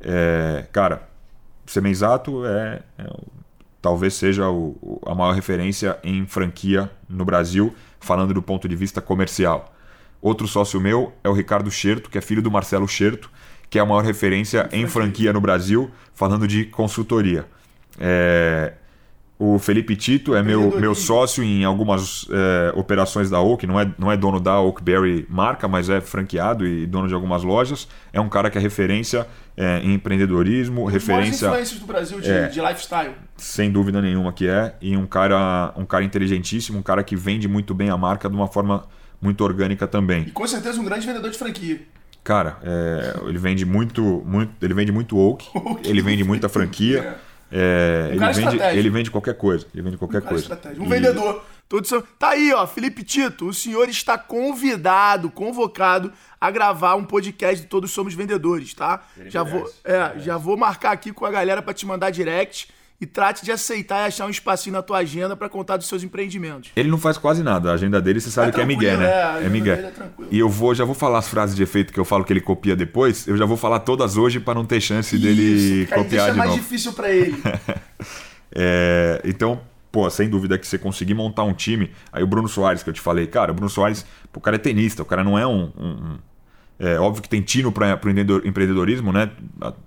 É, 0.00 0.66
cara, 0.72 1.08
Semenzato 1.66 2.44
é, 2.46 2.82
é 2.98 3.06
talvez 3.80 4.14
seja 4.14 4.48
o, 4.48 5.00
a 5.06 5.14
maior 5.14 5.32
referência 5.32 5.98
em 6.02 6.26
franquia 6.26 6.90
no 7.08 7.24
Brasil, 7.24 7.74
falando 7.98 8.34
do 8.34 8.42
ponto 8.42 8.68
de 8.68 8.76
vista 8.76 9.00
comercial. 9.00 9.74
Outro 10.20 10.46
sócio 10.46 10.80
meu 10.80 11.12
é 11.24 11.28
o 11.28 11.32
Ricardo 11.32 11.70
Scherto, 11.70 12.10
que 12.10 12.18
é 12.18 12.20
filho 12.20 12.42
do 12.42 12.50
Marcelo 12.50 12.86
Scherto, 12.86 13.30
que 13.70 13.78
é 13.78 13.82
a 13.82 13.86
maior 13.86 14.04
referência 14.04 14.68
em 14.72 14.86
franquia 14.86 15.32
no 15.32 15.40
Brasil, 15.40 15.90
falando 16.12 16.46
de 16.46 16.66
consultoria. 16.66 17.46
É, 17.98 18.74
o 19.42 19.58
Felipe 19.58 19.96
Tito 19.96 20.34
é 20.34 20.42
meu, 20.42 20.78
meu 20.78 20.94
sócio 20.94 21.42
em 21.42 21.64
algumas 21.64 22.26
é, 22.30 22.72
operações 22.76 23.30
da 23.30 23.40
Oak, 23.40 23.66
não 23.66 23.80
é, 23.80 23.90
não 23.98 24.12
é 24.12 24.16
dono 24.16 24.38
da 24.38 24.60
Oakberry 24.60 25.26
marca, 25.30 25.66
mas 25.66 25.88
é 25.88 25.98
franqueado 25.98 26.66
e 26.66 26.86
dono 26.86 27.08
de 27.08 27.14
algumas 27.14 27.42
lojas. 27.42 27.88
É 28.12 28.20
um 28.20 28.28
cara 28.28 28.50
que 28.50 28.58
é 28.58 28.60
referência 28.60 29.26
é, 29.56 29.78
em 29.78 29.94
empreendedorismo, 29.94 30.84
Os 30.84 30.92
referência. 30.92 31.46
influências 31.46 31.80
do 31.80 31.86
Brasil 31.86 32.20
de, 32.20 32.30
é, 32.30 32.48
de, 32.48 32.60
lifestyle. 32.60 33.14
Sem 33.34 33.72
dúvida 33.72 34.02
nenhuma 34.02 34.30
que 34.30 34.46
é. 34.46 34.74
E 34.78 34.94
um 34.94 35.06
cara, 35.06 35.72
um 35.74 35.86
cara 35.86 36.04
inteligentíssimo, 36.04 36.78
um 36.78 36.82
cara 36.82 37.02
que 37.02 37.16
vende 37.16 37.48
muito 37.48 37.72
bem 37.72 37.88
a 37.88 37.96
marca 37.96 38.28
de 38.28 38.36
uma 38.36 38.46
forma 38.46 38.84
muito 39.22 39.42
orgânica 39.42 39.86
também. 39.86 40.24
E 40.24 40.30
com 40.32 40.46
certeza 40.46 40.78
um 40.78 40.84
grande 40.84 41.06
vendedor 41.06 41.30
de 41.30 41.38
franquia. 41.38 41.80
Cara, 42.22 42.58
é, 42.62 43.14
ele 43.26 43.38
vende 43.38 43.64
muito, 43.64 44.22
muito, 44.26 44.52
ele 44.60 44.74
vende 44.74 44.92
muito 44.92 45.16
Oak, 45.16 45.48
ele 45.88 46.02
vende 46.02 46.24
muita 46.24 46.46
franquia. 46.46 47.16
É, 47.52 48.10
um 48.10 48.14
ele, 48.14 48.32
vende, 48.32 48.62
ele 48.78 48.90
vende 48.90 49.10
qualquer 49.10 49.34
coisa. 49.34 49.66
Ele 49.74 49.82
vende 49.82 49.96
qualquer 49.96 50.22
um 50.22 50.26
coisa. 50.26 50.60
Um 50.78 50.84
e... 50.84 50.88
vendedor. 50.88 51.44
Tudo 51.68 51.84
isso... 51.84 52.02
Tá 52.18 52.30
aí, 52.30 52.52
ó, 52.52 52.66
Felipe 52.66 53.04
Tito, 53.04 53.48
o 53.48 53.54
senhor 53.54 53.88
está 53.88 54.18
convidado, 54.18 55.30
convocado 55.30 56.12
a 56.40 56.50
gravar 56.50 56.96
um 56.96 57.04
podcast 57.04 57.62
de 57.62 57.68
Todos 57.68 57.92
Somos 57.92 58.14
Vendedores, 58.14 58.74
tá? 58.74 59.02
já 59.26 59.42
vou, 59.42 59.70
é, 59.84 60.18
já 60.18 60.36
vou 60.36 60.56
marcar 60.56 60.92
aqui 60.92 61.12
com 61.12 61.24
a 61.24 61.30
galera 61.30 61.62
para 61.62 61.74
te 61.74 61.86
mandar 61.86 62.10
direct 62.10 62.68
e 63.00 63.06
trate 63.06 63.44
de 63.44 63.50
aceitar 63.50 64.04
e 64.04 64.08
achar 64.08 64.26
um 64.26 64.30
espacinho 64.30 64.74
na 64.74 64.82
tua 64.82 64.98
agenda 64.98 65.34
para 65.34 65.48
contar 65.48 65.78
dos 65.78 65.88
seus 65.88 66.02
empreendimentos. 66.02 66.70
Ele 66.76 66.90
não 66.90 66.98
faz 66.98 67.16
quase 67.16 67.42
nada. 67.42 67.70
A 67.70 67.74
agenda 67.74 68.00
dele, 68.00 68.20
você 68.20 68.30
sabe 68.30 68.50
é 68.50 68.52
que 68.52 68.60
é 68.60 68.66
Miguel, 68.66 68.98
né? 68.98 69.06
É, 69.06 69.46
é 69.46 69.48
Miguel. 69.48 69.76
É 69.76 69.92
e 70.30 70.38
eu 70.38 70.50
vou, 70.50 70.74
já 70.74 70.84
vou 70.84 70.94
falar 70.94 71.18
as 71.18 71.28
frases 71.28 71.56
de 71.56 71.62
efeito 71.62 71.92
que 71.94 71.98
eu 71.98 72.04
falo 72.04 72.24
que 72.24 72.32
ele 72.32 72.42
copia 72.42 72.76
depois. 72.76 73.26
Eu 73.26 73.38
já 73.38 73.46
vou 73.46 73.56
falar 73.56 73.80
todas 73.80 74.18
hoje 74.18 74.38
para 74.38 74.54
não 74.54 74.66
ter 74.66 74.82
chance 74.82 75.16
Isso, 75.16 75.24
dele 75.24 75.86
cara, 75.86 76.02
copiar 76.02 76.30
de 76.30 76.36
novo. 76.36 76.48
mais 76.48 76.60
difícil 76.60 76.92
para 76.92 77.10
ele. 77.10 77.42
é, 78.54 79.22
então, 79.24 79.62
pô, 79.90 80.10
sem 80.10 80.28
dúvida 80.28 80.58
que 80.58 80.66
você 80.66 80.76
conseguir 80.76 81.14
montar 81.14 81.44
um 81.44 81.54
time. 81.54 81.90
Aí 82.12 82.22
o 82.22 82.26
Bruno 82.26 82.48
Soares 82.48 82.82
que 82.82 82.90
eu 82.90 82.94
te 82.94 83.00
falei, 83.00 83.26
cara, 83.26 83.50
o 83.50 83.54
Bruno 83.54 83.70
Soares, 83.70 84.04
pô, 84.30 84.40
o 84.40 84.42
cara 84.42 84.56
é 84.56 84.58
tenista, 84.58 85.02
o 85.02 85.06
cara 85.06 85.24
não 85.24 85.38
é 85.38 85.46
um, 85.46 85.72
um, 85.78 85.88
um 85.88 86.18
é 86.78 86.98
óbvio 86.98 87.22
que 87.22 87.28
tem 87.28 87.40
tino 87.40 87.72
para 87.72 87.98
o 88.04 88.46
empreendedorismo, 88.46 89.10
né? 89.10 89.30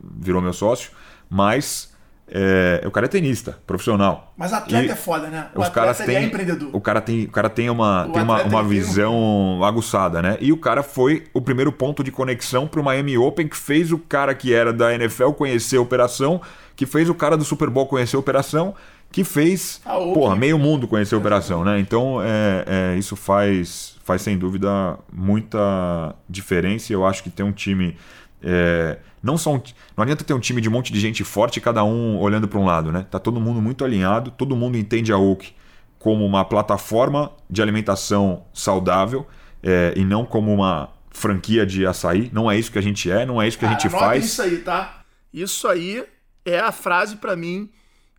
Virou 0.01 0.41
meu 0.41 0.53
sócio, 0.53 0.91
mas 1.29 1.92
é, 2.35 2.81
o 2.83 2.89
cara 2.89 3.05
é 3.05 3.07
tenista, 3.07 3.59
profissional. 3.67 4.33
Mas 4.35 4.51
atleta 4.51 4.87
e 4.87 4.89
é 4.89 4.95
foda, 4.95 5.27
né? 5.27 5.49
O 5.53 5.61
os 5.61 5.69
caras 5.69 5.99
têm, 5.99 6.15
é 6.15 6.23
empreendedor. 6.23 6.69
O 6.73 6.81
cara 6.81 6.99
tem, 6.99 7.25
o 7.25 7.29
cara 7.29 7.47
tem 7.47 7.69
uma, 7.69 8.09
tem 8.11 8.23
uma, 8.23 8.41
uma 8.41 8.63
visão 8.63 9.63
aguçada, 9.63 10.19
né? 10.19 10.35
E 10.41 10.51
o 10.51 10.57
cara 10.57 10.81
foi 10.81 11.25
o 11.31 11.39
primeiro 11.39 11.71
ponto 11.71 12.03
de 12.03 12.11
conexão 12.11 12.67
para 12.67 12.81
o 12.81 12.83
Miami 12.83 13.19
Open 13.19 13.47
que 13.47 13.55
fez 13.55 13.91
o 13.91 13.99
cara 13.99 14.33
que 14.33 14.51
era 14.51 14.73
da 14.73 14.95
NFL 14.95 15.33
conhecer 15.33 15.77
a 15.77 15.81
operação, 15.81 16.41
que 16.75 16.87
fez 16.87 17.07
o 17.07 17.13
cara 17.13 17.37
do 17.37 17.45
Super 17.45 17.69
Bowl 17.69 17.85
conhecer 17.85 18.15
a 18.15 18.19
operação, 18.19 18.73
que 19.11 19.23
fez 19.23 19.79
ah, 19.85 19.93
porra, 19.93 20.35
meio 20.35 20.57
mundo 20.57 20.87
conhecer 20.87 21.13
a 21.13 21.19
operação, 21.19 21.63
né? 21.63 21.79
Então 21.79 22.19
é, 22.19 22.65
é, 22.65 22.97
isso 22.97 23.15
faz, 23.15 23.95
faz 24.03 24.23
sem 24.23 24.39
dúvida 24.39 24.97
muita 25.11 26.15
diferença. 26.27 26.91
Eu 26.91 27.05
acho 27.05 27.21
que 27.21 27.29
tem 27.29 27.45
um 27.45 27.51
time 27.51 27.95
é, 28.41 28.97
não 29.23 29.37
só 29.37 29.53
um, 29.55 29.61
não 29.95 30.03
adianta 30.03 30.25
ter 30.25 30.33
um 30.33 30.39
time 30.39 30.59
de 30.59 30.67
um 30.67 30.71
monte 30.73 30.91
de 30.91 30.99
gente 30.99 31.23
forte, 31.23 31.61
cada 31.61 31.81
um 31.85 32.19
olhando 32.19 32.45
para 32.45 32.59
um 32.59 32.65
lado, 32.65 32.91
né? 32.91 33.07
Tá 33.09 33.17
todo 33.17 33.39
mundo 33.39 33.61
muito 33.61 33.85
alinhado, 33.85 34.29
todo 34.31 34.53
mundo 34.53 34.77
entende 34.77 35.13
a 35.13 35.17
Oak 35.17 35.55
como 35.97 36.25
uma 36.25 36.43
plataforma 36.43 37.31
de 37.49 37.61
alimentação 37.61 38.43
saudável 38.53 39.25
é, 39.63 39.93
e 39.95 40.03
não 40.03 40.25
como 40.25 40.53
uma 40.53 40.89
franquia 41.09 41.65
de 41.65 41.85
açaí. 41.85 42.29
Não 42.33 42.51
é 42.51 42.59
isso 42.59 42.69
que 42.69 42.77
a 42.77 42.81
gente 42.81 43.09
é, 43.09 43.25
não 43.25 43.41
é 43.41 43.47
isso 43.47 43.57
que 43.57 43.65
Cara, 43.65 43.77
a 43.77 43.79
gente 43.79 43.89
faz. 43.89 44.25
Isso 44.25 44.41
aí, 44.41 44.57
tá? 44.57 45.05
Isso 45.33 45.67
aí 45.69 46.05
é 46.43 46.59
a 46.59 46.73
frase 46.73 47.15
para 47.15 47.37
mim 47.37 47.69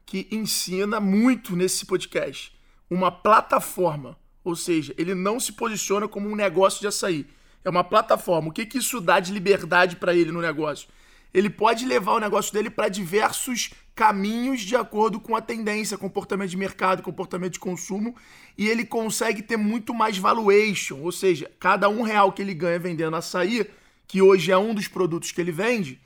que 0.06 0.26
ensina 0.30 0.98
muito 0.98 1.54
nesse 1.54 1.84
podcast. 1.84 2.50
Uma 2.88 3.12
plataforma. 3.12 4.16
Ou 4.42 4.56
seja, 4.56 4.94
ele 4.96 5.14
não 5.14 5.38
se 5.38 5.52
posiciona 5.52 6.08
como 6.08 6.30
um 6.30 6.34
negócio 6.34 6.80
de 6.80 6.86
açaí 6.86 7.26
é 7.64 7.70
uma 7.70 7.82
plataforma. 7.82 8.48
O 8.48 8.52
que, 8.52 8.66
que 8.66 8.78
isso 8.78 9.00
dá 9.00 9.18
de 9.18 9.32
liberdade 9.32 9.96
para 9.96 10.14
ele 10.14 10.30
no 10.30 10.40
negócio? 10.40 10.88
Ele 11.32 11.50
pode 11.50 11.84
levar 11.84 12.12
o 12.12 12.20
negócio 12.20 12.52
dele 12.52 12.70
para 12.70 12.88
diversos 12.88 13.70
caminhos 13.94 14.60
de 14.60 14.76
acordo 14.76 15.18
com 15.18 15.34
a 15.34 15.40
tendência, 15.40 15.98
comportamento 15.98 16.50
de 16.50 16.56
mercado, 16.56 17.02
comportamento 17.02 17.54
de 17.54 17.58
consumo, 17.58 18.14
e 18.56 18.68
ele 18.68 18.84
consegue 18.84 19.42
ter 19.42 19.56
muito 19.56 19.94
mais 19.94 20.18
valuation, 20.18 21.00
ou 21.00 21.10
seja, 21.10 21.50
cada 21.58 21.88
um 21.88 22.02
real 22.02 22.32
que 22.32 22.42
ele 22.42 22.54
ganha 22.54 22.78
vendendo 22.78 23.16
açaí, 23.16 23.68
que 24.06 24.20
hoje 24.20 24.52
é 24.52 24.58
um 24.58 24.74
dos 24.74 24.86
produtos 24.86 25.32
que 25.32 25.40
ele 25.40 25.50
vende, 25.50 26.00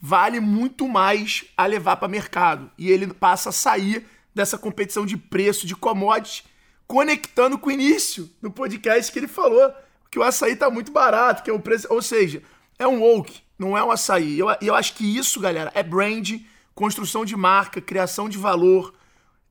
vale 0.00 0.38
muito 0.38 0.86
mais 0.86 1.44
a 1.56 1.66
levar 1.66 1.96
para 1.96 2.06
mercado. 2.06 2.70
E 2.78 2.88
ele 2.90 3.06
passa 3.08 3.48
a 3.48 3.52
sair 3.52 4.06
dessa 4.34 4.58
competição 4.58 5.04
de 5.04 5.16
preço 5.16 5.66
de 5.66 5.74
commodities, 5.74 6.44
conectando 6.86 7.58
com 7.58 7.68
o 7.68 7.72
início 7.72 8.30
do 8.40 8.50
podcast 8.50 9.10
que 9.10 9.18
ele 9.18 9.28
falou 9.28 9.72
que 10.10 10.18
o 10.18 10.22
açaí 10.22 10.56
tá 10.56 10.70
muito 10.70 10.92
barato, 10.92 11.42
que 11.42 11.50
é 11.50 11.52
o 11.52 11.60
preço. 11.60 11.86
Ou 11.90 12.02
seja, 12.02 12.42
é 12.78 12.86
um 12.86 13.00
woke, 13.00 13.40
não 13.58 13.76
é 13.76 13.84
um 13.84 13.90
açaí. 13.90 14.34
E 14.34 14.38
eu, 14.38 14.48
eu 14.60 14.74
acho 14.74 14.94
que 14.94 15.04
isso, 15.04 15.40
galera, 15.40 15.70
é 15.74 15.82
brand, 15.82 16.40
construção 16.74 17.24
de 17.24 17.36
marca, 17.36 17.80
criação 17.80 18.28
de 18.28 18.38
valor. 18.38 18.94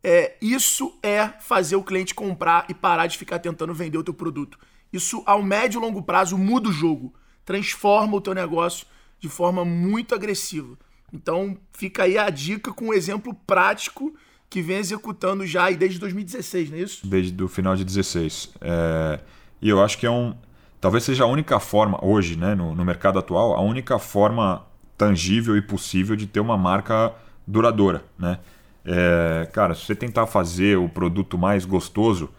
É, 0.03 0.35
isso 0.41 0.97
é 1.03 1.27
fazer 1.39 1.75
o 1.75 1.83
cliente 1.83 2.15
comprar 2.15 2.65
e 2.69 2.73
parar 2.73 3.07
de 3.07 3.17
ficar 3.17 3.39
tentando 3.39 3.73
vender 3.73 3.97
o 3.97 4.03
teu 4.03 4.13
produto. 4.13 4.57
Isso, 4.91 5.21
ao 5.25 5.43
médio 5.43 5.79
e 5.79 5.81
longo 5.81 6.01
prazo, 6.01 6.37
muda 6.37 6.69
o 6.69 6.71
jogo. 6.71 7.13
Transforma 7.43 8.15
o 8.15 8.21
teu 8.21 8.33
negócio 8.33 8.87
de 9.19 9.27
forma 9.27 9.65
muito 9.65 10.15
agressiva. 10.15 10.77
Então, 11.11 11.57
fica 11.71 12.03
aí 12.03 12.17
a 12.17 12.29
dica 12.29 12.71
com 12.71 12.85
um 12.85 12.93
exemplo 12.93 13.33
prático 13.45 14.13
que 14.49 14.61
vem 14.61 14.77
executando 14.77 15.45
já 15.45 15.69
desde 15.71 15.99
2016, 15.99 16.69
não 16.69 16.77
é 16.77 16.81
isso? 16.81 17.07
Desde 17.07 17.43
o 17.43 17.47
final 17.47 17.75
de 17.75 17.83
16. 17.83 18.53
É... 18.61 19.19
E 19.61 19.69
eu 19.69 19.81
acho 19.81 19.97
que 19.97 20.05
é 20.05 20.11
um. 20.11 20.35
Talvez 20.79 21.03
seja 21.03 21.23
a 21.23 21.27
única 21.27 21.59
forma, 21.59 21.99
hoje, 22.03 22.37
né, 22.37 22.53
no, 22.53 22.75
no 22.75 22.85
mercado 22.85 23.17
atual, 23.17 23.53
a 23.55 23.61
única 23.61 23.97
forma 23.97 24.63
tangível 24.97 25.57
e 25.57 25.61
possível 25.61 26.15
de 26.15 26.27
ter 26.27 26.39
uma 26.39 26.57
marca 26.57 27.13
duradoura. 27.45 28.03
Né? 28.17 28.39
É... 28.85 29.47
Cara, 29.51 29.73
se 29.73 29.85
você 29.85 29.95
tentar 29.95 30.27
fazer 30.27 30.77
o 30.77 30.87
produto 30.87 31.37
mais 31.37 31.65
gostoso, 31.65 32.29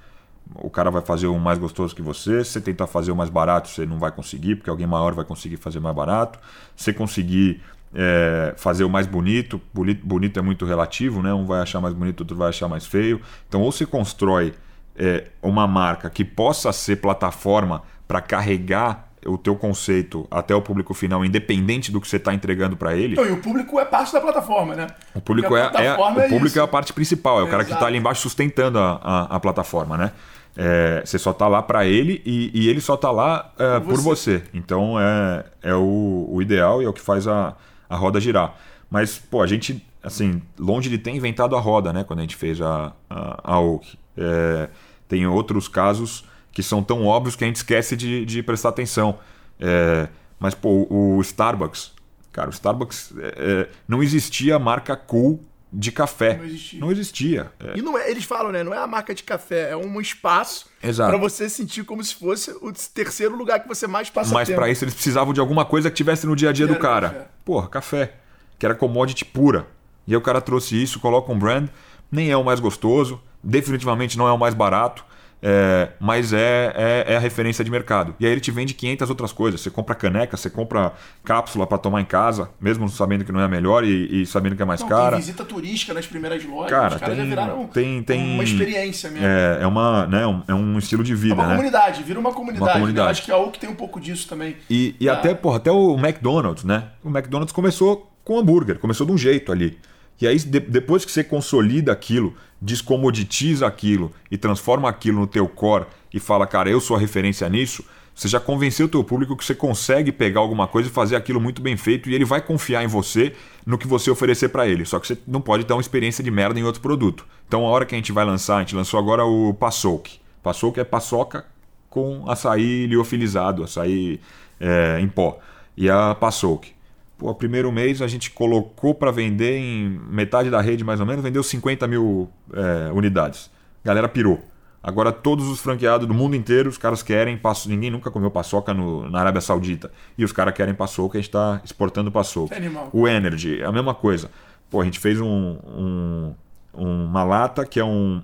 o 0.54 0.70
cara 0.70 0.90
vai 0.90 1.02
fazer 1.02 1.26
o 1.26 1.38
mais 1.38 1.58
gostoso 1.58 1.94
que 1.94 2.02
você. 2.02 2.44
Se 2.44 2.52
você 2.52 2.60
tentar 2.60 2.86
fazer 2.86 3.12
o 3.12 3.16
mais 3.16 3.30
barato, 3.30 3.68
você 3.68 3.84
não 3.84 3.98
vai 3.98 4.10
conseguir, 4.10 4.56
porque 4.56 4.70
alguém 4.70 4.86
maior 4.86 5.12
vai 5.14 5.24
conseguir 5.24 5.56
fazer 5.56 5.80
mais 5.80 5.94
barato. 5.94 6.38
Se 6.74 6.84
você 6.84 6.92
conseguir 6.92 7.60
é, 7.94 8.54
fazer 8.56 8.84
o 8.84 8.90
mais 8.90 9.06
bonito, 9.06 9.60
bonito, 9.72 10.06
bonito 10.06 10.38
é 10.38 10.42
muito 10.42 10.64
relativo, 10.64 11.22
né? 11.22 11.32
Um 11.32 11.44
vai 11.44 11.60
achar 11.60 11.80
mais 11.80 11.94
bonito, 11.94 12.20
outro 12.20 12.36
vai 12.36 12.48
achar 12.48 12.68
mais 12.68 12.86
feio. 12.86 13.20
Então, 13.48 13.60
ou 13.60 13.72
se 13.72 13.84
constrói 13.84 14.54
é, 14.96 15.28
uma 15.42 15.66
marca 15.66 16.08
que 16.10 16.24
possa 16.24 16.72
ser 16.72 16.96
plataforma 16.96 17.82
para 18.08 18.22
carregar 18.22 19.08
o 19.26 19.36
teu 19.36 19.54
conceito 19.54 20.26
até 20.30 20.54
o 20.54 20.62
público 20.62 20.94
final, 20.94 21.24
independente 21.24 21.92
do 21.92 22.00
que 22.00 22.08
você 22.08 22.16
está 22.16 22.32
entregando 22.32 22.76
para 22.76 22.96
ele. 22.96 23.12
Então, 23.12 23.26
e 23.26 23.30
o 23.30 23.40
público 23.40 23.78
é 23.78 23.84
parte 23.84 24.12
da 24.12 24.20
plataforma, 24.20 24.74
né? 24.74 24.86
O 25.14 25.20
público, 25.20 25.54
é, 25.54 25.70
é, 25.74 25.96
o 25.96 26.18
é 26.18 26.28
público 26.28 26.58
é, 26.58 26.62
a 26.62 26.66
parte 26.66 26.92
principal, 26.92 27.40
é, 27.40 27.42
o 27.42 27.48
cara 27.48 27.64
que 27.64 27.72
está 27.72 27.86
ali 27.86 27.98
embaixo 27.98 28.22
sustentando 28.22 28.78
a, 28.78 28.98
a, 29.02 29.36
a 29.36 29.40
plataforma, 29.40 29.96
né? 29.98 30.12
É, 30.56 31.02
você 31.04 31.18
só 31.18 31.32
tá 31.32 31.46
lá 31.46 31.62
para 31.62 31.86
ele 31.86 32.20
e, 32.24 32.50
e, 32.52 32.68
ele 32.68 32.80
só 32.80 32.96
tá 32.96 33.12
lá 33.12 33.52
é, 33.58 33.78
por, 33.78 33.96
você. 33.96 34.38
você. 34.38 34.42
Então 34.52 34.98
é, 34.98 35.44
é 35.62 35.74
o, 35.74 36.26
o, 36.30 36.42
ideal 36.42 36.82
e 36.82 36.84
é 36.84 36.88
o 36.88 36.92
que 36.92 37.00
faz 37.00 37.28
a, 37.28 37.54
a 37.88 37.96
roda 37.96 38.20
girar. 38.20 38.56
Mas, 38.90 39.18
pô, 39.18 39.40
a 39.40 39.46
gente, 39.46 39.86
assim, 40.02 40.42
longe 40.58 40.90
de 40.90 40.98
ter 40.98 41.10
inventado 41.10 41.54
a 41.54 41.60
roda, 41.60 41.92
né? 41.92 42.02
Quando 42.02 42.20
a 42.20 42.22
gente 42.22 42.34
fez 42.34 42.60
a, 42.60 42.92
a, 43.08 43.54
a 43.54 43.60
Oak. 43.60 43.98
É, 44.16 44.68
tem 45.06 45.26
outros 45.26 45.68
casos 45.68 46.24
que 46.58 46.62
são 46.64 46.82
tão 46.82 47.06
óbvios 47.06 47.36
que 47.36 47.44
a 47.44 47.46
gente 47.46 47.54
esquece 47.54 47.96
de, 47.96 48.24
de 48.26 48.42
prestar 48.42 48.70
atenção. 48.70 49.20
É, 49.60 50.08
mas, 50.40 50.56
pô, 50.56 50.88
o 50.90 51.20
Starbucks. 51.20 51.92
Cara, 52.32 52.48
o 52.48 52.52
Starbucks 52.52 53.14
é, 53.16 53.34
é, 53.36 53.68
não 53.86 54.02
existia 54.02 54.56
a 54.56 54.58
marca 54.58 54.96
cool 54.96 55.40
de 55.72 55.92
café. 55.92 56.36
Não 56.36 56.44
existia. 56.44 56.80
Não 56.80 56.90
existia. 56.90 57.52
É. 57.60 57.78
E 57.78 57.80
não 57.80 57.96
é, 57.96 58.10
eles 58.10 58.24
falam, 58.24 58.50
né? 58.50 58.64
Não 58.64 58.74
é 58.74 58.78
a 58.78 58.88
marca 58.88 59.14
de 59.14 59.22
café, 59.22 59.70
é 59.70 59.76
um 59.76 60.00
espaço 60.00 60.66
para 60.80 61.16
você 61.16 61.48
sentir 61.48 61.84
como 61.84 62.02
se 62.02 62.16
fosse 62.16 62.50
o 62.50 62.72
terceiro 62.92 63.36
lugar 63.36 63.60
que 63.60 63.68
você 63.68 63.86
mais 63.86 64.10
passa 64.10 64.34
Mas 64.34 64.50
para 64.50 64.68
isso 64.68 64.82
eles 64.82 64.94
precisavam 64.94 65.32
de 65.32 65.38
alguma 65.38 65.64
coisa 65.64 65.88
que 65.88 65.96
tivesse 65.96 66.26
no 66.26 66.34
dia 66.34 66.50
a 66.50 66.52
dia 66.52 66.66
que 66.66 66.74
do 66.74 66.80
cara. 66.80 67.10
Café. 67.10 67.28
Porra, 67.44 67.68
café. 67.68 68.14
Que 68.58 68.66
era 68.66 68.74
commodity 68.74 69.24
pura. 69.24 69.68
E 70.08 70.12
aí 70.12 70.16
o 70.16 70.20
cara 70.20 70.40
trouxe 70.40 70.74
isso, 70.82 70.98
coloca 70.98 71.30
um 71.30 71.38
brand, 71.38 71.68
nem 72.10 72.32
é 72.32 72.36
o 72.36 72.42
mais 72.42 72.58
gostoso, 72.58 73.20
definitivamente 73.44 74.18
não 74.18 74.26
é 74.26 74.32
o 74.32 74.38
mais 74.38 74.54
barato, 74.54 75.06
é, 75.40 75.90
mas 76.00 76.32
é, 76.32 76.72
é, 76.74 77.12
é, 77.12 77.16
a 77.16 77.20
referência 77.20 77.64
de 77.64 77.70
mercado. 77.70 78.14
E 78.18 78.26
aí 78.26 78.32
ele 78.32 78.40
te 78.40 78.50
vende 78.50 78.74
500 78.74 79.08
outras 79.10 79.32
coisas. 79.32 79.60
Você 79.60 79.70
compra 79.70 79.94
caneca, 79.94 80.36
você 80.36 80.50
compra 80.50 80.92
cápsula 81.24 81.66
para 81.66 81.78
tomar 81.78 82.00
em 82.00 82.04
casa, 82.04 82.50
mesmo 82.60 82.88
sabendo 82.88 83.24
que 83.24 83.30
não 83.30 83.40
é 83.40 83.44
a 83.44 83.48
melhor 83.48 83.84
e, 83.84 84.22
e 84.22 84.26
sabendo 84.26 84.56
que 84.56 84.62
é 84.62 84.64
mais 84.64 84.80
não, 84.80 84.88
cara. 84.88 85.10
Tem 85.12 85.20
visita 85.20 85.44
turística 85.44 85.94
nas 85.94 86.06
primeiras 86.06 86.44
lojas. 86.44 86.70
Cara, 86.70 86.94
Os 86.94 87.00
caras 87.00 87.16
tem, 87.16 87.24
já 87.24 87.30
viraram 87.30 87.66
tem, 87.68 88.02
tem, 88.02 88.34
uma 88.34 88.44
experiência 88.44 89.10
mesmo. 89.10 89.26
É, 89.26 89.58
é, 89.62 89.66
uma, 89.66 90.06
né, 90.06 90.22
é 90.48 90.54
um 90.54 90.78
estilo 90.78 91.04
de 91.04 91.14
vida. 91.14 91.34
É 91.34 91.38
uma 91.38 91.46
né? 91.46 91.56
comunidade, 91.56 92.02
vira 92.02 92.18
uma 92.18 92.32
comunidade. 92.32 92.64
Uma 92.64 92.72
comunidade. 92.72 93.06
Eu 93.06 93.10
acho 93.10 93.22
que 93.22 93.30
é 93.30 93.34
algo 93.34 93.52
que 93.52 93.60
tem 93.60 93.70
um 93.70 93.76
pouco 93.76 94.00
disso 94.00 94.28
também. 94.28 94.56
E, 94.68 94.96
e 94.98 95.08
ah. 95.08 95.14
até, 95.14 95.34
porra, 95.34 95.58
até 95.58 95.70
o 95.70 95.96
McDonald's, 95.96 96.64
né? 96.64 96.88
O 97.04 97.08
McDonald's 97.08 97.52
começou 97.52 98.10
com 98.24 98.38
hambúrguer, 98.38 98.78
começou 98.78 99.06
de 99.06 99.12
um 99.12 99.18
jeito 99.18 99.52
ali. 99.52 99.78
E 100.20 100.26
aí, 100.26 100.36
de, 100.36 100.60
depois 100.60 101.04
que 101.04 101.12
você 101.12 101.22
consolida 101.22 101.92
aquilo, 101.92 102.34
descomoditiza 102.60 103.66
aquilo 103.66 104.12
e 104.30 104.36
transforma 104.36 104.88
aquilo 104.88 105.20
no 105.20 105.26
teu 105.26 105.48
core 105.48 105.86
e 106.12 106.18
fala, 106.18 106.46
cara, 106.46 106.70
eu 106.70 106.80
sou 106.80 106.96
a 106.96 107.00
referência 107.00 107.48
nisso, 107.48 107.84
você 108.18 108.26
já 108.26 108.40
convenceu 108.40 108.86
o 108.86 108.88
teu 108.88 109.04
público 109.04 109.36
que 109.36 109.44
você 109.44 109.54
consegue 109.54 110.10
pegar 110.10 110.40
alguma 110.40 110.66
coisa 110.66 110.88
e 110.88 110.92
fazer 110.92 111.14
aquilo 111.14 111.40
muito 111.40 111.62
bem 111.62 111.76
feito 111.76 112.10
e 112.10 112.14
ele 112.16 112.24
vai 112.24 112.40
confiar 112.40 112.82
em 112.82 112.88
você 112.88 113.32
no 113.64 113.78
que 113.78 113.86
você 113.86 114.10
oferecer 114.10 114.48
para 114.48 114.66
ele. 114.66 114.84
Só 114.84 114.98
que 114.98 115.06
você 115.06 115.18
não 115.24 115.40
pode 115.40 115.62
dar 115.62 115.76
uma 115.76 115.80
experiência 115.80 116.24
de 116.24 116.30
merda 116.30 116.58
em 116.58 116.64
outro 116.64 116.80
produto. 116.80 117.24
Então, 117.46 117.64
a 117.64 117.68
hora 117.68 117.86
que 117.86 117.94
a 117.94 117.98
gente 117.98 118.10
vai 118.10 118.24
lançar, 118.24 118.56
a 118.56 118.60
gente 118.60 118.74
lançou 118.74 118.98
agora 118.98 119.24
o 119.24 119.54
Passouk. 119.54 120.18
Passouk 120.42 120.80
é 120.80 120.84
paçoca 120.84 121.46
com 121.88 122.28
açaí 122.28 122.86
liofilizado, 122.86 123.62
açaí 123.62 124.20
é, 124.58 124.98
em 125.00 125.08
pó. 125.08 125.38
E 125.76 125.88
a 125.88 126.12
Passouk. 126.12 126.72
Pô, 127.18 127.34
primeiro 127.34 127.70
mês 127.72 128.00
a 128.00 128.06
gente 128.06 128.30
colocou 128.30 128.94
para 128.94 129.10
vender 129.10 129.58
em 129.58 129.88
metade 130.08 130.48
da 130.48 130.60
rede, 130.60 130.84
mais 130.84 131.00
ou 131.00 131.06
menos, 131.06 131.22
vendeu 131.22 131.42
50 131.42 131.86
mil 131.88 132.30
é, 132.54 132.92
unidades. 132.92 133.50
A 133.84 133.88
galera 133.88 134.08
pirou. 134.08 134.40
Agora 134.80 135.10
todos 135.10 135.48
os 135.48 135.60
franqueados 135.60 136.06
do 136.06 136.14
mundo 136.14 136.36
inteiro, 136.36 136.70
os 136.70 136.78
caras 136.78 137.02
querem 137.02 137.36
passo. 137.36 137.68
Ninguém 137.68 137.90
nunca 137.90 138.10
comeu 138.10 138.30
paçoca 138.30 138.72
no, 138.72 139.10
na 139.10 139.18
Arábia 139.18 139.40
Saudita. 139.40 139.90
E 140.16 140.24
os 140.24 140.30
caras 140.30 140.54
querem 140.54 140.72
paçoca, 140.72 141.18
a 141.18 141.20
gente 141.20 141.28
está 141.28 141.60
exportando 141.64 142.12
paçoca. 142.12 142.56
Animal. 142.56 142.88
O 142.92 143.08
Energy, 143.08 143.60
é 143.60 143.64
a 143.64 143.72
mesma 143.72 143.94
coisa. 143.94 144.30
Pô, 144.70 144.80
a 144.80 144.84
gente 144.84 145.00
fez 145.00 145.20
um, 145.20 145.58
um 145.66 146.34
uma 146.72 147.24
lata 147.24 147.66
que 147.66 147.80
é 147.80 147.84
um 147.84 148.22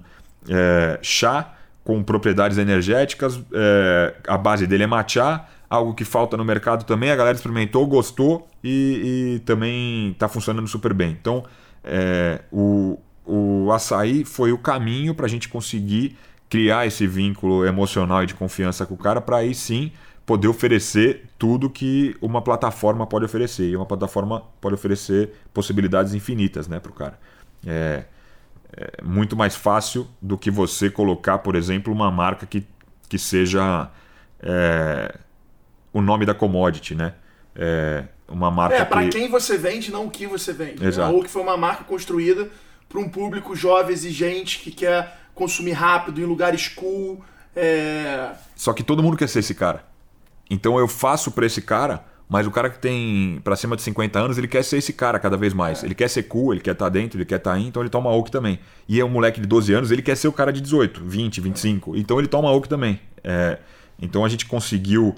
é, 0.48 0.98
chá 1.02 1.54
com 1.82 2.02
propriedades 2.02 2.56
energéticas. 2.56 3.40
É, 3.52 4.14
a 4.26 4.38
base 4.38 4.66
dele 4.66 4.84
é 4.84 4.86
matcha 4.86 5.44
algo 5.74 5.94
que 5.94 6.04
falta 6.04 6.36
no 6.36 6.44
mercado 6.44 6.84
também. 6.84 7.10
A 7.10 7.16
galera 7.16 7.36
experimentou, 7.36 7.86
gostou 7.86 8.48
e, 8.62 9.36
e 9.36 9.38
também 9.40 10.10
está 10.10 10.28
funcionando 10.28 10.66
super 10.68 10.94
bem. 10.94 11.16
Então, 11.20 11.44
é, 11.82 12.42
o, 12.50 12.98
o 13.24 13.70
açaí 13.72 14.24
foi 14.24 14.52
o 14.52 14.58
caminho 14.58 15.14
para 15.14 15.26
a 15.26 15.28
gente 15.28 15.48
conseguir 15.48 16.16
criar 16.48 16.86
esse 16.86 17.06
vínculo 17.06 17.66
emocional 17.66 18.22
e 18.22 18.26
de 18.26 18.34
confiança 18.34 18.86
com 18.86 18.94
o 18.94 18.98
cara 18.98 19.20
para 19.20 19.38
aí 19.38 19.54
sim 19.54 19.92
poder 20.24 20.48
oferecer 20.48 21.24
tudo 21.38 21.68
que 21.68 22.16
uma 22.20 22.40
plataforma 22.40 23.06
pode 23.06 23.24
oferecer. 23.24 23.68
E 23.70 23.76
uma 23.76 23.86
plataforma 23.86 24.42
pode 24.60 24.74
oferecer 24.74 25.32
possibilidades 25.52 26.14
infinitas 26.14 26.66
né, 26.66 26.80
para 26.80 26.90
o 26.90 26.94
cara. 26.94 27.18
É, 27.66 28.04
é 28.76 29.02
muito 29.02 29.36
mais 29.36 29.54
fácil 29.54 30.06
do 30.20 30.38
que 30.38 30.50
você 30.50 30.90
colocar, 30.90 31.38
por 31.38 31.54
exemplo, 31.54 31.92
uma 31.92 32.10
marca 32.10 32.46
que, 32.46 32.66
que 33.08 33.18
seja 33.18 33.90
é, 34.40 35.14
o 35.94 36.02
nome 36.02 36.26
da 36.26 36.34
commodity, 36.34 36.94
né? 36.94 37.14
É 37.56 38.04
uma 38.28 38.50
marca. 38.50 38.76
É, 38.76 38.84
para 38.84 39.02
que... 39.04 39.10
quem 39.10 39.28
você 39.28 39.56
vende, 39.56 39.90
não 39.90 40.06
o 40.06 40.10
que 40.10 40.26
você 40.26 40.52
vende. 40.52 40.82
Né? 40.82 40.88
Exato. 40.88 41.10
Né? 41.10 41.16
Ou 41.16 41.22
que 41.22 41.30
foi 41.30 41.40
uma 41.40 41.56
marca 41.56 41.84
construída 41.84 42.50
para 42.88 42.98
um 42.98 43.08
público 43.08 43.54
jovem, 43.54 43.92
exigente, 43.92 44.58
que 44.58 44.70
quer 44.70 45.20
consumir 45.34 45.72
rápido, 45.72 46.20
em 46.20 46.24
lugares 46.24 46.68
cool. 46.68 47.22
É... 47.54 48.32
Só 48.56 48.72
que 48.72 48.82
todo 48.82 49.02
mundo 49.02 49.16
quer 49.16 49.28
ser 49.28 49.38
esse 49.38 49.54
cara. 49.54 49.84
Então 50.50 50.78
eu 50.78 50.88
faço 50.88 51.30
para 51.30 51.46
esse 51.46 51.62
cara, 51.62 52.04
mas 52.28 52.46
o 52.46 52.50
cara 52.50 52.68
que 52.68 52.78
tem 52.78 53.40
para 53.42 53.56
cima 53.56 53.76
de 53.76 53.82
50 53.82 54.18
anos, 54.18 54.38
ele 54.38 54.48
quer 54.48 54.62
ser 54.62 54.78
esse 54.78 54.92
cara 54.92 55.18
cada 55.18 55.36
vez 55.36 55.54
mais. 55.54 55.82
É. 55.82 55.86
Ele 55.86 55.94
quer 55.94 56.08
ser 56.08 56.24
cool, 56.24 56.52
ele 56.52 56.60
quer 56.60 56.72
estar 56.72 56.86
tá 56.86 56.88
dentro, 56.88 57.18
ele 57.18 57.24
quer 57.24 57.36
estar 57.36 57.52
tá 57.52 57.56
aí, 57.56 57.66
então 57.66 57.82
ele 57.82 57.90
toma 57.90 58.10
oak 58.10 58.30
também. 58.30 58.58
E 58.88 59.00
é 59.00 59.04
um 59.04 59.08
moleque 59.08 59.40
de 59.40 59.46
12 59.46 59.72
anos, 59.72 59.90
ele 59.90 60.02
quer 60.02 60.16
ser 60.16 60.28
o 60.28 60.32
cara 60.32 60.52
de 60.52 60.60
18, 60.60 61.02
20, 61.04 61.40
25. 61.40 61.96
Então 61.96 62.18
ele 62.18 62.28
toma 62.28 62.50
oak 62.50 62.68
também. 62.68 63.00
É... 63.22 63.58
Então 64.00 64.24
a 64.24 64.28
gente 64.28 64.46
conseguiu 64.46 65.14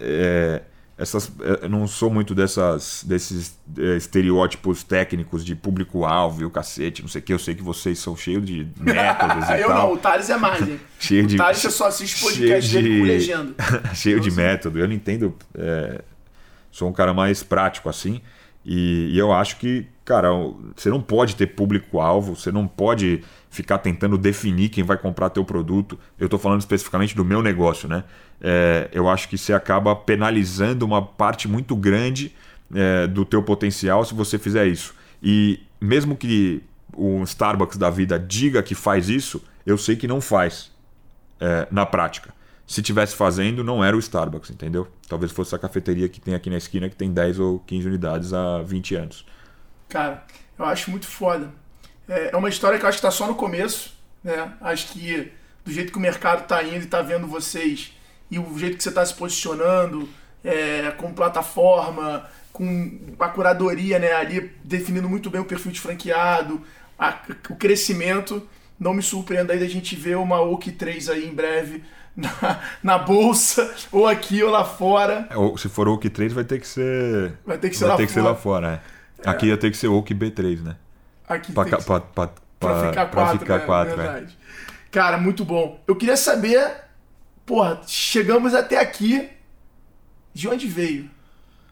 é, 0.00 0.62
essas, 1.00 1.32
é, 1.40 1.64
eu 1.64 1.68
não 1.68 1.86
sou 1.86 2.10
muito 2.10 2.34
dessas, 2.34 3.02
desses 3.06 3.58
é, 3.78 3.96
estereótipos 3.96 4.82
técnicos 4.82 5.44
de 5.44 5.54
público-alvo 5.56 6.42
e 6.42 6.44
o 6.44 6.50
cacete, 6.50 7.00
não 7.00 7.08
sei 7.08 7.20
o 7.20 7.24
que. 7.24 7.32
Eu 7.32 7.38
sei 7.38 7.54
que 7.54 7.62
vocês 7.62 7.98
são 7.98 8.14
cheios 8.16 8.44
de 8.44 8.68
métodos 8.78 9.48
e 9.48 9.60
eu 9.60 9.68
tal. 9.68 9.78
não, 9.78 9.92
o 9.94 9.96
Thales 9.96 10.28
é 10.28 10.36
mais, 10.36 10.60
hein? 10.68 10.78
cheio 10.98 11.24
o 11.24 11.26
de, 11.26 11.36
Thales 11.36 11.58
só 11.58 11.86
assiste 11.88 12.20
podcast 12.20 12.70
cheio 12.70 12.84
de, 12.84 12.98
com 12.98 13.04
legenda. 13.06 13.54
cheio 13.94 14.20
de 14.20 14.30
método. 14.30 14.78
Eu 14.78 14.86
não 14.86 14.94
entendo. 14.94 15.34
É, 15.54 16.02
sou 16.70 16.88
um 16.88 16.92
cara 16.92 17.14
mais 17.14 17.42
prático 17.42 17.88
assim. 17.88 18.20
E, 18.64 19.10
e, 19.12 19.18
eu 19.18 19.32
acho 19.32 19.56
que, 19.56 19.86
cara, 20.04 20.28
você 20.76 20.90
não 20.90 21.00
pode 21.00 21.36
ter 21.36 21.46
público-alvo, 21.46 22.36
você 22.36 22.52
não 22.52 22.66
pode 22.66 23.22
ficar 23.48 23.78
tentando 23.78 24.18
definir 24.18 24.68
quem 24.68 24.84
vai 24.84 24.96
comprar 24.96 25.30
teu 25.30 25.44
produto. 25.44 25.98
Eu 26.18 26.26
estou 26.26 26.38
falando 26.38 26.60
especificamente 26.60 27.16
do 27.16 27.24
meu 27.24 27.42
negócio, 27.42 27.88
né? 27.88 28.04
É, 28.40 28.88
eu 28.92 29.08
acho 29.08 29.28
que 29.28 29.36
você 29.36 29.52
acaba 29.52 29.94
penalizando 29.96 30.84
uma 30.84 31.02
parte 31.02 31.48
muito 31.48 31.74
grande 31.74 32.34
é, 32.74 33.06
do 33.06 33.24
teu 33.24 33.42
potencial 33.42 34.04
se 34.04 34.14
você 34.14 34.38
fizer 34.38 34.66
isso. 34.66 34.94
E 35.22 35.60
mesmo 35.80 36.16
que 36.16 36.62
o 36.94 37.22
Starbucks 37.24 37.76
da 37.76 37.90
vida 37.90 38.18
diga 38.18 38.62
que 38.62 38.74
faz 38.74 39.08
isso, 39.08 39.42
eu 39.64 39.76
sei 39.76 39.96
que 39.96 40.06
não 40.06 40.20
faz 40.20 40.70
é, 41.40 41.66
na 41.70 41.86
prática 41.86 42.39
se 42.70 42.82
tivesse 42.82 43.16
fazendo, 43.16 43.64
não 43.64 43.82
era 43.82 43.96
o 43.96 43.98
Starbucks, 43.98 44.48
entendeu? 44.48 44.86
Talvez 45.08 45.32
fosse 45.32 45.52
a 45.56 45.58
cafeteria 45.58 46.08
que 46.08 46.20
tem 46.20 46.36
aqui 46.36 46.48
na 46.48 46.56
esquina, 46.56 46.88
que 46.88 46.94
tem 46.94 47.12
10 47.12 47.40
ou 47.40 47.58
15 47.66 47.88
unidades 47.88 48.32
há 48.32 48.62
20 48.62 48.94
anos. 48.94 49.26
Cara, 49.88 50.24
eu 50.56 50.64
acho 50.64 50.88
muito 50.88 51.04
foda. 51.04 51.50
É, 52.08 52.30
é 52.32 52.36
uma 52.36 52.48
história 52.48 52.78
que 52.78 52.84
eu 52.84 52.88
acho 52.88 52.98
que 52.98 53.04
está 53.04 53.10
só 53.10 53.26
no 53.26 53.34
começo, 53.34 53.92
né? 54.22 54.52
Acho 54.60 54.92
que 54.92 55.32
do 55.64 55.72
jeito 55.72 55.90
que 55.90 55.98
o 55.98 56.00
mercado 56.00 56.42
está 56.42 56.62
indo 56.62 56.76
e 56.76 56.84
está 56.84 57.02
vendo 57.02 57.26
vocês 57.26 57.92
e 58.30 58.38
o 58.38 58.56
jeito 58.56 58.76
que 58.76 58.84
você 58.84 58.90
está 58.90 59.04
se 59.04 59.14
posicionando 59.14 60.08
é, 60.44 60.92
com 60.92 61.12
plataforma, 61.12 62.30
com 62.52 63.00
a 63.18 63.28
curadoria 63.30 63.98
né, 63.98 64.12
ali 64.12 64.48
definindo 64.62 65.08
muito 65.08 65.28
bem 65.28 65.40
o 65.40 65.44
perfil 65.44 65.72
de 65.72 65.80
franqueado, 65.80 66.64
a, 66.96 67.18
o 67.50 67.56
crescimento. 67.56 68.48
Não 68.78 68.94
me 68.94 69.02
surpreenda 69.02 69.54
aí 69.54 69.58
da 69.58 69.66
gente 69.66 69.96
ver 69.96 70.16
uma 70.16 70.40
Oak 70.40 70.70
3 70.70 71.08
aí 71.08 71.26
em 71.26 71.34
breve 71.34 71.82
na, 72.16 72.60
na, 72.82 72.98
bolsa, 72.98 73.74
ou 73.92 74.06
aqui 74.06 74.42
ou 74.42 74.50
lá 74.50 74.64
fora. 74.64 75.26
É, 75.30 75.36
ou, 75.36 75.56
se 75.56 75.68
for 75.68 75.88
Oak 75.88 76.08
3, 76.10 76.32
vai 76.32 76.44
ter 76.44 76.58
que 76.58 76.66
ser. 76.66 77.38
Vai 77.46 77.58
ter 77.58 77.70
que 77.70 77.76
ser, 77.76 77.84
vai 77.84 77.90
lá, 77.90 77.96
ter 77.96 78.06
que 78.06 78.12
fora. 78.12 78.24
ser 78.24 78.28
lá 78.28 78.34
fora. 78.34 78.82
É. 79.24 79.30
Aqui 79.30 79.46
ia 79.46 79.56
ter 79.56 79.70
que 79.70 79.76
ser 79.76 79.88
Oak 79.88 80.14
B3, 80.14 80.62
né? 80.62 80.76
Aqui 81.28 81.52
pra, 81.52 81.64
tem 81.64 81.78
que... 81.78 81.84
pra, 81.84 82.00
pra, 82.00 82.30
pra, 82.58 82.88
ficar 82.88 83.06
4, 83.06 83.38
ficar 83.38 83.58
né? 83.58 83.64
quatro, 83.64 83.96
Verdade. 83.96 84.38
Cara, 84.90 85.18
muito 85.18 85.44
bom. 85.44 85.80
Eu 85.86 85.94
queria 85.94 86.16
saber, 86.16 86.68
porra, 87.46 87.80
chegamos 87.86 88.54
até 88.54 88.78
aqui. 88.78 89.28
De 90.32 90.48
onde 90.48 90.66
veio? 90.66 91.10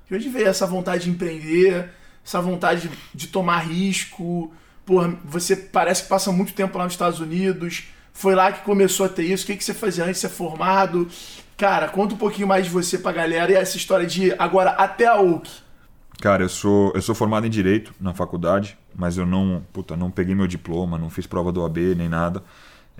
De 0.08 0.14
onde 0.14 0.28
veio 0.28 0.48
essa 0.48 0.66
vontade 0.66 1.04
de 1.04 1.10
empreender, 1.10 1.90
essa 2.24 2.40
vontade 2.40 2.90
de 3.14 3.26
tomar 3.28 3.58
risco? 3.60 4.52
Porra, 4.86 5.16
você 5.24 5.54
parece 5.56 6.04
que 6.04 6.08
passa 6.08 6.32
muito 6.32 6.54
tempo 6.54 6.78
lá 6.78 6.84
nos 6.84 6.92
Estados 6.92 7.20
Unidos. 7.20 7.88
Foi 8.18 8.34
lá 8.34 8.50
que 8.50 8.64
começou 8.64 9.06
a 9.06 9.08
ter 9.08 9.22
isso. 9.22 9.44
O 9.44 9.46
que, 9.46 9.54
que 9.54 9.62
você 9.62 9.72
fazia 9.72 10.02
antes 10.02 10.16
de 10.16 10.22
ser 10.22 10.28
formado? 10.28 11.06
Cara, 11.56 11.88
conta 11.88 12.16
um 12.16 12.18
pouquinho 12.18 12.48
mais 12.48 12.64
de 12.64 12.70
você 12.70 12.98
pra 12.98 13.12
galera 13.12 13.52
e 13.52 13.54
essa 13.54 13.76
história 13.76 14.04
de 14.04 14.32
agora 14.36 14.70
até 14.70 15.06
a 15.06 15.20
Oak. 15.20 15.48
Cara, 16.20 16.42
eu 16.42 16.48
sou, 16.48 16.90
eu 16.96 17.00
sou 17.00 17.14
formado 17.14 17.46
em 17.46 17.50
Direito 17.50 17.94
na 18.00 18.12
faculdade, 18.12 18.76
mas 18.92 19.16
eu 19.16 19.24
não, 19.24 19.62
puta, 19.72 19.96
não 19.96 20.10
peguei 20.10 20.34
meu 20.34 20.48
diploma, 20.48 20.98
não 20.98 21.08
fiz 21.08 21.28
prova 21.28 21.52
do 21.52 21.64
AB 21.64 21.94
nem 21.94 22.08
nada. 22.08 22.42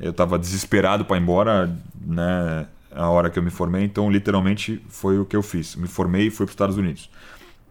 Eu 0.00 0.12
tava 0.12 0.38
desesperado 0.38 1.04
para 1.04 1.16
ir 1.16 1.20
embora, 1.20 1.66
né, 2.00 2.68
a 2.92 3.08
hora 3.08 3.28
que 3.28 3.40
eu 3.40 3.42
me 3.42 3.50
formei, 3.50 3.82
então 3.82 4.08
literalmente 4.08 4.80
foi 4.88 5.18
o 5.18 5.24
que 5.24 5.34
eu 5.34 5.42
fiz. 5.42 5.74
Me 5.74 5.88
formei 5.88 6.28
e 6.28 6.30
fui 6.30 6.46
para 6.46 6.50
os 6.50 6.54
Estados 6.54 6.76
Unidos. 6.76 7.10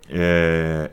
É, 0.10 0.92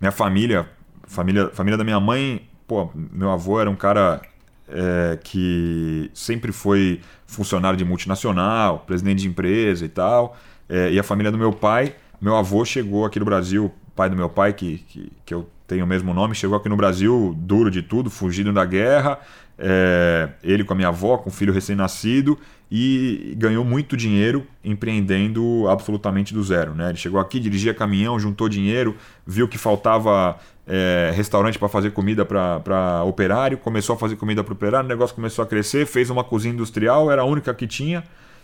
minha 0.00 0.12
família, 0.12 0.70
família, 1.02 1.50
família 1.52 1.76
da 1.76 1.82
minha 1.82 1.98
mãe, 1.98 2.48
pô, 2.64 2.92
meu 2.94 3.32
avô 3.32 3.60
era 3.60 3.68
um 3.68 3.74
cara 3.74 4.22
é, 4.68 5.18
que 5.22 6.10
sempre 6.14 6.52
foi 6.52 7.00
funcionário 7.26 7.76
de 7.76 7.84
multinacional, 7.84 8.80
presidente 8.80 9.22
de 9.22 9.28
empresa 9.28 9.84
e 9.84 9.88
tal. 9.88 10.36
É, 10.68 10.90
e 10.90 10.98
a 10.98 11.02
família 11.02 11.30
do 11.30 11.38
meu 11.38 11.52
pai, 11.52 11.94
meu 12.20 12.36
avô 12.36 12.64
chegou 12.64 13.04
aqui 13.04 13.18
no 13.18 13.24
Brasil, 13.24 13.72
pai 13.94 14.10
do 14.10 14.16
meu 14.16 14.28
pai, 14.28 14.52
que, 14.52 14.78
que, 14.78 15.12
que 15.24 15.34
eu 15.34 15.48
tenho 15.66 15.84
o 15.84 15.88
mesmo 15.88 16.14
nome, 16.14 16.34
chegou 16.34 16.56
aqui 16.56 16.68
no 16.68 16.76
Brasil 16.76 17.34
duro 17.38 17.70
de 17.70 17.82
tudo, 17.82 18.10
fugindo 18.10 18.52
da 18.52 18.64
guerra. 18.64 19.18
É, 19.58 20.28
ele 20.42 20.64
com 20.64 20.72
a 20.72 20.76
minha 20.76 20.88
avó, 20.88 21.16
com 21.16 21.30
um 21.30 21.32
filho 21.32 21.52
recém-nascido, 21.52 22.38
e 22.70 23.34
ganhou 23.36 23.64
muito 23.64 23.96
dinheiro 23.96 24.46
empreendendo 24.64 25.68
absolutamente 25.68 26.34
do 26.34 26.42
zero. 26.42 26.74
Né? 26.74 26.88
Ele 26.88 26.98
chegou 26.98 27.20
aqui, 27.20 27.38
dirigia 27.38 27.72
caminhão, 27.72 28.18
juntou 28.18 28.48
dinheiro, 28.48 28.96
viu 29.26 29.46
que 29.46 29.56
faltava 29.56 30.38
é, 30.66 31.12
restaurante 31.14 31.58
para 31.58 31.68
fazer 31.68 31.90
comida 31.92 32.24
para 32.24 33.04
operário, 33.04 33.56
começou 33.56 33.94
a 33.94 33.98
fazer 33.98 34.16
comida 34.16 34.42
para 34.42 34.52
operário, 34.52 34.86
o 34.86 34.88
negócio 34.88 35.14
começou 35.14 35.42
a 35.42 35.46
crescer, 35.46 35.86
fez 35.86 36.10
uma 36.10 36.24
cozinha 36.24 36.52
industrial, 36.52 37.10
era 37.10 37.22
a 37.22 37.24
única 37.24 37.54
que 37.54 37.66
tinha, 37.66 38.02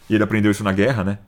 e 0.08 0.14
ele 0.14 0.22
aprendeu 0.22 0.50
isso 0.50 0.62
na 0.62 0.72
guerra, 0.72 1.02
né? 1.02 1.18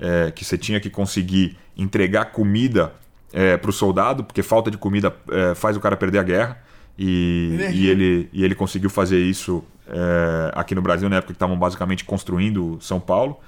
É, 0.00 0.30
que 0.30 0.44
você 0.44 0.56
tinha 0.56 0.78
que 0.78 0.88
conseguir 0.88 1.56
entregar 1.76 2.26
comida 2.26 2.92
é, 3.32 3.56
para 3.56 3.68
o 3.68 3.72
soldado, 3.72 4.24
porque 4.24 4.42
falta 4.42 4.70
de 4.70 4.78
comida 4.78 5.14
é, 5.30 5.54
faz 5.54 5.76
o 5.76 5.80
cara 5.80 5.96
perder 5.96 6.18
a 6.18 6.22
guerra. 6.22 6.62
E, 6.98 7.56
e, 7.72 7.86
ele, 7.86 8.28
e 8.32 8.44
ele 8.44 8.54
conseguiu 8.56 8.90
fazer 8.90 9.20
isso 9.20 9.62
é, 9.86 10.50
aqui 10.54 10.74
no 10.74 10.82
Brasil, 10.82 11.08
na 11.08 11.16
época 11.16 11.32
que 11.32 11.36
estavam 11.36 11.56
basicamente 11.56 12.04
construindo 12.04 12.76
São 12.80 12.98
Paulo. 12.98 13.38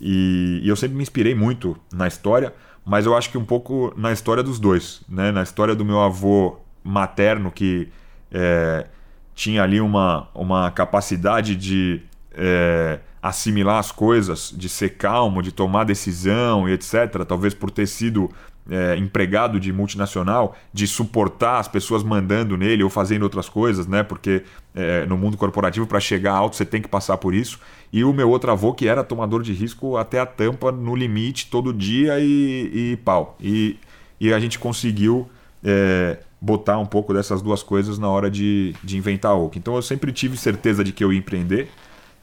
E, 0.00 0.60
e, 0.62 0.68
eu 0.68 0.74
sempre 0.74 0.96
me 0.96 1.02
inspirei 1.02 1.34
muito 1.34 1.76
na 1.92 2.08
história, 2.08 2.52
mas 2.84 3.06
eu 3.06 3.16
acho 3.16 3.30
que 3.30 3.38
um 3.38 3.44
pouco 3.44 3.92
na 3.96 4.12
história 4.12 4.42
dos 4.42 4.58
dois. 4.58 5.02
Né? 5.08 5.30
Na 5.30 5.42
história 5.42 5.74
do 5.74 5.84
meu 5.84 6.00
avô 6.00 6.58
materno, 6.82 7.52
que 7.52 7.88
é, 8.32 8.86
tinha 9.34 9.62
ali 9.62 9.80
uma, 9.80 10.28
uma 10.34 10.70
capacidade 10.72 11.54
de 11.54 12.02
é, 12.32 12.98
assimilar 13.22 13.78
as 13.78 13.92
coisas, 13.92 14.52
de 14.56 14.68
ser 14.68 14.90
calmo, 14.96 15.42
de 15.42 15.52
tomar 15.52 15.84
decisão 15.84 16.68
e 16.68 16.72
etc. 16.72 17.24
Talvez 17.26 17.54
por 17.54 17.70
ter 17.70 17.86
sido 17.86 18.30
é, 18.68 18.96
empregado 18.96 19.58
de 19.58 19.72
multinacional 19.72 20.56
de 20.72 20.86
suportar 20.86 21.58
as 21.58 21.68
pessoas 21.68 22.02
mandando 22.02 22.56
nele 22.56 22.82
ou 22.82 22.90
fazendo 22.90 23.22
outras 23.22 23.48
coisas, 23.48 23.86
né? 23.86 24.02
Porque 24.02 24.42
é, 24.74 25.06
no 25.06 25.16
mundo 25.16 25.36
corporativo, 25.36 25.86
para 25.86 25.98
chegar 25.98 26.34
alto, 26.34 26.56
você 26.56 26.64
tem 26.64 26.82
que 26.82 26.88
passar 26.88 27.16
por 27.16 27.34
isso. 27.34 27.58
E 27.92 28.04
o 28.04 28.12
meu 28.12 28.28
outro 28.28 28.52
avô, 28.52 28.74
que 28.74 28.86
era 28.86 29.02
tomador 29.02 29.42
de 29.42 29.52
risco 29.52 29.96
até 29.96 30.20
a 30.20 30.26
tampa, 30.26 30.70
no 30.70 30.94
limite, 30.94 31.48
todo 31.50 31.72
dia 31.72 32.20
e, 32.20 32.92
e 32.92 32.96
pau. 32.98 33.36
E, 33.40 33.78
e 34.20 34.32
a 34.32 34.38
gente 34.38 34.58
conseguiu 34.58 35.28
é, 35.64 36.18
botar 36.40 36.78
um 36.78 36.86
pouco 36.86 37.14
dessas 37.14 37.40
duas 37.40 37.62
coisas 37.62 37.98
na 37.98 38.08
hora 38.08 38.30
de, 38.30 38.74
de 38.84 38.96
inventar 38.96 39.32
a 39.32 39.34
Oak. 39.34 39.58
Então 39.58 39.74
eu 39.76 39.82
sempre 39.82 40.12
tive 40.12 40.36
certeza 40.36 40.84
de 40.84 40.92
que 40.92 41.02
eu 41.02 41.12
ia 41.12 41.18
empreender, 41.18 41.68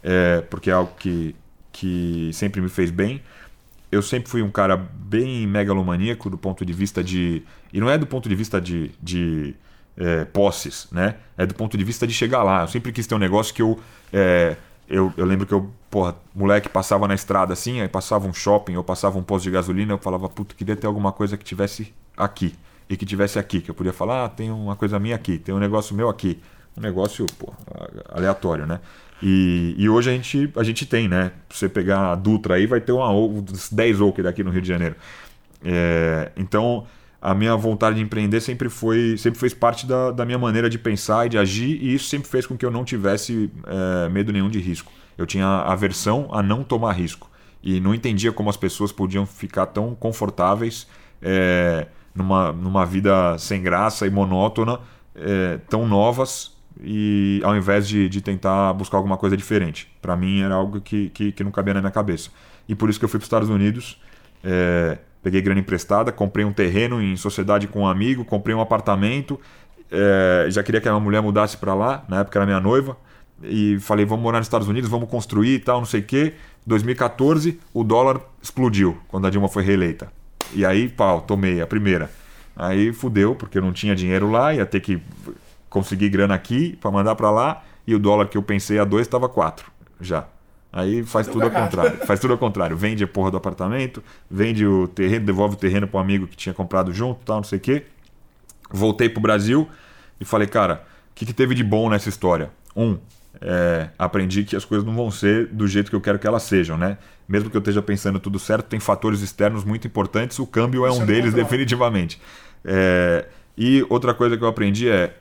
é, 0.04 0.42
porque 0.42 0.70
é 0.70 0.74
algo 0.74 0.92
que, 1.00 1.36
que 1.72 2.30
sempre 2.34 2.62
me 2.62 2.70
fez 2.70 2.92
bem 2.92 3.22
eu 3.92 4.02
sempre 4.02 4.30
fui 4.30 4.42
um 4.42 4.52
cara 4.52 4.76
bem 4.76 5.48
megalomaníaco 5.48 6.30
do 6.30 6.38
ponto 6.38 6.66
de 6.66 6.74
vista 6.74 7.04
de. 7.04 7.44
E 7.72 7.80
não 7.80 7.90
é 7.90 7.98
do 7.98 8.08
ponto 8.08 8.28
de 8.28 8.36
vista 8.36 8.60
de, 8.60 8.92
de 9.02 9.56
é, 9.98 10.26
posses, 10.26 10.88
né? 10.92 11.16
É 11.38 11.46
do 11.46 11.54
ponto 11.54 11.78
de 11.78 11.84
vista 11.84 12.06
de 12.06 12.14
chegar 12.14 12.44
lá. 12.44 12.64
Eu 12.64 12.68
sempre 12.68 12.92
quis 12.92 13.08
ter 13.08 13.16
um 13.16 13.20
negócio 13.20 13.54
que 13.54 13.62
eu. 13.62 13.80
É, 14.12 14.56
eu, 14.88 15.12
eu 15.18 15.26
lembro 15.26 15.48
que 15.48 15.54
eu, 15.54 15.72
porra, 15.90 16.16
moleque 16.34 16.70
passava 16.70 17.08
na 17.08 17.16
estrada 17.16 17.54
assim, 17.54 17.82
aí 17.82 17.88
passava 17.88 18.28
um 18.28 18.34
shopping 18.34 18.76
ou 18.76 18.84
passava 18.84 19.18
um 19.18 19.24
posto 19.24 19.46
de 19.46 19.52
gasolina, 19.52 19.94
eu 19.94 19.98
falava, 19.98 20.30
puta, 20.30 20.54
queria 20.54 20.76
ter 20.76 20.86
alguma 20.86 21.12
coisa 21.12 21.36
que 21.38 21.44
tivesse 21.44 21.92
aqui. 22.16 22.54
E 22.88 22.96
que 22.96 23.04
tivesse 23.04 23.40
aqui, 23.40 23.62
que 23.62 23.72
eu 23.72 23.74
podia 23.74 23.94
falar, 23.94 24.26
ah, 24.26 24.30
tem 24.30 24.52
uma 24.52 24.76
coisa 24.76 25.00
minha 25.00 25.16
aqui, 25.16 25.40
tem 25.40 25.56
um 25.56 25.60
negócio 25.60 25.96
meu 25.96 26.08
aqui. 26.08 26.40
Um 26.78 26.82
negócio, 26.82 27.26
pô, 27.40 27.54
aleatório, 28.10 28.68
né? 28.68 28.80
E, 29.22 29.76
e, 29.78 29.90
hoje 29.90 30.10
a 30.10 30.14
gente, 30.14 30.52
a 30.56 30.64
gente 30.64 30.86
tem, 30.86 31.08
né? 31.08 31.32
Você 31.50 31.70
pegar 31.70 32.12
a 32.12 32.16
Dutra 32.16 32.56
aí, 32.56 32.66
vai 32.66 32.82
ter 32.82 32.92
uma, 32.92 33.12
uns 33.12 33.72
10 33.72 34.02
Oak 34.02 34.22
daqui 34.22 34.44
no 34.44 34.52
Rio 34.52 34.62
de 34.62 34.68
Janeiro. 34.68 34.96
É, 35.64 36.32
então, 36.36 36.86
a 37.22 37.34
minha 37.34 37.56
vontade 37.56 37.96
de 37.96 38.02
empreender 38.02 38.42
sempre 38.42 38.70
foi 38.70 39.18
sempre 39.18 39.40
fez 39.40 39.54
parte 39.54 39.88
da, 39.88 40.12
da 40.12 40.26
minha 40.26 40.38
maneira 40.38 40.70
de 40.70 40.78
pensar 40.78 41.26
e 41.26 41.30
de 41.30 41.38
agir, 41.38 41.82
e 41.82 41.96
isso 41.96 42.06
sempre 42.08 42.30
fez 42.30 42.46
com 42.46 42.58
que 42.58 42.66
eu 42.66 42.70
não 42.70 42.84
tivesse 42.84 43.50
é, 43.66 44.10
medo 44.10 44.32
nenhum 44.32 44.50
de 44.50 44.60
risco. 44.60 44.92
Eu 45.18 45.26
tinha 45.26 45.48
aversão 45.48 46.30
a 46.32 46.44
não 46.44 46.64
tomar 46.64 46.92
risco. 46.92 47.30
E 47.64 47.80
não 47.80 47.96
entendia 47.96 48.32
como 48.32 48.50
as 48.50 48.58
pessoas 48.58 48.92
podiam 48.92 49.26
ficar 49.26 49.66
tão 49.68 49.96
confortáveis 49.96 50.88
é, 51.20 51.88
numa, 52.14 52.52
numa 52.52 52.86
vida 52.86 53.38
sem 53.40 53.62
graça 53.62 54.06
e 54.06 54.10
monótona, 54.12 54.80
é, 55.16 55.58
tão 55.68 55.88
novas 55.88 56.55
e 56.82 57.42
ao 57.44 57.56
invés 57.56 57.88
de, 57.88 58.10
de 58.10 58.22
tentar 58.22 58.74
buscar 58.74 58.98
alguma 58.98 59.18
coisa 59.18 59.36
diferente. 59.36 59.90
Para 60.02 60.16
mim 60.16 60.42
era 60.42 60.56
algo 60.56 60.82
que, 60.82 61.10
que, 61.10 61.32
que, 61.32 61.44
não 61.44 61.52
cabia 61.52 61.74
na 61.74 61.82
minha 61.82 61.92
cabeça. 61.92 62.30
E 62.68 62.76
por 62.76 62.90
isso 62.90 63.00
que 63.00 63.06
eu 63.06 63.10
fui 63.10 63.20
para 63.20 63.24
os 63.24 63.28
Estados 63.28 63.50
Unidos, 63.50 64.02
é, 64.44 64.98
peguei 65.24 65.42
grana 65.42 65.60
emprestada, 65.60 66.12
comprei 66.12 66.46
um 66.46 66.54
terreno 66.54 67.02
em 67.02 67.16
sociedade 67.16 67.68
com 67.68 67.82
um 67.82 67.88
amigo, 67.88 68.26
comprei 68.26 68.56
um 68.56 68.62
apartamento, 68.62 69.40
é, 69.92 70.48
já 70.50 70.64
queria 70.64 70.82
que 70.82 70.88
a 70.88 70.92
minha 70.92 71.04
mulher 71.04 71.22
mudasse 71.22 71.58
para 71.58 71.74
lá, 71.74 72.04
na 72.10 72.22
época 72.22 72.40
era 72.40 72.46
minha 72.46 72.60
noiva, 72.60 72.98
e 73.44 73.78
falei, 73.80 74.06
vamos 74.06 74.24
morar 74.24 74.40
nos 74.40 74.48
Estados 74.48 74.68
Unidos, 74.68 74.90
vamos 74.90 75.10
construir 75.10 75.56
e 75.56 75.60
tal, 75.60 75.80
não 75.80 75.86
sei 75.86 76.02
o 76.02 76.04
quê. 76.04 76.34
2014, 76.66 77.60
o 77.74 77.84
dólar 77.84 78.20
explodiu 78.42 78.98
quando 79.08 79.28
a 79.28 79.30
Dilma 79.30 79.48
foi 79.48 79.64
reeleita. 79.64 80.12
E 80.54 80.66
aí, 80.66 80.88
pau, 80.88 81.22
tomei 81.22 81.62
a 81.62 81.68
primeira. 81.68 82.10
Aí 82.56 82.94
fudeu, 82.94 83.36
porque 83.36 83.58
eu 83.58 83.62
não 83.62 83.74
tinha 83.74 83.96
dinheiro 83.96 84.32
lá, 84.32 84.54
ia 84.54 84.66
ter 84.66 84.80
que 84.80 85.02
consegui 85.76 86.08
grana 86.08 86.34
aqui 86.34 86.78
para 86.80 86.90
mandar 86.90 87.16
para 87.16 87.30
lá 87.30 87.62
e 87.86 87.94
o 87.94 88.00
dólar 88.00 88.30
que 88.30 88.38
eu 88.38 88.42
pensei 88.42 88.80
a 88.80 88.86
dois 88.86 89.06
estava 89.06 89.28
quatro 89.28 89.70
já. 90.00 90.26
Aí 90.72 91.04
faz 91.04 91.28
tudo 91.28 91.44
ao 91.44 91.52
contrário. 91.52 91.98
Faz 92.06 92.18
tudo 92.18 92.32
ao 92.32 92.38
contrário. 92.38 92.78
Vende 92.78 93.04
a 93.04 93.08
porra 93.08 93.30
do 93.30 93.36
apartamento, 93.36 94.02
vende 94.32 94.66
o 94.66 94.88
terreno, 94.88 95.26
devolve 95.26 95.56
o 95.56 95.58
terreno 95.58 95.86
para 95.86 95.98
um 95.98 96.02
amigo 96.02 96.28
que 96.28 96.38
tinha 96.38 96.54
comprado 96.54 96.94
junto, 96.94 97.20
tal, 97.26 97.38
não 97.38 97.44
sei 97.44 97.58
o 97.58 97.62
quê. 97.62 97.84
Voltei 98.72 99.10
pro 99.10 99.22
Brasil 99.22 99.70
e 100.20 100.24
falei, 100.24 100.48
cara, 100.48 100.86
o 101.12 101.16
que, 101.16 101.26
que 101.26 101.34
teve 101.34 101.54
de 101.54 101.64
bom 101.64 101.90
nessa 101.90 102.08
história? 102.08 102.50
Um, 102.74 102.98
é, 103.42 103.90
aprendi 104.00 104.46
que 104.46 104.56
as 104.56 104.64
coisas 104.64 104.86
não 104.86 104.96
vão 104.96 105.12
ser 105.12 105.48
do 105.48 105.68
jeito 105.68 105.90
que 105.90 105.96
eu 105.96 106.02
quero 106.02 106.18
que 106.18 106.26
elas 106.26 106.44
sejam, 106.44 106.78
né? 106.78 106.98
Mesmo 107.28 107.50
que 107.50 107.58
eu 107.58 107.60
esteja 107.60 107.82
pensando 107.82 108.18
tudo 108.18 108.40
certo, 108.40 108.68
tem 108.68 108.80
fatores 108.80 109.22
externos 109.22 109.66
muito 109.66 109.88
importantes, 109.88 110.40
o 110.40 110.48
câmbio 110.48 110.86
é 110.86 110.90
Isso 110.90 111.00
um 111.00 111.04
é 111.04 111.06
deles, 111.06 111.34
definitivamente. 111.34 112.22
É, 112.64 113.26
e 113.58 113.86
outra 113.90 114.14
coisa 114.14 114.38
que 114.38 114.44
eu 114.44 114.48
aprendi 114.48 114.90
é 114.90 115.16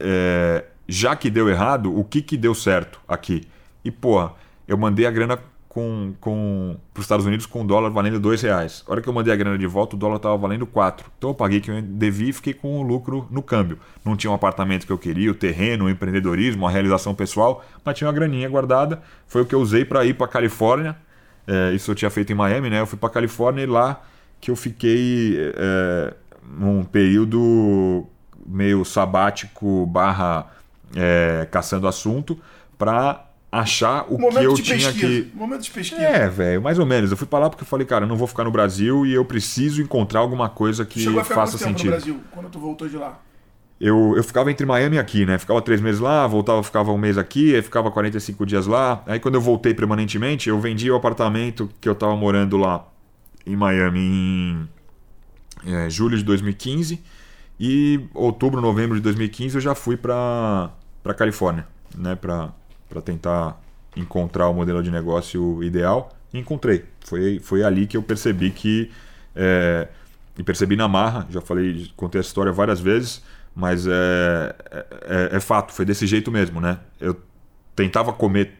é, 0.00 0.64
já 0.86 1.14
que 1.14 1.30
deu 1.30 1.48
errado, 1.48 1.96
o 1.96 2.04
que, 2.04 2.22
que 2.22 2.36
deu 2.36 2.54
certo 2.54 3.00
aqui? 3.06 3.46
E, 3.84 3.90
porra, 3.90 4.32
eu 4.66 4.76
mandei 4.76 5.06
a 5.06 5.10
grana 5.10 5.38
com, 5.68 6.14
com, 6.20 6.76
para 6.92 7.00
os 7.00 7.04
Estados 7.04 7.26
Unidos 7.26 7.46
com 7.46 7.62
o 7.62 7.64
dólar 7.64 7.90
valendo 7.90 8.18
dois 8.18 8.42
reais. 8.42 8.82
A 8.86 8.92
hora 8.92 9.00
que 9.00 9.08
eu 9.08 9.12
mandei 9.12 9.32
a 9.32 9.36
grana 9.36 9.56
de 9.56 9.66
volta, 9.66 9.94
o 9.94 9.98
dólar 9.98 10.16
estava 10.16 10.36
valendo 10.36 10.66
quatro. 10.66 11.10
Então 11.16 11.30
eu 11.30 11.34
paguei 11.34 11.60
que 11.60 11.70
eu 11.70 11.80
devia 11.80 12.30
e 12.30 12.32
fiquei 12.32 12.54
com 12.54 12.80
o 12.80 12.82
lucro 12.82 13.28
no 13.30 13.42
câmbio. 13.42 13.78
Não 14.04 14.16
tinha 14.16 14.30
um 14.30 14.34
apartamento 14.34 14.86
que 14.86 14.92
eu 14.92 14.98
queria, 14.98 15.30
o 15.30 15.34
terreno, 15.34 15.84
o 15.84 15.90
empreendedorismo, 15.90 16.66
a 16.66 16.70
realização 16.70 17.14
pessoal, 17.14 17.64
mas 17.84 17.96
tinha 17.96 18.08
uma 18.08 18.14
graninha 18.14 18.48
guardada. 18.48 19.02
Foi 19.26 19.42
o 19.42 19.46
que 19.46 19.54
eu 19.54 19.60
usei 19.60 19.84
para 19.84 20.04
ir 20.04 20.14
para 20.14 20.26
Califórnia. 20.26 20.96
É, 21.46 21.72
isso 21.72 21.90
eu 21.90 21.94
tinha 21.94 22.10
feito 22.10 22.32
em 22.32 22.34
Miami, 22.34 22.70
né? 22.70 22.80
Eu 22.80 22.86
fui 22.86 22.98
para 22.98 23.10
Califórnia 23.10 23.62
e 23.62 23.66
lá 23.66 24.02
que 24.40 24.50
eu 24.50 24.56
fiquei 24.56 25.36
é, 25.54 26.14
num 26.42 26.82
período 26.82 28.06
meio 28.48 28.84
sabático 28.84 29.86
barra 29.86 30.46
é, 30.96 31.46
caçando 31.50 31.86
assunto 31.86 32.38
para 32.76 33.24
achar 33.50 34.06
o 34.08 34.18
Momento 34.18 34.38
que 34.38 34.44
eu 34.46 34.54
de 34.54 34.62
tinha 34.62 34.92
pesquisa. 34.92 35.22
que. 35.24 35.36
Momento 35.36 35.62
de 35.62 35.70
pesquisa. 35.70 36.02
É, 36.02 36.28
velho, 36.28 36.62
mais 36.62 36.78
ou 36.78 36.86
menos. 36.86 37.10
Eu 37.10 37.16
fui 37.16 37.26
pra 37.26 37.38
lá 37.38 37.50
porque 37.50 37.62
eu 37.62 37.66
falei, 37.66 37.86
cara, 37.86 38.04
eu 38.04 38.08
não 38.08 38.16
vou 38.16 38.26
ficar 38.26 38.44
no 38.44 38.50
Brasil 38.50 39.06
e 39.06 39.12
eu 39.12 39.24
preciso 39.24 39.82
encontrar 39.82 40.20
alguma 40.20 40.48
coisa 40.48 40.84
que 40.84 41.00
Chegou 41.00 41.20
a 41.20 41.24
ficar 41.24 41.34
faça 41.34 41.58
tempo 41.58 41.70
sentido. 41.70 41.86
no 41.86 41.96
Brasil, 41.96 42.20
quando 42.30 42.48
tu 42.48 42.58
voltou 42.58 42.88
de 42.88 42.96
lá? 42.96 43.20
Eu, 43.80 44.14
eu 44.16 44.24
ficava 44.24 44.50
entre 44.50 44.66
Miami 44.66 44.96
e 44.96 44.98
aqui, 44.98 45.24
né? 45.24 45.38
Ficava 45.38 45.62
três 45.62 45.80
meses 45.80 46.00
lá, 46.00 46.26
voltava, 46.26 46.62
ficava 46.64 46.90
um 46.90 46.98
mês 46.98 47.16
aqui, 47.16 47.54
aí 47.54 47.62
ficava 47.62 47.90
45 47.90 48.44
dias 48.44 48.66
lá. 48.66 49.02
Aí 49.06 49.20
quando 49.20 49.36
eu 49.36 49.40
voltei 49.40 49.72
permanentemente, 49.72 50.48
eu 50.48 50.58
vendi 50.58 50.90
o 50.90 50.96
apartamento 50.96 51.70
que 51.80 51.88
eu 51.88 51.94
tava 51.94 52.16
morando 52.16 52.56
lá 52.56 52.84
em 53.46 53.54
Miami 53.54 54.00
em 54.00 54.68
é, 55.74 55.88
julho 55.88 56.18
de 56.18 56.24
2015 56.24 57.00
e 57.58 58.00
outubro, 58.14 58.60
novembro 58.60 58.96
de 58.96 59.02
2015 59.02 59.56
eu 59.56 59.60
já 59.60 59.74
fui 59.74 59.96
para 59.96 60.70
para 61.02 61.14
Califórnia, 61.14 61.66
né? 61.96 62.14
Para 62.14 62.50
para 62.88 63.02
tentar 63.02 63.60
encontrar 63.96 64.48
o 64.48 64.54
modelo 64.54 64.82
de 64.82 64.90
negócio 64.90 65.62
ideal 65.62 66.10
e 66.32 66.38
encontrei. 66.38 66.84
Foi, 67.00 67.38
foi 67.40 67.62
ali 67.62 67.86
que 67.86 67.96
eu 67.96 68.02
percebi 68.02 68.50
que 68.50 68.90
é, 69.36 69.88
e 70.38 70.42
percebi 70.42 70.76
na 70.76 70.88
marra, 70.88 71.26
já 71.30 71.40
falei, 71.40 71.90
contei 71.96 72.20
essa 72.20 72.28
história 72.28 72.52
várias 72.52 72.80
vezes, 72.80 73.22
mas 73.54 73.86
é, 73.86 74.54
é, 75.02 75.36
é 75.36 75.40
fato, 75.40 75.72
foi 75.72 75.84
desse 75.84 76.06
jeito 76.06 76.30
mesmo, 76.30 76.60
né? 76.60 76.78
Eu 77.00 77.16
tentava 77.74 78.12
comer 78.12 78.52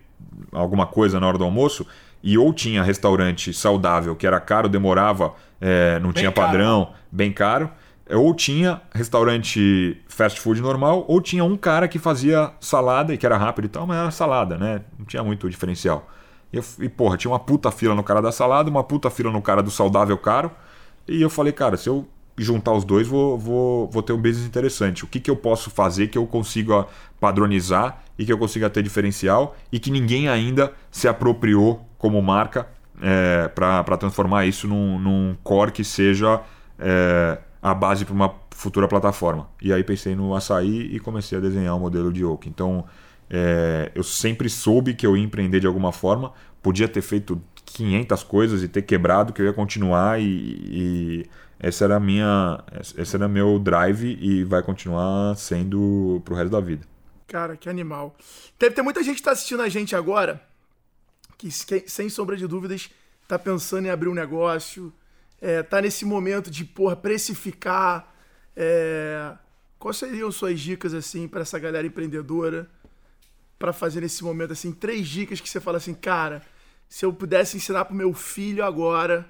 alguma 0.53 0.87
coisa 0.87 1.21
na 1.21 1.27
hora 1.27 1.39
do 1.39 1.45
almoço 1.45 1.87
e 2.23 2.37
ou 2.37 2.53
tinha 2.53 2.83
restaurante 2.83 3.53
saudável 3.53 4.17
que 4.17 4.27
era 4.27 4.41
caro, 4.41 4.69
demorava, 4.69 5.35
é, 5.61 6.01
não 6.01 6.11
Bem 6.11 6.21
tinha 6.21 6.33
caro. 6.33 6.47
padrão, 6.49 6.93
bem 7.13 7.33
caro, 7.33 7.71
ou 8.11 8.35
tinha 8.35 8.81
restaurante 8.95 10.01
fast 10.09 10.41
food 10.41 10.61
normal, 10.61 11.05
ou 11.09 11.21
tinha 11.21 11.45
um 11.45 11.57
cara 11.57 11.87
que 11.87 11.99
fazia 11.99 12.53
salada 12.61 13.13
e 13.13 13.19
que 13.19 13.27
era 13.27 13.37
rápido 13.37 13.67
e 13.67 13.69
tal, 13.69 13.87
mas 13.87 13.99
era 13.99 14.11
salada, 14.11 14.57
né? 14.57 14.83
Não 14.99 15.05
tinha 15.05 15.23
muito 15.23 15.49
diferencial. 15.49 16.09
E, 16.53 16.57
eu, 16.57 16.65
e 16.81 16.89
porra, 16.89 17.17
tinha 17.17 17.31
uma 17.31 17.39
puta 17.39 17.71
fila 17.71 17.95
no 17.95 18.03
cara 18.03 18.23
da 18.23 18.33
salada, 18.33 18.71
uma 18.71 18.83
puta 18.83 19.11
fila 19.11 19.31
no 19.31 19.43
cara 19.43 19.63
do 19.63 19.71
saudável 19.71 20.17
caro. 20.17 20.51
E 21.07 21.21
eu 21.21 21.31
falei, 21.31 21.53
cara, 21.53 21.77
se 21.77 21.89
eu 21.89 22.07
juntar 22.37 22.73
os 22.73 22.85
dois, 22.85 23.07
vou, 23.07 23.37
vou, 23.39 23.91
vou 23.91 24.03
ter 24.03 24.13
um 24.13 24.21
business 24.21 24.47
interessante. 24.47 25.05
O 25.05 25.07
que, 25.07 25.21
que 25.21 25.31
eu 25.31 25.37
posso 25.37 25.71
fazer 25.71 26.09
que 26.09 26.17
eu 26.17 26.27
consiga 26.27 26.87
padronizar 27.21 28.03
e 28.19 28.25
que 28.25 28.33
eu 28.33 28.39
consiga 28.39 28.71
ter 28.71 28.83
diferencial 28.83 29.57
e 29.73 29.79
que 29.79 29.91
ninguém 29.91 30.29
ainda 30.29 30.73
se 30.91 31.09
apropriou 31.09 31.85
como 31.99 32.21
marca 32.23 32.69
é, 33.03 33.49
para 33.49 33.97
transformar 33.97 34.47
isso 34.47 34.67
num, 34.69 34.99
num 34.99 35.37
core 35.43 35.73
que 35.73 35.85
seja 35.85 36.41
é, 36.79 37.39
a 37.63 37.75
base 37.75 38.05
para 38.05 38.15
uma 38.15 38.35
futura 38.51 38.89
plataforma. 38.89 39.49
E 39.61 39.73
aí 39.73 39.83
pensei 39.85 40.15
no 40.15 40.35
açaí 40.35 40.95
e 40.95 41.01
comecei 41.01 41.39
a 41.39 41.41
desenhar 41.41 41.77
o 41.77 41.81
modelo 41.81 42.13
de 42.13 42.25
Oak. 42.25 42.49
Então 42.49 42.85
é, 43.31 43.93
eu 43.95 44.03
sempre 44.03 44.49
soube 44.49 44.95
que 44.95 45.07
eu 45.07 45.17
ia 45.17 45.25
empreender 45.25 45.61
de 45.61 45.67
alguma 45.67 45.93
forma, 45.93 46.33
podia 46.63 46.89
ter 46.89 47.03
feito 47.03 47.41
500 47.65 48.23
coisas 48.23 48.63
e 48.63 48.69
ter 48.69 48.83
quebrado, 48.83 49.33
que 49.33 49.43
eu 49.43 49.47
ia 49.47 49.53
continuar 49.53 50.21
e, 50.21 50.25
e 50.25 51.27
essa 51.61 51.85
era 51.85 51.97
a 51.97 52.01
minha, 52.01 52.63
esse 52.97 53.17
era 53.17 53.29
meu 53.29 53.59
drive 53.59 54.17
e 54.21 54.45
vai 54.45 54.63
continuar 54.63 55.37
sendo 55.37 56.23
pro 56.25 56.35
resto 56.35 56.51
da 56.51 56.61
vida. 56.61 56.87
Cara, 57.27 57.57
que 57.57 57.69
animal. 57.69 58.17
Deve 58.59 58.75
ter 58.75 58.83
muita 58.83 59.03
gente 59.03 59.17
que 59.17 59.23
tá 59.23 59.33
assistindo 59.33 59.61
a 59.61 59.69
gente 59.69 59.95
agora 59.95 60.43
que, 61.37 61.51
sem 61.51 62.09
sombra 62.09 62.37
de 62.37 62.47
dúvidas, 62.47 62.91
tá 63.29 63.39
pensando 63.39 63.87
em 63.87 63.91
abrir 63.91 64.09
um 64.09 64.15
negócio, 64.15 64.93
é, 65.41 65.63
tá 65.63 65.81
nesse 65.81 66.05
momento 66.05 66.51
de, 66.51 66.65
porra, 66.65 66.97
precificar. 66.97 68.15
É, 68.57 69.35
quais 69.79 69.97
seriam 69.97 70.31
suas 70.33 70.59
dicas, 70.61 70.93
assim, 70.95 71.29
para 71.29 71.43
essa 71.43 71.59
galera 71.59 71.87
empreendedora, 71.87 72.69
para 73.59 73.73
fazer 73.73 74.01
nesse 74.01 74.23
momento, 74.25 74.53
assim, 74.53 74.73
três 74.73 75.07
dicas 75.07 75.41
que 75.41 75.49
você 75.49 75.61
fala 75.61 75.79
assim, 75.79 75.95
cara, 75.95 76.43
se 76.89 77.05
eu 77.05 77.13
pudesse 77.13 77.57
ensinar 77.57 77.85
pro 77.85 77.95
meu 77.95 78.13
filho 78.13 78.65
agora, 78.65 79.29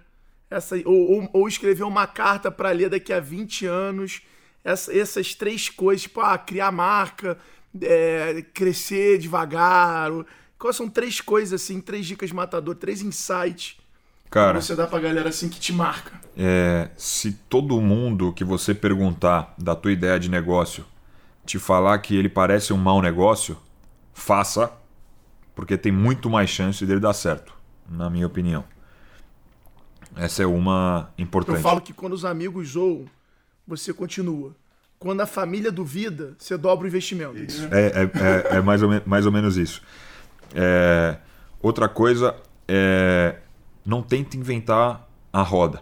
essa, 0.51 0.77
ou, 0.85 1.13
ou, 1.13 1.31
ou 1.33 1.49
escrever 1.49 1.83
uma 1.85 2.07
carta 2.07 2.51
para 2.51 2.71
ler 2.71 2.89
daqui 2.89 3.13
a 3.13 3.21
20 3.21 3.67
anos, 3.67 4.23
essa, 4.65 4.97
essas 4.97 5.35
três 5.35 5.69
coisas, 5.69 6.03
tipo, 6.03 6.21
ah, 6.21 6.39
criar 6.39 6.73
marca, 6.73 7.39
é, 7.81 8.43
crescer 8.55 9.19
devagar. 9.19 10.11
Quais 10.59 10.77
são 10.77 10.89
três 10.89 11.21
coisas, 11.21 11.63
assim, 11.63 11.81
três 11.81 12.07
dicas 12.07 12.33
matador, 12.33 12.75
três 12.75 13.03
insights 13.03 13.79
Cara, 14.31 14.61
você 14.61 14.75
dá 14.77 14.87
pra 14.87 15.01
galera, 15.01 15.29
assim, 15.29 15.49
que 15.49 15.59
te 15.59 15.73
marca? 15.73 16.19
é, 16.39 16.89
se 16.97 17.33
todo 17.33 17.81
mundo 17.81 18.33
que 18.33 18.45
você 18.45 18.73
perguntar 18.73 19.53
da 19.59 19.75
tua 19.75 19.91
ideia 19.91 20.21
de 20.21 20.31
negócio 20.31 20.85
te 21.45 21.59
falar 21.59 21.99
que 21.99 22.15
ele 22.15 22.29
parece 22.29 22.73
um 22.73 22.77
mau 22.77 23.03
negócio, 23.03 23.57
faça, 24.13 24.71
porque 25.55 25.77
tem 25.77 25.91
muito 25.91 26.31
mais 26.31 26.49
chance 26.49 26.85
dele 26.87 27.01
dar 27.01 27.15
certo, 27.15 27.53
na 27.89 28.09
minha 28.09 28.27
opinião. 28.27 28.63
Essa 30.15 30.45
é 30.45 30.47
uma 30.47 31.11
importante. 31.19 31.57
Eu 31.57 31.63
falo 31.63 31.81
que 31.81 31.93
quando 31.93 32.13
os 32.13 32.25
amigos 32.25 32.71
zoam, 32.71 33.07
você 33.67 33.93
continua. 33.93 34.55
Quando 34.99 35.21
a 35.23 35.27
família 35.27 35.73
duvida, 35.73 36.37
você 36.39 36.57
dobra 36.57 36.85
o 36.85 36.89
investimento. 36.89 37.39
entendeu? 37.39 37.71
É, 37.73 37.87
é, 37.87 38.55
é, 38.55 38.57
é 38.59 38.61
mais, 38.61 38.83
ou 38.83 38.91
mais 39.07 39.27
ou 39.27 39.33
menos 39.33 39.57
isso. 39.57 39.83
É, 40.55 41.17
outra 41.63 41.89
coisa 41.89 42.37
é 42.67 43.37
não 43.89 44.03
tenta 44.03 44.37
inventar 44.37 45.09
a 45.33 45.41
roda. 45.41 45.81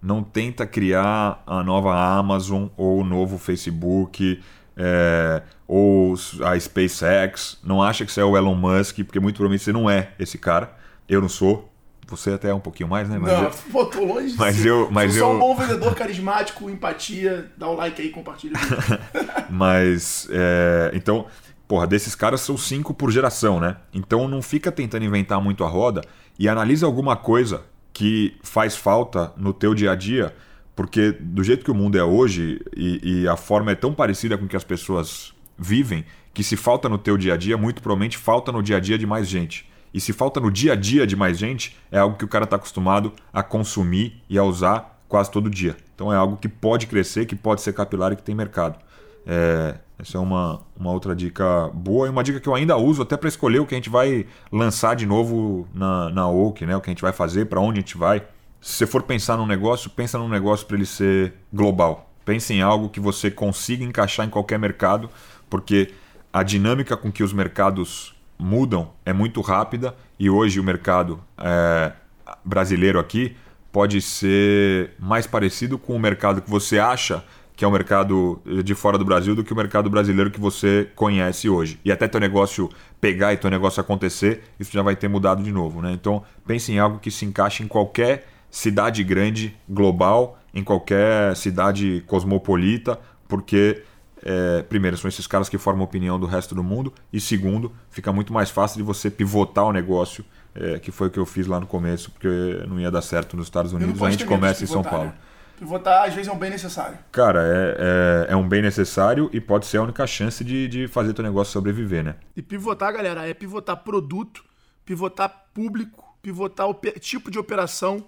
Não 0.00 0.22
tenta 0.22 0.64
criar 0.64 1.42
a 1.44 1.64
nova 1.64 1.92
Amazon 1.94 2.68
ou 2.76 3.00
o 3.00 3.04
novo 3.04 3.36
Facebook 3.38 4.40
é, 4.76 5.42
ou 5.66 6.14
a 6.44 6.58
SpaceX. 6.58 7.58
Não 7.64 7.82
acha 7.82 8.06
que 8.06 8.12
você 8.12 8.20
é 8.20 8.24
o 8.24 8.36
Elon 8.36 8.54
Musk, 8.54 8.98
porque 9.04 9.18
muito 9.18 9.34
provavelmente 9.34 9.64
você 9.64 9.72
não 9.72 9.90
é 9.90 10.12
esse 10.18 10.38
cara. 10.38 10.72
Eu 11.08 11.20
não 11.20 11.28
sou. 11.28 11.68
Você 12.06 12.30
até 12.32 12.48
é 12.50 12.54
um 12.54 12.60
pouquinho 12.60 12.88
mais, 12.88 13.08
né? 13.08 13.18
Mas 13.18 13.32
Não, 13.32 13.42
eu- 13.44 13.50
pô, 13.72 13.84
tô 13.86 14.04
longe 14.04 14.34
Mas 14.38 14.64
eu- 14.64 14.88
mas 14.92 15.12
Sou 15.14 15.20
só 15.20 15.30
eu- 15.32 15.36
um 15.36 15.38
bom 15.40 15.56
vendedor 15.56 15.94
carismático, 15.96 16.70
empatia. 16.70 17.50
Dá 17.56 17.68
o 17.68 17.74
like 17.74 18.00
aí, 18.00 18.10
compartilha. 18.10 18.54
Mas, 19.50 20.28
é, 20.30 20.90
então, 20.94 21.26
porra, 21.68 21.86
desses 21.86 22.14
caras 22.14 22.40
são 22.40 22.56
cinco 22.56 22.94
por 22.94 23.10
geração, 23.10 23.60
né? 23.60 23.76
Então 23.92 24.28
não 24.28 24.40
fica 24.42 24.70
tentando 24.72 25.04
inventar 25.04 25.40
muito 25.40 25.64
a 25.64 25.68
roda 25.68 26.00
e 26.40 26.48
analisa 26.48 26.86
alguma 26.86 27.16
coisa 27.16 27.62
que 27.92 28.34
faz 28.42 28.74
falta 28.74 29.30
no 29.36 29.52
teu 29.52 29.74
dia 29.74 29.92
a 29.92 29.94
dia, 29.94 30.34
porque 30.74 31.12
do 31.12 31.44
jeito 31.44 31.62
que 31.62 31.70
o 31.70 31.74
mundo 31.74 31.98
é 31.98 32.02
hoje 32.02 32.58
e, 32.74 33.22
e 33.24 33.28
a 33.28 33.36
forma 33.36 33.72
é 33.72 33.74
tão 33.74 33.92
parecida 33.92 34.38
com 34.38 34.48
que 34.48 34.56
as 34.56 34.64
pessoas 34.64 35.34
vivem, 35.58 36.02
que 36.32 36.42
se 36.42 36.56
falta 36.56 36.88
no 36.88 36.96
teu 36.96 37.18
dia 37.18 37.34
a 37.34 37.36
dia, 37.36 37.58
muito 37.58 37.82
provavelmente 37.82 38.16
falta 38.16 38.50
no 38.50 38.62
dia 38.62 38.78
a 38.78 38.80
dia 38.80 38.96
de 38.96 39.06
mais 39.06 39.28
gente. 39.28 39.68
E 39.92 40.00
se 40.00 40.14
falta 40.14 40.40
no 40.40 40.50
dia 40.50 40.72
a 40.72 40.76
dia 40.76 41.06
de 41.06 41.14
mais 41.14 41.36
gente, 41.36 41.76
é 41.92 41.98
algo 41.98 42.16
que 42.16 42.24
o 42.24 42.28
cara 42.28 42.44
está 42.44 42.56
acostumado 42.56 43.12
a 43.30 43.42
consumir 43.42 44.22
e 44.26 44.38
a 44.38 44.42
usar 44.42 44.98
quase 45.08 45.30
todo 45.30 45.50
dia. 45.50 45.76
Então 45.94 46.10
é 46.10 46.16
algo 46.16 46.38
que 46.38 46.48
pode 46.48 46.86
crescer, 46.86 47.26
que 47.26 47.36
pode 47.36 47.60
ser 47.60 47.74
capilar 47.74 48.12
e 48.12 48.16
que 48.16 48.22
tem 48.22 48.34
mercado. 48.34 48.78
É, 49.26 49.74
essa 50.00 50.16
é 50.16 50.20
uma, 50.20 50.60
uma 50.76 50.90
outra 50.90 51.14
dica 51.14 51.70
boa 51.74 52.06
e 52.06 52.10
uma 52.10 52.24
dica 52.24 52.40
que 52.40 52.48
eu 52.48 52.54
ainda 52.54 52.76
uso 52.76 53.02
até 53.02 53.16
para 53.16 53.28
escolher 53.28 53.58
o 53.58 53.66
que 53.66 53.74
a 53.74 53.78
gente 53.78 53.90
vai 53.90 54.26
lançar 54.50 54.96
de 54.96 55.04
novo 55.04 55.68
na, 55.74 56.08
na 56.08 56.28
Oak, 56.28 56.64
né? 56.64 56.74
o 56.76 56.80
que 56.80 56.88
a 56.88 56.92
gente 56.92 57.02
vai 57.02 57.12
fazer, 57.12 57.46
para 57.46 57.60
onde 57.60 57.78
a 57.78 57.82
gente 57.82 57.98
vai. 57.98 58.20
Se 58.60 58.74
você 58.74 58.86
for 58.86 59.02
pensar 59.02 59.36
num 59.36 59.46
negócio, 59.46 59.90
pensa 59.90 60.18
num 60.18 60.28
negócio 60.28 60.66
para 60.66 60.76
ele 60.76 60.86
ser 60.86 61.34
global. 61.52 62.10
Pense 62.24 62.52
em 62.52 62.62
algo 62.62 62.88
que 62.88 63.00
você 63.00 63.30
consiga 63.30 63.84
encaixar 63.84 64.26
em 64.26 64.30
qualquer 64.30 64.58
mercado, 64.58 65.10
porque 65.48 65.92
a 66.32 66.42
dinâmica 66.42 66.96
com 66.96 67.10
que 67.10 67.22
os 67.22 67.32
mercados 67.32 68.14
mudam 68.38 68.92
é 69.04 69.12
muito 69.12 69.40
rápida 69.40 69.94
e 70.18 70.30
hoje 70.30 70.58
o 70.58 70.64
mercado 70.64 71.20
é, 71.36 71.92
brasileiro 72.44 72.98
aqui 72.98 73.36
pode 73.70 74.00
ser 74.00 74.92
mais 74.98 75.26
parecido 75.26 75.78
com 75.78 75.94
o 75.94 75.98
mercado 75.98 76.40
que 76.40 76.50
você 76.50 76.78
acha 76.78 77.22
que 77.60 77.64
é 77.66 77.68
o 77.68 77.70
mercado 77.70 78.40
de 78.64 78.74
fora 78.74 78.96
do 78.96 79.04
Brasil 79.04 79.34
do 79.34 79.44
que 79.44 79.52
o 79.52 79.56
mercado 79.56 79.90
brasileiro 79.90 80.30
que 80.30 80.40
você 80.40 80.88
conhece 80.96 81.46
hoje. 81.46 81.78
E 81.84 81.92
até 81.92 82.08
teu 82.08 82.18
negócio 82.18 82.70
pegar 82.98 83.34
e 83.34 83.36
teu 83.36 83.50
negócio 83.50 83.82
acontecer, 83.82 84.44
isso 84.58 84.72
já 84.72 84.80
vai 84.80 84.96
ter 84.96 85.08
mudado 85.08 85.42
de 85.42 85.52
novo. 85.52 85.82
Né? 85.82 85.92
Então 85.92 86.22
pense 86.46 86.72
em 86.72 86.78
algo 86.78 86.98
que 86.98 87.10
se 87.10 87.26
encaixe 87.26 87.62
em 87.62 87.68
qualquer 87.68 88.26
cidade 88.50 89.04
grande, 89.04 89.54
global, 89.68 90.40
em 90.54 90.64
qualquer 90.64 91.36
cidade 91.36 92.02
cosmopolita, 92.06 92.98
porque 93.28 93.82
é, 94.22 94.62
primeiro, 94.62 94.96
são 94.96 95.10
esses 95.10 95.26
caras 95.26 95.50
que 95.50 95.58
formam 95.58 95.82
a 95.82 95.84
opinião 95.84 96.18
do 96.18 96.24
resto 96.24 96.54
do 96.54 96.64
mundo, 96.64 96.90
e 97.12 97.20
segundo, 97.20 97.70
fica 97.90 98.10
muito 98.10 98.32
mais 98.32 98.48
fácil 98.48 98.78
de 98.78 98.82
você 98.82 99.10
pivotar 99.10 99.66
o 99.66 99.72
negócio, 99.72 100.24
é, 100.54 100.78
que 100.78 100.90
foi 100.90 101.08
o 101.08 101.10
que 101.10 101.18
eu 101.18 101.26
fiz 101.26 101.46
lá 101.46 101.60
no 101.60 101.66
começo, 101.66 102.10
porque 102.10 102.64
não 102.66 102.80
ia 102.80 102.90
dar 102.90 103.02
certo 103.02 103.36
nos 103.36 103.48
Estados 103.48 103.74
Unidos, 103.74 104.02
a 104.02 104.10
gente 104.10 104.24
começa 104.24 104.64
em 104.64 104.66
São 104.66 104.82
Paulo. 104.82 105.08
né? 105.08 105.14
Pivotar, 105.60 106.08
às 106.08 106.14
vezes, 106.14 106.26
é 106.26 106.32
um 106.32 106.38
bem 106.38 106.48
necessário. 106.50 106.98
Cara, 107.12 107.42
é, 107.42 108.26
é, 108.30 108.32
é 108.32 108.36
um 108.36 108.48
bem 108.48 108.62
necessário 108.62 109.28
e 109.30 109.40
pode 109.40 109.66
ser 109.66 109.76
a 109.76 109.82
única 109.82 110.06
chance 110.06 110.42
de, 110.42 110.66
de 110.66 110.88
fazer 110.88 111.12
teu 111.12 111.22
negócio 111.22 111.52
sobreviver, 111.52 112.02
né? 112.02 112.16
E 112.34 112.40
pivotar, 112.40 112.90
galera, 112.92 113.28
é 113.28 113.34
pivotar 113.34 113.76
produto, 113.76 114.42
pivotar 114.86 115.44
público, 115.52 116.16
pivotar 116.22 116.66
ope- 116.66 116.98
tipo 116.98 117.30
de 117.30 117.38
operação. 117.38 118.02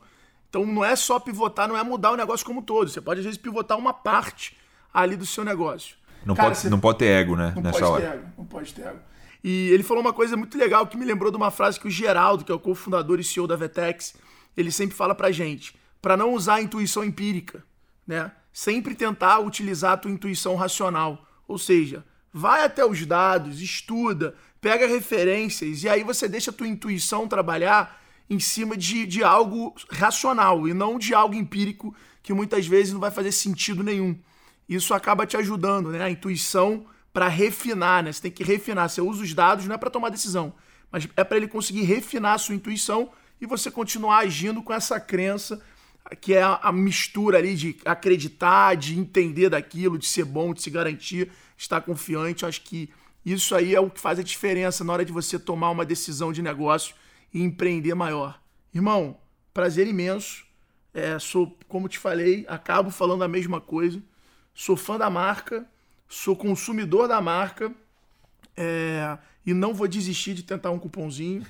Então 0.48 0.64
não 0.64 0.82
é 0.82 0.96
só 0.96 1.20
pivotar, 1.20 1.68
não 1.68 1.76
é 1.76 1.82
mudar 1.82 2.10
o 2.12 2.16
negócio 2.16 2.44
como 2.44 2.60
um 2.60 2.62
todo. 2.62 2.88
Você 2.88 3.02
pode, 3.02 3.20
às 3.20 3.24
vezes, 3.26 3.38
pivotar 3.38 3.76
uma 3.78 3.92
parte 3.92 4.56
ali 4.92 5.14
do 5.14 5.26
seu 5.26 5.44
negócio. 5.44 5.96
Não, 6.24 6.34
Cara, 6.34 6.48
pode, 6.48 6.58
você... 6.58 6.70
não 6.70 6.80
pode 6.80 6.98
ter 7.00 7.06
ego, 7.06 7.36
né? 7.36 7.52
Não 7.54 7.62
nessa 7.62 7.80
pode 7.80 7.92
hora. 7.92 8.02
ter 8.02 8.16
ego, 8.16 8.26
não 8.38 8.44
pode 8.46 8.72
ter 8.72 8.82
ego. 8.86 8.98
E 9.44 9.68
ele 9.70 9.82
falou 9.82 10.02
uma 10.02 10.12
coisa 10.12 10.36
muito 10.38 10.56
legal 10.56 10.86
que 10.86 10.96
me 10.96 11.04
lembrou 11.04 11.30
de 11.30 11.36
uma 11.36 11.50
frase 11.50 11.78
que 11.78 11.86
o 11.86 11.90
Geraldo, 11.90 12.44
que 12.44 12.52
é 12.52 12.54
o 12.54 12.58
cofundador 12.60 13.20
e 13.20 13.24
CEO 13.24 13.46
da 13.46 13.56
Vetex, 13.56 14.14
ele 14.56 14.70
sempre 14.70 14.96
fala 14.96 15.14
pra 15.14 15.30
gente, 15.32 15.74
para 16.02 16.16
não 16.16 16.34
usar 16.34 16.56
a 16.56 16.62
intuição 16.62 17.04
empírica, 17.04 17.64
né? 18.04 18.32
Sempre 18.52 18.94
tentar 18.94 19.38
utilizar 19.38 19.92
a 19.92 19.96
tua 19.96 20.10
intuição 20.10 20.56
racional. 20.56 21.24
Ou 21.46 21.56
seja, 21.56 22.04
vai 22.32 22.64
até 22.64 22.84
os 22.84 23.06
dados, 23.06 23.62
estuda, 23.62 24.34
pega 24.60 24.86
referências 24.86 25.84
e 25.84 25.88
aí 25.88 26.02
você 26.02 26.28
deixa 26.28 26.50
a 26.50 26.54
tua 26.54 26.66
intuição 26.66 27.28
trabalhar 27.28 28.02
em 28.28 28.40
cima 28.40 28.76
de, 28.76 29.06
de 29.06 29.22
algo 29.22 29.74
racional 29.90 30.66
e 30.66 30.74
não 30.74 30.98
de 30.98 31.14
algo 31.14 31.34
empírico 31.34 31.94
que 32.22 32.32
muitas 32.32 32.66
vezes 32.66 32.92
não 32.92 33.00
vai 33.00 33.10
fazer 33.10 33.32
sentido 33.32 33.82
nenhum. 33.82 34.18
Isso 34.68 34.94
acaba 34.94 35.26
te 35.26 35.36
ajudando, 35.36 35.90
né? 35.90 36.02
A 36.02 36.10
intuição 36.10 36.86
para 37.12 37.28
refinar, 37.28 38.02
né? 38.02 38.12
Você 38.12 38.22
tem 38.22 38.30
que 38.30 38.42
refinar. 38.44 38.88
Você 38.88 39.00
usa 39.00 39.22
os 39.22 39.34
dados 39.34 39.66
não 39.66 39.74
é 39.74 39.78
para 39.78 39.90
tomar 39.90 40.08
decisão, 40.08 40.52
mas 40.90 41.06
é 41.16 41.22
para 41.22 41.36
ele 41.36 41.48
conseguir 41.48 41.82
refinar 41.82 42.34
a 42.34 42.38
sua 42.38 42.54
intuição 42.54 43.10
e 43.40 43.46
você 43.46 43.70
continuar 43.70 44.18
agindo 44.18 44.62
com 44.62 44.72
essa 44.72 44.98
crença 44.98 45.60
que 46.20 46.34
é 46.34 46.42
a, 46.42 46.72
mistura 46.72 47.38
ali 47.38 47.54
de 47.54 47.76
acreditar, 47.84 48.74
de 48.76 48.98
entender 48.98 49.48
daquilo, 49.48 49.98
de 49.98 50.06
ser 50.06 50.24
bom, 50.24 50.52
de 50.52 50.62
se 50.62 50.70
garantir, 50.70 51.30
estar 51.56 51.80
confiante. 51.80 52.42
Eu 52.42 52.48
acho 52.48 52.62
que 52.62 52.90
isso 53.24 53.54
aí 53.54 53.74
é 53.74 53.80
o 53.80 53.90
que 53.90 54.00
faz 54.00 54.18
a 54.18 54.22
diferença 54.22 54.82
na 54.82 54.92
hora 54.92 55.04
de 55.04 55.12
você 55.12 55.38
tomar 55.38 55.70
uma 55.70 55.84
decisão 55.84 56.32
de 56.32 56.42
negócio 56.42 56.94
e 57.32 57.42
empreender 57.42 57.94
maior. 57.94 58.40
Irmão, 58.74 59.16
prazer 59.52 59.86
imenso. 59.86 60.44
É, 60.94 61.18
sou, 61.18 61.56
como 61.68 61.88
te 61.88 61.98
falei, 61.98 62.44
acabo 62.48 62.90
falando 62.90 63.24
a 63.24 63.28
mesma 63.28 63.60
coisa. 63.60 64.02
Sou 64.54 64.76
fã 64.76 64.98
da 64.98 65.08
marca, 65.08 65.66
sou 66.08 66.36
consumidor 66.36 67.08
da 67.08 67.20
marca 67.20 67.72
é, 68.54 69.16
e 69.46 69.54
não 69.54 69.72
vou 69.72 69.88
desistir 69.88 70.34
de 70.34 70.42
tentar 70.42 70.70
um 70.70 70.78
cupomzinho. 70.78 71.46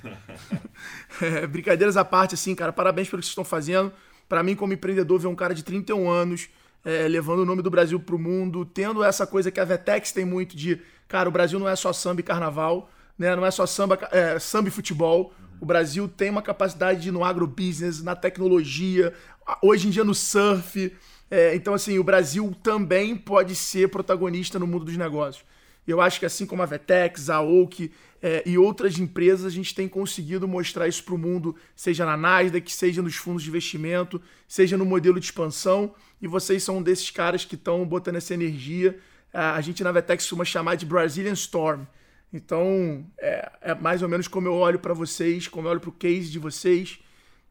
é, 1.21 1.45
brincadeiras 1.45 1.97
à 1.97 2.05
parte, 2.05 2.35
assim, 2.35 2.55
cara, 2.55 2.71
parabéns 2.71 3.09
pelo 3.09 3.21
que 3.21 3.25
vocês 3.25 3.31
estão 3.31 3.43
fazendo. 3.43 3.91
Para 4.33 4.41
mim, 4.41 4.55
como 4.55 4.73
empreendedor, 4.73 5.19
ver 5.19 5.27
um 5.27 5.35
cara 5.35 5.53
de 5.53 5.63
31 5.63 6.09
anos 6.09 6.49
é, 6.83 7.07
levando 7.07 7.41
o 7.41 7.45
nome 7.45 7.61
do 7.61 7.69
Brasil 7.69 7.99
pro 7.99 8.17
mundo, 8.17 8.65
tendo 8.65 9.03
essa 9.03 9.27
coisa 9.27 9.51
que 9.51 9.59
a 9.59 9.63
Vetex 9.63 10.11
tem 10.11 10.25
muito 10.25 10.57
de, 10.57 10.81
cara, 11.07 11.29
o 11.29 11.31
Brasil 11.31 11.59
não 11.59 11.69
é 11.69 11.75
só 11.75 11.93
samba 11.93 12.21
e 12.21 12.23
carnaval, 12.23 12.89
né? 13.15 13.35
Não 13.35 13.45
é 13.45 13.51
só 13.51 13.67
samba, 13.67 14.09
é, 14.11 14.39
samba 14.39 14.69
e 14.69 14.71
futebol. 14.71 15.31
O 15.61 15.67
Brasil 15.67 16.07
tem 16.07 16.31
uma 16.31 16.41
capacidade 16.41 16.99
de 17.03 17.11
no 17.11 17.23
agrobusiness, 17.23 18.01
na 18.01 18.15
tecnologia, 18.15 19.13
hoje 19.61 19.87
em 19.87 19.91
dia 19.91 20.03
no 20.03 20.15
surf. 20.15 20.91
É, 21.29 21.53
então, 21.53 21.75
assim, 21.75 21.99
o 21.99 22.03
Brasil 22.03 22.55
também 22.63 23.15
pode 23.15 23.53
ser 23.53 23.89
protagonista 23.89 24.57
no 24.57 24.65
mundo 24.65 24.85
dos 24.85 24.97
negócios. 24.97 25.45
Eu 25.87 25.99
acho 25.99 26.19
que 26.19 26.25
assim 26.25 26.45
como 26.45 26.61
a 26.61 26.65
Vetex, 26.65 27.29
a 27.29 27.41
Oak 27.41 27.91
é, 28.21 28.41
e 28.45 28.57
outras 28.57 28.97
empresas, 28.97 29.45
a 29.45 29.49
gente 29.49 29.75
tem 29.75 29.87
conseguido 29.87 30.47
mostrar 30.47 30.87
isso 30.87 31.03
para 31.03 31.13
o 31.13 31.17
mundo, 31.17 31.55
seja 31.75 32.05
na 32.05 32.15
Nasdaq, 32.15 32.71
seja 32.71 33.01
nos 33.01 33.15
fundos 33.15 33.43
de 33.43 33.49
investimento, 33.49 34.21
seja 34.47 34.77
no 34.77 34.85
modelo 34.85 35.19
de 35.19 35.25
expansão. 35.25 35.93
E 36.21 36.27
vocês 36.27 36.63
são 36.63 36.77
um 36.77 36.81
desses 36.81 37.09
caras 37.09 37.43
que 37.43 37.55
estão 37.55 37.85
botando 37.85 38.15
essa 38.15 38.33
energia. 38.33 38.97
A 39.33 39.59
gente 39.59 39.83
na 39.83 39.91
Vetex 39.91 40.23
costuma 40.23 40.45
chamar 40.45 40.75
de 40.75 40.85
Brazilian 40.85 41.33
Storm. 41.33 41.85
Então, 42.31 43.05
é, 43.19 43.51
é 43.61 43.75
mais 43.75 44.01
ou 44.01 44.09
menos 44.09 44.27
como 44.27 44.47
eu 44.47 44.53
olho 44.53 44.79
para 44.79 44.93
vocês, 44.93 45.47
como 45.47 45.67
eu 45.67 45.71
olho 45.71 45.79
para 45.79 45.89
o 45.89 45.93
case 45.93 46.29
de 46.29 46.39
vocês. 46.39 46.99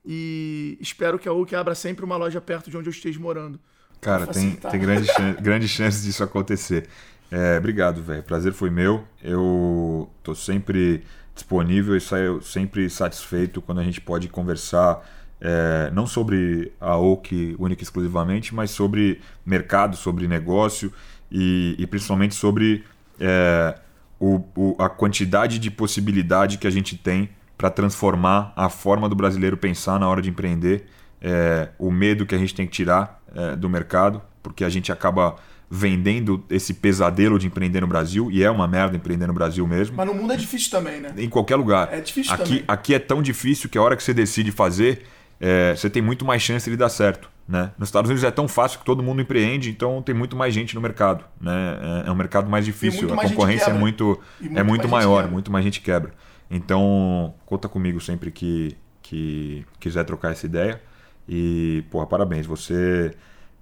E 0.04 0.76
espero 0.80 1.18
que 1.18 1.28
a 1.28 1.32
Oak 1.32 1.54
abra 1.54 1.74
sempre 1.74 2.04
uma 2.04 2.16
loja 2.16 2.40
perto 2.40 2.70
de 2.70 2.76
onde 2.76 2.88
eu 2.88 2.92
esteja 2.92 3.20
morando. 3.20 3.60
Cara, 4.00 4.26
tem, 4.26 4.56
tem 4.56 4.80
grande, 4.80 5.06
chance, 5.06 5.40
grande 5.40 5.68
chance 5.68 6.02
disso 6.02 6.24
acontecer. 6.24 6.88
É, 7.34 7.56
obrigado, 7.56 8.02
velho. 8.02 8.22
Prazer 8.22 8.52
foi 8.52 8.68
meu. 8.68 9.04
Eu 9.22 10.06
tô 10.22 10.34
sempre 10.34 11.02
disponível 11.34 11.96
e 11.96 12.00
saio 12.00 12.42
sempre 12.42 12.90
satisfeito 12.90 13.62
quando 13.62 13.80
a 13.80 13.84
gente 13.84 14.02
pode 14.02 14.28
conversar 14.28 15.02
é, 15.40 15.90
não 15.94 16.06
sobre 16.06 16.72
a 16.78 16.94
Oak 16.98 17.56
única 17.58 17.80
e 17.80 17.84
exclusivamente, 17.84 18.54
mas 18.54 18.70
sobre 18.70 19.22
mercado, 19.46 19.96
sobre 19.96 20.28
negócio 20.28 20.92
e, 21.30 21.74
e 21.78 21.86
principalmente 21.86 22.34
sobre 22.34 22.84
é, 23.18 23.78
o, 24.20 24.44
o, 24.54 24.76
a 24.78 24.90
quantidade 24.90 25.58
de 25.58 25.70
possibilidade 25.70 26.58
que 26.58 26.66
a 26.66 26.70
gente 26.70 26.98
tem 26.98 27.30
para 27.56 27.70
transformar 27.70 28.52
a 28.54 28.68
forma 28.68 29.08
do 29.08 29.16
brasileiro 29.16 29.56
pensar 29.56 29.98
na 29.98 30.06
hora 30.06 30.20
de 30.20 30.28
empreender, 30.28 30.84
é, 31.18 31.70
o 31.78 31.90
medo 31.90 32.26
que 32.26 32.34
a 32.34 32.38
gente 32.38 32.54
tem 32.54 32.66
que 32.66 32.72
tirar 32.72 33.22
é, 33.34 33.56
do 33.56 33.70
mercado, 33.70 34.20
porque 34.42 34.64
a 34.64 34.68
gente 34.68 34.92
acaba 34.92 35.36
vendendo 35.74 36.44
esse 36.50 36.74
pesadelo 36.74 37.38
de 37.38 37.46
empreender 37.46 37.80
no 37.80 37.86
Brasil, 37.86 38.30
e 38.30 38.44
é 38.44 38.50
uma 38.50 38.68
merda 38.68 38.94
empreender 38.94 39.26
no 39.26 39.32
Brasil 39.32 39.66
mesmo. 39.66 39.96
Mas 39.96 40.06
no 40.06 40.12
mundo 40.12 40.30
é 40.30 40.36
difícil 40.36 40.70
também, 40.70 41.00
né? 41.00 41.14
Em 41.16 41.30
qualquer 41.30 41.56
lugar. 41.56 41.88
É 41.90 41.98
difícil 41.98 42.30
aqui, 42.30 42.44
também. 42.44 42.64
Aqui 42.68 42.94
é 42.94 42.98
tão 42.98 43.22
difícil 43.22 43.70
que 43.70 43.78
a 43.78 43.82
hora 43.82 43.96
que 43.96 44.02
você 44.02 44.12
decide 44.12 44.52
fazer, 44.52 45.04
é, 45.40 45.74
você 45.74 45.88
tem 45.88 46.02
muito 46.02 46.26
mais 46.26 46.42
chance 46.42 46.68
de 46.68 46.76
dar 46.76 46.90
certo. 46.90 47.30
Né? 47.48 47.70
Nos 47.78 47.88
Estados 47.88 48.10
Unidos 48.10 48.22
é 48.22 48.30
tão 48.30 48.46
fácil 48.46 48.80
que 48.80 48.84
todo 48.84 49.02
mundo 49.02 49.22
empreende, 49.22 49.70
então 49.70 50.02
tem 50.02 50.14
muito 50.14 50.36
mais 50.36 50.52
gente 50.52 50.74
no 50.74 50.80
mercado. 50.82 51.24
Né? 51.40 52.02
É, 52.04 52.08
é 52.08 52.12
um 52.12 52.16
mercado 52.16 52.50
mais 52.50 52.66
difícil, 52.66 53.10
a 53.10 53.16
concorrência 53.16 53.70
é 53.70 53.72
muito, 53.72 54.20
muito 54.42 54.58
é 54.58 54.62
muito 54.62 54.86
maior, 54.86 55.26
muito 55.30 55.50
mais 55.50 55.64
gente 55.64 55.80
quebra. 55.80 56.12
Então, 56.50 57.32
conta 57.46 57.66
comigo 57.66 57.98
sempre 57.98 58.30
que, 58.30 58.76
que 59.02 59.64
quiser 59.80 60.04
trocar 60.04 60.32
essa 60.32 60.44
ideia. 60.44 60.82
E, 61.26 61.82
porra, 61.90 62.04
parabéns. 62.04 62.44
Você 62.44 63.14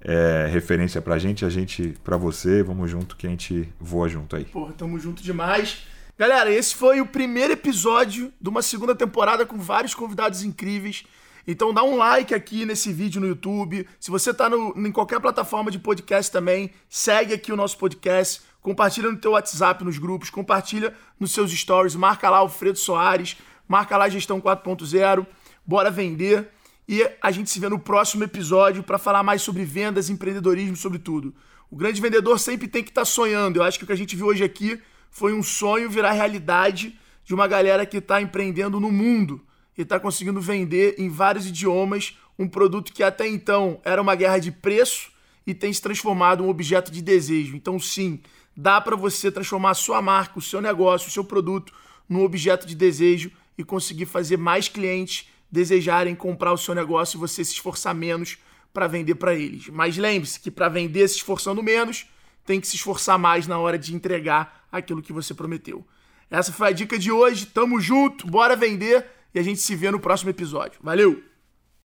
é, 0.03 0.49
referência 0.51 1.01
pra 1.01 1.19
gente, 1.19 1.45
a 1.45 1.51
gente 1.51 1.95
pra 2.03 2.17
você. 2.17 2.63
Vamos 2.63 2.91
junto 2.91 3.17
que 3.17 3.27
a 3.27 3.31
gente 3.31 3.69
voa 3.79 4.09
junto 4.09 4.37
aí. 4.37 4.45
Porra, 4.45 4.73
tamo 4.73 4.99
junto 4.99 5.23
demais. 5.23 5.83
Galera, 6.19 6.53
esse 6.53 6.75
foi 6.75 7.01
o 7.01 7.07
primeiro 7.07 7.53
episódio 7.53 8.33
de 8.41 8.49
uma 8.49 8.63
segunda 8.63 8.95
temporada 8.95 9.47
com 9.47 9.57
vários 9.57 9.95
convidados 9.95 10.43
incríveis. 10.43 11.05
Então 11.47 11.73
dá 11.73 11.83
um 11.83 11.97
like 11.97 12.35
aqui 12.35 12.67
nesse 12.67 12.93
vídeo 12.93 13.21
no 13.21 13.27
YouTube. 13.27 13.87
Se 13.99 14.11
você 14.11 14.33
tá 14.33 14.49
no, 14.49 14.75
em 14.77 14.93
qualquer 14.93 15.21
plataforma 15.21 15.71
de 15.71 15.79
podcast 15.79 16.31
também, 16.31 16.71
segue 16.89 17.33
aqui 17.33 17.51
o 17.53 17.57
nosso 17.57 17.79
podcast, 17.79 18.43
compartilha 18.61 19.11
no 19.11 19.17
teu 19.17 19.33
WhatsApp 19.33 19.83
nos 19.83 19.99
grupos, 19.99 20.31
compartilha 20.31 20.95
nos 21.19 21.33
seus 21.33 21.51
stories, 21.53 21.95
marca 21.95 22.29
lá 22.29 22.43
o 22.43 22.49
Fredo 22.49 22.79
Soares, 22.79 23.37
marca 23.67 23.97
lá 23.97 24.09
Gestão 24.09 24.41
4.0, 24.41 25.27
bora 25.67 25.91
vender. 25.91 26.51
E 26.93 27.09
a 27.23 27.31
gente 27.31 27.49
se 27.49 27.61
vê 27.61 27.69
no 27.69 27.79
próximo 27.79 28.25
episódio 28.25 28.83
para 28.83 28.99
falar 28.99 29.23
mais 29.23 29.43
sobre 29.43 29.65
vendas, 29.65 30.11
empreendedorismo, 30.11 30.75
sobre 30.75 30.99
tudo. 30.99 31.33
O 31.71 31.77
grande 31.77 32.01
vendedor 32.01 32.37
sempre 32.37 32.67
tem 32.67 32.83
que 32.83 32.91
estar 32.91 33.03
tá 33.03 33.05
sonhando. 33.05 33.61
Eu 33.61 33.63
acho 33.63 33.79
que 33.79 33.85
o 33.85 33.87
que 33.87 33.93
a 33.93 33.97
gente 33.97 34.17
viu 34.17 34.27
hoje 34.27 34.43
aqui 34.43 34.77
foi 35.09 35.33
um 35.33 35.41
sonho 35.41 35.89
virar 35.89 36.11
realidade 36.11 36.99
de 37.25 37.33
uma 37.33 37.47
galera 37.47 37.87
que 37.87 37.99
está 37.99 38.21
empreendendo 38.21 38.81
no 38.81 38.91
mundo 38.91 39.41
e 39.79 39.83
está 39.83 40.01
conseguindo 40.01 40.41
vender 40.41 40.97
em 40.99 41.09
vários 41.09 41.47
idiomas 41.47 42.19
um 42.37 42.49
produto 42.49 42.93
que 42.93 43.05
até 43.05 43.29
então 43.29 43.81
era 43.85 44.03
uma 44.03 44.17
guerra 44.17 44.41
de 44.41 44.51
preço 44.51 45.13
e 45.47 45.55
tem 45.55 45.73
se 45.73 45.81
transformado 45.81 46.43
em 46.43 46.47
um 46.47 46.51
objeto 46.51 46.91
de 46.91 47.01
desejo. 47.01 47.55
Então, 47.55 47.79
sim, 47.79 48.21
dá 48.57 48.81
para 48.81 48.97
você 48.97 49.31
transformar 49.31 49.71
a 49.71 49.75
sua 49.75 50.03
marca, 50.03 50.41
o 50.41 50.43
seu 50.43 50.61
negócio, 50.61 51.07
o 51.07 51.13
seu 51.13 51.23
produto 51.23 51.73
num 52.09 52.25
objeto 52.25 52.67
de 52.67 52.75
desejo 52.75 53.31
e 53.57 53.63
conseguir 53.63 54.07
fazer 54.07 54.37
mais 54.37 54.69
clientes 54.69 55.29
desejarem 55.51 56.15
comprar 56.15 56.53
o 56.53 56.59
seu 56.59 56.75
negócio 56.75 57.17
e 57.17 57.21
você 57.21 57.45
se 57.45 57.53
esforçar 57.53 57.95
menos 57.95 58.39
para 58.73 58.87
vender 58.87 59.17
para 59.17 59.35
eles. 59.35 59.69
Mas 59.69 59.97
lembre-se 59.97 60.39
que 60.39 60.51
para 60.51 60.69
vender 60.69 61.09
se 61.09 61.17
esforçando 61.17 61.63
menos, 61.63 62.07
tem 62.45 62.61
que 62.61 62.67
se 62.67 62.77
esforçar 62.77 63.19
mais 63.19 63.47
na 63.47 63.59
hora 63.59 63.79
de 63.79 63.95
entregar 63.95 64.67
aquilo 64.71 65.03
que 65.03 65.13
você 65.13 65.35
prometeu. 65.35 65.87
Essa 66.31 66.53
foi 66.53 66.69
a 66.69 66.73
dica 66.73 66.99
de 66.99 67.11
hoje. 67.11 67.47
Tamo 67.47 67.81
junto, 67.81 68.27
bora 68.27 68.55
vender 68.55 69.07
e 69.35 69.39
a 69.39 69.43
gente 69.43 69.61
se 69.61 69.75
vê 69.75 69.91
no 69.91 70.01
próximo 70.01 70.31
episódio. 70.31 70.79
Valeu! 70.83 71.30